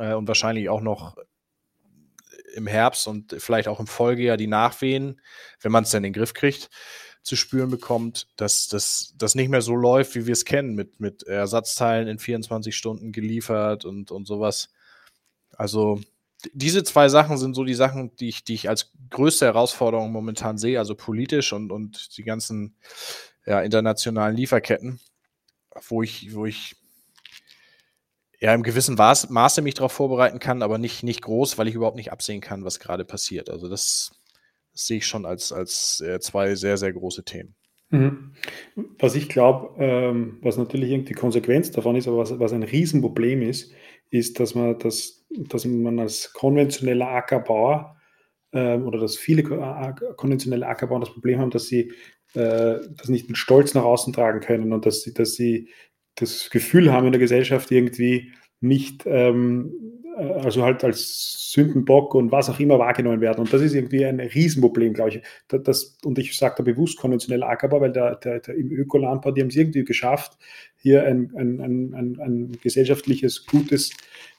Äh, 0.00 0.14
und 0.14 0.26
wahrscheinlich 0.26 0.68
auch 0.68 0.80
noch 0.80 1.16
im 2.54 2.66
Herbst 2.66 3.06
und 3.06 3.36
vielleicht 3.38 3.68
auch 3.68 3.78
im 3.78 3.86
Folgejahr 3.86 4.36
die 4.36 4.48
Nachwehen, 4.48 5.20
wenn 5.60 5.70
man 5.70 5.84
es 5.84 5.90
dann 5.90 6.02
in 6.02 6.12
den 6.12 6.18
Griff 6.18 6.34
kriegt, 6.34 6.68
zu 7.22 7.36
spüren 7.36 7.70
bekommt, 7.70 8.28
dass 8.36 8.66
das 8.66 9.34
nicht 9.34 9.50
mehr 9.50 9.62
so 9.62 9.76
läuft, 9.76 10.14
wie 10.16 10.26
wir 10.26 10.32
es 10.32 10.44
kennen, 10.44 10.74
mit, 10.74 10.98
mit 10.98 11.22
Ersatzteilen 11.24 12.08
in 12.08 12.18
24 12.18 12.74
Stunden 12.74 13.12
geliefert 13.12 13.84
und, 13.84 14.10
und 14.10 14.26
sowas. 14.26 14.72
Also 15.52 16.00
diese 16.54 16.82
zwei 16.82 17.10
Sachen 17.10 17.36
sind 17.36 17.54
so 17.54 17.64
die 17.64 17.74
Sachen, 17.74 18.16
die 18.16 18.30
ich, 18.30 18.42
die 18.42 18.54
ich 18.54 18.68
als 18.68 18.92
größte 19.10 19.44
Herausforderung 19.44 20.10
momentan 20.10 20.56
sehe, 20.56 20.78
also 20.78 20.94
politisch 20.94 21.52
und, 21.52 21.70
und 21.70 22.16
die 22.16 22.24
ganzen 22.24 22.74
ja, 23.44 23.60
internationalen 23.60 24.34
Lieferketten, 24.34 24.98
wo 25.88 26.02
ich, 26.02 26.34
wo 26.34 26.46
ich 26.46 26.79
ja 28.40 28.54
im 28.54 28.62
gewissen 28.62 28.96
Maße 28.96 29.62
mich 29.62 29.74
darauf 29.74 29.92
vorbereiten 29.92 30.38
kann, 30.38 30.62
aber 30.62 30.78
nicht, 30.78 31.02
nicht 31.02 31.22
groß, 31.22 31.58
weil 31.58 31.68
ich 31.68 31.74
überhaupt 31.74 31.96
nicht 31.96 32.10
absehen 32.10 32.40
kann, 32.40 32.64
was 32.64 32.80
gerade 32.80 33.04
passiert. 33.04 33.50
Also 33.50 33.68
das, 33.68 34.12
das 34.72 34.86
sehe 34.86 34.98
ich 34.98 35.06
schon 35.06 35.26
als, 35.26 35.52
als 35.52 36.00
äh, 36.00 36.18
zwei 36.20 36.54
sehr, 36.54 36.78
sehr 36.78 36.92
große 36.92 37.24
Themen. 37.24 37.54
Mhm. 37.90 38.32
Was 38.98 39.14
ich 39.14 39.28
glaube, 39.28 39.74
ähm, 39.82 40.38
was 40.42 40.56
natürlich 40.56 40.90
irgendwie 40.90 41.12
Konsequenz 41.12 41.70
davon 41.70 41.96
ist, 41.96 42.08
aber 42.08 42.18
was, 42.18 42.38
was 42.38 42.52
ein 42.52 42.62
Riesenproblem 42.62 43.42
ist, 43.42 43.72
ist, 44.10 44.40
dass 44.40 44.54
man, 44.54 44.78
das, 44.78 45.26
dass 45.30 45.64
man 45.64 45.98
als 45.98 46.32
konventioneller 46.32 47.08
Ackerbauer 47.08 47.96
ähm, 48.52 48.86
oder 48.86 48.98
dass 48.98 49.16
viele 49.16 49.42
konventionelle 50.16 50.66
Ackerbauer 50.66 51.00
das 51.00 51.12
Problem 51.12 51.40
haben, 51.40 51.50
dass 51.50 51.66
sie 51.66 51.92
äh, 52.34 52.78
das 52.96 53.08
nicht 53.08 53.28
mit 53.28 53.36
Stolz 53.36 53.74
nach 53.74 53.84
außen 53.84 54.12
tragen 54.12 54.40
können 54.40 54.72
und 54.72 54.86
dass 54.86 55.02
sie, 55.02 55.12
dass 55.12 55.34
sie 55.34 55.68
das 56.14 56.50
Gefühl 56.50 56.92
haben 56.92 57.06
in 57.06 57.12
der 57.12 57.20
Gesellschaft 57.20 57.70
irgendwie 57.70 58.32
nicht, 58.60 59.04
ähm, 59.06 59.72
äh, 60.18 60.22
also 60.22 60.62
halt 60.62 60.84
als 60.84 61.50
Sündenbock 61.52 62.14
und 62.14 62.30
was 62.30 62.50
auch 62.50 62.60
immer 62.60 62.78
wahrgenommen 62.78 63.20
werden. 63.20 63.40
Und 63.40 63.52
das 63.52 63.62
ist 63.62 63.74
irgendwie 63.74 64.04
ein 64.04 64.20
Riesenproblem, 64.20 64.94
glaube 64.94 65.10
ich. 65.10 65.22
Das, 65.48 65.98
und 66.04 66.18
ich 66.18 66.36
sage 66.36 66.56
da 66.58 66.62
bewusst 66.62 66.98
konventionell 66.98 67.42
Ackerbau, 67.42 67.80
weil 67.80 67.92
der, 67.92 68.16
der, 68.16 68.40
der 68.40 68.54
im 68.54 68.70
Ökolandbau, 68.70 69.32
die 69.32 69.40
haben 69.40 69.48
es 69.48 69.56
irgendwie 69.56 69.84
geschafft, 69.84 70.38
hier 70.76 71.04
ein, 71.04 71.32
ein, 71.36 71.60
ein, 71.60 72.20
ein 72.20 72.52
gesellschaftliches, 72.62 73.46
gutes 73.46 73.90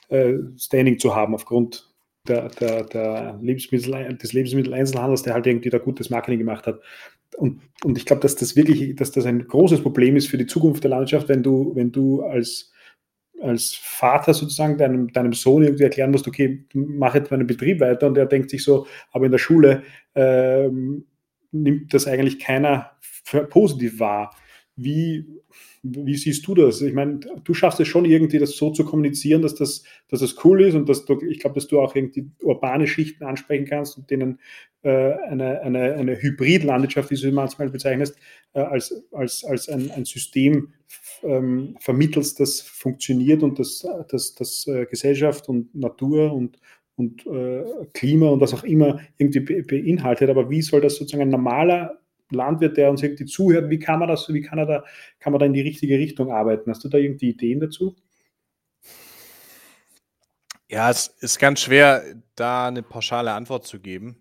äh, 0.10 0.36
Standing 0.58 1.00
zu 1.00 1.16
haben 1.16 1.36
aufgrund 1.36 1.92
der, 2.28 2.50
der, 2.50 2.84
der 2.84 3.40
Lebensmittel, 3.42 4.16
des 4.18 4.34
Lebensmitteleinzelhandels, 4.34 5.24
der 5.24 5.34
halt 5.34 5.48
irgendwie 5.48 5.70
da 5.70 5.80
gutes 5.80 6.10
Marketing 6.10 6.40
gemacht 6.40 6.68
hat. 6.68 6.80
Und, 7.38 7.62
und 7.84 7.98
ich 7.98 8.06
glaube, 8.06 8.22
dass 8.22 8.36
das 8.36 8.56
wirklich, 8.56 8.96
dass 8.96 9.12
das 9.12 9.26
ein 9.26 9.48
großes 9.48 9.82
Problem 9.82 10.16
ist 10.16 10.28
für 10.28 10.38
die 10.38 10.46
Zukunft 10.46 10.84
der 10.84 10.92
Landschaft, 10.92 11.30
wenn 11.30 11.44
du, 11.44 11.72
wenn 11.76 11.92
du 11.92 12.22
als, 12.24 12.72
als 13.42 13.74
Vater 13.74 14.34
sozusagen 14.34 14.78
deinem, 14.78 15.12
deinem 15.12 15.34
Sohn 15.34 15.64
irgendwie 15.64 15.84
erklären 15.84 16.12
musst, 16.12 16.28
okay, 16.28 16.66
mach 16.74 17.16
jetzt 17.16 17.32
meinen 17.32 17.48
Betrieb 17.48 17.80
weiter 17.80 18.08
und 18.08 18.16
der 18.16 18.26
denkt 18.26 18.50
sich 18.50 18.64
so, 18.64 18.86
aber 19.12 19.26
in 19.26 19.32
der 19.32 19.40
Schule 19.40 19.84
ähm, 20.16 21.06
nimmt 21.52 21.94
das 21.94 22.08
eigentlich 22.08 22.40
keiner 22.40 22.92
positiv 23.50 24.00
wahr. 24.00 24.36
Wie, 24.76 25.26
wie 25.84 26.16
siehst 26.16 26.46
du 26.46 26.54
das? 26.54 26.82
Ich 26.82 26.94
meine, 26.94 27.20
du 27.44 27.54
schaffst 27.54 27.80
es 27.80 27.88
schon 27.88 28.06
irgendwie, 28.06 28.38
das 28.38 28.56
so 28.56 28.72
zu 28.72 28.86
kommunizieren, 28.86 29.42
dass 29.42 29.56
das, 29.56 29.84
dass 30.10 30.20
das 30.20 30.36
cool 30.46 30.62
ist 30.62 30.76
und 30.76 30.88
dass 30.88 31.06
du, 31.06 31.20
ich 31.22 31.40
glaube, 31.40 31.56
dass 31.56 31.68
du 31.68 31.80
auch 31.80 31.96
irgendwie 31.96 32.30
urbane 32.44 32.86
Schichten 32.86 33.24
ansprechen 33.24 33.66
kannst 33.66 33.98
und 33.98 34.10
denen 34.12 34.40
äh, 34.84 35.14
eine, 35.14 35.62
eine, 35.62 35.94
eine 35.94 36.22
Hybridlandwirtschaft, 36.22 37.10
wie 37.10 37.16
du 37.16 37.32
manchmal 37.32 37.70
bezeichnest, 37.70 38.16
äh, 38.54 38.60
als, 38.60 39.04
als, 39.12 39.44
als 39.44 39.70
ein, 39.70 39.90
ein 39.92 40.06
System 40.06 40.74
ähm, 41.24 41.76
vermittelst, 41.80 42.40
das 42.40 42.62
funktioniert 42.62 43.42
und 43.42 43.58
das, 43.58 43.86
das, 44.10 44.36
das 44.36 44.68
äh, 44.68 44.86
Gesellschaft 44.86 45.50
und 45.50 45.74
Natur 45.74 46.32
und, 46.32 46.60
und 46.96 47.26
äh, 47.26 47.64
Klima 47.94 48.30
und 48.30 48.40
was 48.40 48.54
auch 48.54 48.64
immer 48.64 49.00
irgendwie 49.18 49.40
be 49.40 49.64
beinhaltet. 49.64 50.30
Aber 50.30 50.50
wie 50.52 50.62
soll 50.62 50.82
das 50.82 50.96
sozusagen 50.98 51.24
ein 51.24 51.30
normaler 51.30 52.01
Landwirt, 52.32 52.78
der 52.78 52.90
uns 52.90 53.04
irgendwie 53.04 53.26
zuhört, 53.26 53.70
wie 53.70 53.80
kann 53.80 54.00
man 54.00 54.10
das, 54.10 54.28
wie 54.34 54.42
kann 54.42 54.60
er 54.60 54.66
da, 54.66 54.84
kann 55.20 55.34
man 55.34 55.40
da 55.40 55.46
in 55.46 55.54
die 55.54 55.62
richtige 55.62 55.98
Richtung 55.98 56.32
arbeiten? 56.32 56.70
Hast 56.70 56.84
du 56.84 56.90
da 56.90 56.98
irgendwie 56.98 57.30
Ideen 57.30 57.60
dazu? 57.60 57.96
Ja, 60.68 60.90
es 60.90 61.08
ist 61.20 61.38
ganz 61.38 61.60
schwer, 61.60 62.04
da 62.36 62.68
eine 62.68 62.82
pauschale 62.82 63.34
Antwort 63.34 63.68
zu 63.68 63.80
geben. 63.80 64.20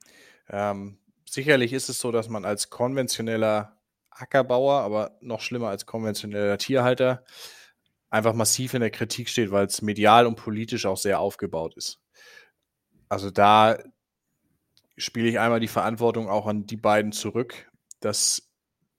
Ähm, 0.49 0.99
sicherlich 1.25 1.73
ist 1.73 1.89
es 1.89 2.01
so, 2.01 2.11
dass 2.11 2.29
man 2.29 2.45
als 2.45 2.71
konventioneller 2.71 3.79
Ackerbauer, 4.11 4.81
aber 4.81 5.17
noch 5.21 5.41
schlimmer 5.41 5.69
als 5.69 5.87
konventioneller 5.87 6.59
Tierhalter, 6.59 7.25
einfach 8.11 8.35
massiv 8.35 8.75
in 8.75 8.81
der 8.81 8.91
Kritik 8.91 9.29
steht, 9.29 9.53
weil 9.53 9.67
es 9.67 9.83
medial 9.83 10.27
und 10.27 10.35
politisch 10.35 10.87
auch 10.87 10.97
sehr 10.97 11.21
aufgebaut 11.21 11.77
ist. 11.77 12.01
Also 13.09 13.31
da 13.31 13.79
spiele 14.97 15.29
ich 15.29 15.39
einmal 15.39 15.61
die 15.61 15.69
Verantwortung 15.69 16.29
auch 16.29 16.47
an 16.47 16.67
die 16.67 16.77
beiden 16.77 17.13
zurück, 17.13 17.70
dass 18.01 18.51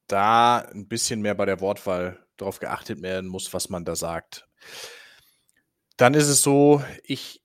da 0.08 0.60
ein 0.60 0.88
bisschen 0.88 1.22
mehr 1.22 1.36
bei 1.36 1.46
der 1.46 1.62
Wortwahl 1.62 2.26
darauf 2.38 2.60
geachtet 2.60 3.02
werden 3.02 3.30
muss, 3.30 3.54
was 3.54 3.70
man 3.70 3.86
da 3.86 3.96
sagt. 3.96 4.48
Dann 5.98 6.14
ist 6.14 6.28
es 6.28 6.42
so, 6.42 6.84
ich, 7.04 7.42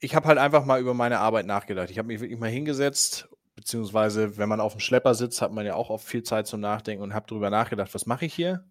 ich 0.00 0.14
habe 0.14 0.28
halt 0.28 0.38
einfach 0.38 0.64
mal 0.64 0.80
über 0.80 0.94
meine 0.94 1.18
Arbeit 1.18 1.46
nachgedacht. 1.46 1.90
Ich 1.90 1.98
habe 1.98 2.08
mich 2.08 2.20
wirklich 2.20 2.38
mal 2.38 2.50
hingesetzt, 2.50 3.28
beziehungsweise 3.54 4.36
wenn 4.38 4.48
man 4.48 4.60
auf 4.60 4.72
dem 4.72 4.80
Schlepper 4.80 5.14
sitzt, 5.14 5.42
hat 5.42 5.52
man 5.52 5.66
ja 5.66 5.74
auch 5.74 5.90
oft 5.90 6.06
viel 6.06 6.22
Zeit 6.22 6.46
zum 6.46 6.60
Nachdenken 6.60 7.02
und 7.02 7.14
habe 7.14 7.26
darüber 7.28 7.50
nachgedacht, 7.50 7.94
was 7.94 8.06
mache 8.06 8.26
ich 8.26 8.34
hier? 8.34 8.64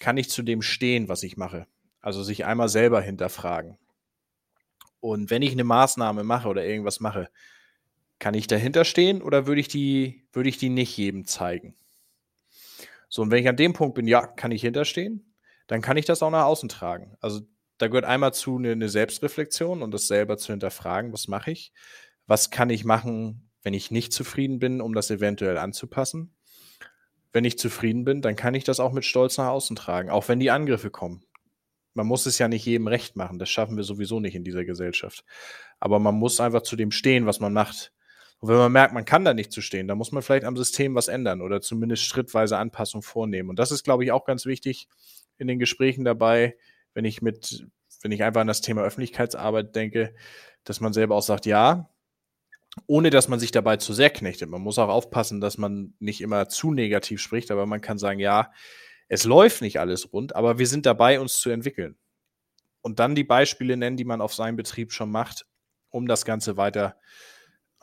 Kann 0.00 0.16
ich 0.16 0.30
zu 0.30 0.42
dem 0.42 0.62
stehen, 0.62 1.08
was 1.08 1.22
ich 1.22 1.36
mache? 1.36 1.66
Also 2.00 2.22
sich 2.22 2.44
einmal 2.44 2.68
selber 2.68 3.00
hinterfragen. 3.00 3.78
Und 5.00 5.30
wenn 5.30 5.42
ich 5.42 5.52
eine 5.52 5.64
Maßnahme 5.64 6.24
mache 6.24 6.48
oder 6.48 6.64
irgendwas 6.64 7.00
mache, 7.00 7.28
kann 8.18 8.34
ich 8.34 8.46
dahinter 8.46 8.84
stehen 8.84 9.22
oder 9.22 9.46
würde 9.46 9.60
ich 9.60 9.68
die, 9.68 10.26
würde 10.32 10.48
ich 10.48 10.58
die 10.58 10.70
nicht 10.70 10.96
jedem 10.96 11.26
zeigen? 11.26 11.76
So, 13.08 13.22
und 13.22 13.30
wenn 13.30 13.42
ich 13.42 13.48
an 13.48 13.56
dem 13.56 13.72
Punkt 13.72 13.94
bin, 13.94 14.06
ja, 14.06 14.26
kann 14.26 14.50
ich 14.50 14.62
hinterstehen, 14.62 15.34
dann 15.66 15.82
kann 15.82 15.96
ich 15.96 16.04
das 16.04 16.22
auch 16.22 16.30
nach 16.30 16.46
außen 16.46 16.68
tragen. 16.68 17.16
Also 17.20 17.42
da 17.78 17.88
gehört 17.88 18.04
einmal 18.04 18.34
zu 18.34 18.56
eine, 18.56 18.72
eine 18.72 18.88
Selbstreflexion 18.88 19.82
und 19.82 19.92
das 19.92 20.06
selber 20.06 20.36
zu 20.36 20.52
hinterfragen, 20.52 21.12
was 21.12 21.28
mache 21.28 21.50
ich? 21.50 21.72
Was 22.26 22.50
kann 22.50 22.70
ich 22.70 22.84
machen, 22.84 23.50
wenn 23.62 23.74
ich 23.74 23.90
nicht 23.90 24.12
zufrieden 24.12 24.58
bin, 24.58 24.80
um 24.80 24.94
das 24.94 25.10
eventuell 25.10 25.58
anzupassen? 25.58 26.34
Wenn 27.32 27.44
ich 27.44 27.58
zufrieden 27.58 28.04
bin, 28.04 28.22
dann 28.22 28.36
kann 28.36 28.54
ich 28.54 28.64
das 28.64 28.80
auch 28.80 28.92
mit 28.92 29.04
Stolz 29.04 29.38
nach 29.38 29.48
außen 29.48 29.76
tragen, 29.76 30.10
auch 30.10 30.28
wenn 30.28 30.38
die 30.38 30.50
Angriffe 30.50 30.90
kommen. 30.90 31.24
Man 31.92 32.06
muss 32.06 32.26
es 32.26 32.38
ja 32.38 32.48
nicht 32.48 32.66
jedem 32.66 32.88
recht 32.88 33.16
machen, 33.16 33.38
das 33.38 33.48
schaffen 33.48 33.76
wir 33.76 33.84
sowieso 33.84 34.20
nicht 34.20 34.34
in 34.34 34.44
dieser 34.44 34.64
Gesellschaft. 34.64 35.24
Aber 35.78 35.98
man 35.98 36.14
muss 36.14 36.40
einfach 36.40 36.62
zu 36.62 36.76
dem 36.76 36.90
stehen, 36.90 37.26
was 37.26 37.40
man 37.40 37.52
macht. 37.52 37.92
Und 38.44 38.50
wenn 38.50 38.58
man 38.58 38.72
merkt, 38.72 38.92
man 38.92 39.06
kann 39.06 39.24
da 39.24 39.32
nicht 39.32 39.52
zu 39.52 39.62
stehen, 39.62 39.88
dann 39.88 39.96
muss 39.96 40.12
man 40.12 40.22
vielleicht 40.22 40.44
am 40.44 40.54
System 40.54 40.94
was 40.94 41.08
ändern 41.08 41.40
oder 41.40 41.62
zumindest 41.62 42.04
schrittweise 42.04 42.58
Anpassung 42.58 43.00
vornehmen. 43.00 43.48
Und 43.48 43.58
das 43.58 43.72
ist, 43.72 43.84
glaube 43.84 44.04
ich, 44.04 44.12
auch 44.12 44.26
ganz 44.26 44.44
wichtig 44.44 44.86
in 45.38 45.46
den 45.46 45.58
Gesprächen 45.58 46.04
dabei, 46.04 46.54
wenn 46.92 47.06
ich 47.06 47.22
mit, 47.22 47.66
wenn 48.02 48.12
ich 48.12 48.22
einfach 48.22 48.42
an 48.42 48.46
das 48.46 48.60
Thema 48.60 48.82
Öffentlichkeitsarbeit 48.82 49.74
denke, 49.74 50.14
dass 50.62 50.82
man 50.82 50.92
selber 50.92 51.14
auch 51.14 51.22
sagt, 51.22 51.46
ja, 51.46 51.88
ohne 52.86 53.08
dass 53.08 53.28
man 53.28 53.40
sich 53.40 53.50
dabei 53.50 53.78
zu 53.78 53.94
sehr 53.94 54.10
knechtet. 54.10 54.50
Man 54.50 54.60
muss 54.60 54.78
auch 54.78 54.90
aufpassen, 54.90 55.40
dass 55.40 55.56
man 55.56 55.94
nicht 55.98 56.20
immer 56.20 56.46
zu 56.50 56.70
negativ 56.70 57.22
spricht, 57.22 57.50
aber 57.50 57.64
man 57.64 57.80
kann 57.80 57.96
sagen, 57.96 58.20
ja, 58.20 58.52
es 59.08 59.24
läuft 59.24 59.62
nicht 59.62 59.80
alles 59.80 60.12
rund, 60.12 60.36
aber 60.36 60.58
wir 60.58 60.66
sind 60.66 60.84
dabei, 60.84 61.18
uns 61.18 61.38
zu 61.38 61.48
entwickeln. 61.48 61.96
Und 62.82 62.98
dann 62.98 63.14
die 63.14 63.24
Beispiele 63.24 63.78
nennen, 63.78 63.96
die 63.96 64.04
man 64.04 64.20
auf 64.20 64.34
seinem 64.34 64.56
Betrieb 64.56 64.92
schon 64.92 65.10
macht, 65.10 65.46
um 65.88 66.06
das 66.06 66.26
Ganze 66.26 66.58
weiter 66.58 66.98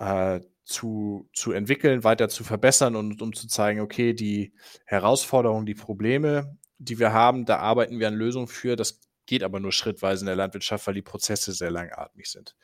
äh, 0.01 0.41
zu, 0.63 1.29
zu 1.33 1.51
entwickeln, 1.51 2.03
weiter 2.03 2.27
zu 2.27 2.43
verbessern 2.43 2.95
und 2.95 3.21
um 3.21 3.33
zu 3.33 3.47
zeigen, 3.47 3.81
okay, 3.81 4.13
die 4.13 4.53
Herausforderungen, 4.85 5.65
die 5.65 5.75
Probleme, 5.75 6.57
die 6.79 6.97
wir 6.97 7.13
haben, 7.13 7.45
da 7.45 7.57
arbeiten 7.57 7.99
wir 7.99 8.07
an 8.07 8.15
Lösungen 8.15 8.47
für. 8.47 8.75
Das 8.75 8.99
geht 9.27 9.43
aber 9.43 9.59
nur 9.59 9.71
schrittweise 9.71 10.21
in 10.21 10.25
der 10.27 10.35
Landwirtschaft, 10.35 10.87
weil 10.87 10.95
die 10.95 11.03
Prozesse 11.03 11.51
sehr 11.51 11.69
langatmig 11.69 12.31
sind. 12.31 12.55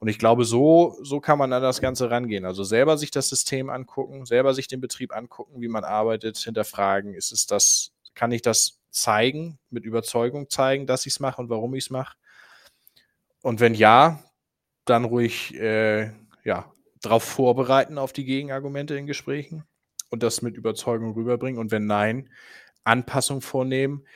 Und 0.00 0.08
ich 0.08 0.18
glaube, 0.18 0.44
so, 0.44 0.98
so 1.02 1.20
kann 1.20 1.38
man 1.38 1.52
an 1.52 1.62
das 1.62 1.80
Ganze 1.80 2.10
rangehen. 2.10 2.44
Also 2.44 2.64
selber 2.64 2.98
sich 2.98 3.12
das 3.12 3.28
System 3.28 3.70
angucken, 3.70 4.26
selber 4.26 4.52
sich 4.52 4.66
den 4.66 4.80
Betrieb 4.80 5.14
angucken, 5.14 5.60
wie 5.60 5.68
man 5.68 5.84
arbeitet, 5.84 6.38
hinterfragen, 6.38 7.14
ist 7.14 7.30
es 7.30 7.46
das, 7.46 7.92
kann 8.14 8.32
ich 8.32 8.42
das 8.42 8.80
zeigen, 8.90 9.58
mit 9.70 9.84
Überzeugung 9.84 10.50
zeigen, 10.50 10.86
dass 10.86 11.06
ich 11.06 11.14
es 11.14 11.20
mache 11.20 11.40
und 11.40 11.50
warum 11.50 11.74
ich 11.74 11.84
es 11.84 11.90
mache? 11.90 12.16
Und 13.42 13.60
wenn 13.60 13.74
ja, 13.74 14.24
dann 14.84 15.04
ruhig 15.04 15.54
äh, 15.54 16.10
ja, 16.44 16.72
darauf 17.00 17.22
vorbereiten 17.22 17.98
auf 17.98 18.12
die 18.12 18.24
Gegenargumente 18.24 18.96
in 18.96 19.06
Gesprächen 19.06 19.64
und 20.10 20.22
das 20.22 20.42
mit 20.42 20.56
Überzeugung 20.56 21.14
rüberbringen. 21.14 21.60
Und 21.60 21.70
wenn 21.70 21.86
nein, 21.86 22.30
Anpassung 22.84 23.40
vornehmen 23.40 24.06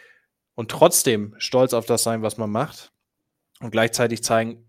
und 0.54 0.70
trotzdem 0.70 1.34
stolz 1.38 1.72
auf 1.72 1.86
das 1.86 2.02
sein, 2.02 2.22
was 2.22 2.36
man 2.36 2.50
macht 2.50 2.92
und 3.60 3.70
gleichzeitig 3.70 4.22
zeigen, 4.22 4.66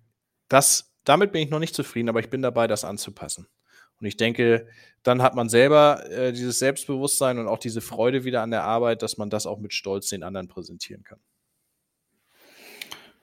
dass 0.48 0.90
damit 1.06 1.32
bin 1.32 1.42
ich 1.42 1.50
noch 1.50 1.60
nicht 1.60 1.76
zufrieden, 1.76 2.10
aber 2.10 2.20
ich 2.20 2.30
bin 2.30 2.42
dabei, 2.42 2.68
das 2.68 2.84
anzupassen. 2.84 3.48
Und 4.00 4.06
ich 4.06 4.18
denke, 4.18 4.68
dann 5.04 5.22
hat 5.22 5.36
man 5.36 5.50
selber 5.50 6.10
äh, 6.10 6.32
dieses 6.32 6.60
Selbstbewusstsein 6.60 7.38
und 7.38 7.48
auch 7.48 7.58
diese 7.58 7.82
Freude 7.82 8.24
wieder 8.24 8.42
an 8.42 8.52
der 8.52 8.64
Arbeit, 8.64 9.02
dass 9.02 9.18
man 9.18 9.30
das 9.30 9.46
auch 9.46 9.60
mit 9.60 9.74
Stolz 9.74 10.10
den 10.10 10.24
anderen 10.24 10.48
präsentieren 10.48 11.04
kann. 11.04 11.20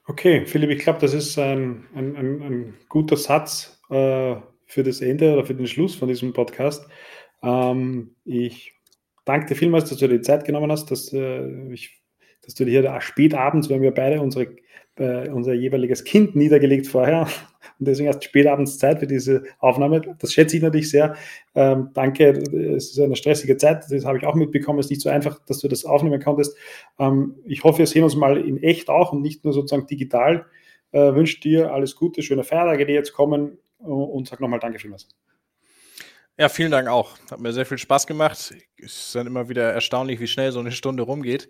Okay, 0.05 0.47
Philipp, 0.47 0.70
ich 0.70 0.80
glaube, 0.80 1.01
das 1.01 1.14
ist 1.14 1.39
ein, 1.39 1.87
ein, 1.95 2.16
ein, 2.16 2.43
ein 2.43 2.74
guter 2.89 3.16
Satz 3.16 3.75
äh, 3.91 4.37
für 4.66 4.82
das 4.82 5.01
Ende 5.01 5.32
oder 5.32 5.47
für 5.47 5.55
den 5.55 5.66
Schluss 5.66 5.95
von 5.95 6.09
diesem 6.09 6.32
Podcast. 6.32 6.87
Ähm, 7.43 8.16
ich 8.24 8.74
danke 9.24 9.47
dir 9.47 9.55
vielmals, 9.55 9.89
dass 9.89 9.99
du 9.99 10.09
dir 10.09 10.18
die 10.18 10.22
Zeit 10.22 10.45
genommen 10.45 10.70
hast. 10.72 10.91
Dass, 10.91 11.12
äh, 11.12 11.72
ich 11.72 12.03
dass 12.47 12.55
du 12.55 12.64
hier 12.64 12.82
da 12.82 13.01
spät 13.01 13.34
abends, 13.34 13.68
wenn 13.68 13.82
wir 13.82 13.93
beide 13.93 14.20
unsere, 14.20 14.57
äh, 14.97 15.28
unser 15.28 15.53
jeweiliges 15.53 16.05
Kind 16.05 16.37
niedergelegt 16.37 16.87
vorher 16.87 17.22
und 17.78 17.89
deswegen 17.89 18.07
erst 18.07 18.24
spät 18.24 18.47
abends 18.47 18.78
Zeit 18.78 19.01
für 19.01 19.07
diese 19.07 19.43
Aufnahme. 19.59 20.01
Das 20.18 20.32
schätze 20.32 20.57
ich 20.57 20.62
natürlich 20.62 20.91
sehr. 20.91 21.16
Ähm, 21.55 21.91
danke, 21.93 22.30
es 22.30 22.93
ist 22.93 23.01
eine 23.01 23.16
stressige 23.16 23.57
Zeit, 23.57 23.84
das 23.91 24.05
habe 24.05 24.18
ich 24.18 24.26
auch 24.26 24.34
mitbekommen. 24.34 24.78
Es 24.78 24.87
ist 24.87 24.91
nicht 24.91 25.03
so 25.03 25.11
einfach, 25.11 25.45
dass 25.47 25.59
du 25.59 25.68
das 25.68 25.84
aufnehmen 25.84 26.22
konntest. 26.22 26.57
Ähm, 26.99 27.34
ich 27.45 27.64
hoffe, 27.64 27.80
wir 27.80 27.87
sehen 27.87 28.05
uns 28.05 28.16
mal 28.16 28.39
in 28.39 28.62
echt 28.62 28.89
auch 28.89 29.12
und 29.12 29.22
nicht 29.22 29.45
nur 29.45 29.53
sozusagen 29.53 29.87
digital. 29.87 30.47
Äh, 30.93 31.14
wünsche 31.14 31.41
dir 31.41 31.72
alles 31.72 31.97
Gute, 31.97 32.22
schöne 32.22 32.45
Feiertage, 32.45 32.87
die 32.87 32.93
jetzt 32.93 33.12
kommen 33.12 33.59
und 33.78 34.28
sag 34.28 34.40
nochmal 34.40 34.60
Danke 34.60 34.78
vielmals. 34.78 35.08
Ja, 36.38 36.50
vielen 36.50 36.70
Dank 36.70 36.88
auch. 36.88 37.16
Hat 37.30 37.40
mir 37.40 37.52
sehr 37.52 37.64
viel 37.64 37.78
Spaß 37.78 38.06
gemacht. 38.06 38.36
Es 38.36 38.50
ist 38.76 39.14
dann 39.14 39.26
immer 39.26 39.48
wieder 39.48 39.72
erstaunlich, 39.72 40.20
wie 40.20 40.26
schnell 40.26 40.52
so 40.52 40.60
eine 40.60 40.72
Stunde 40.72 41.02
rumgeht. 41.02 41.48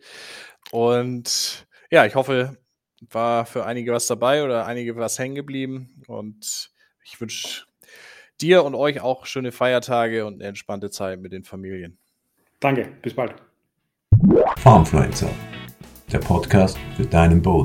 Und 0.70 1.66
ja, 1.90 2.06
ich 2.06 2.14
hoffe, 2.14 2.56
war 3.00 3.46
für 3.46 3.66
einige 3.66 3.92
was 3.92 4.06
dabei 4.06 4.44
oder 4.44 4.64
einige 4.64 4.94
was 4.96 5.18
hängen 5.18 5.34
geblieben. 5.34 6.02
Und 6.06 6.70
ich 7.04 7.20
wünsche 7.20 7.64
dir 8.40 8.64
und 8.64 8.76
euch 8.76 9.00
auch 9.00 9.26
schöne 9.26 9.50
Feiertage 9.50 10.24
und 10.24 10.34
eine 10.34 10.44
entspannte 10.44 10.90
Zeit 10.90 11.20
mit 11.20 11.32
den 11.32 11.42
Familien. 11.42 11.98
Danke, 12.60 12.88
bis 13.02 13.14
bald. 13.14 13.34
Farmfluencer, 14.58 15.30
der 16.12 16.18
Podcast 16.18 16.78
für 16.96 17.04
deinen 17.04 17.42
Boden. 17.42 17.64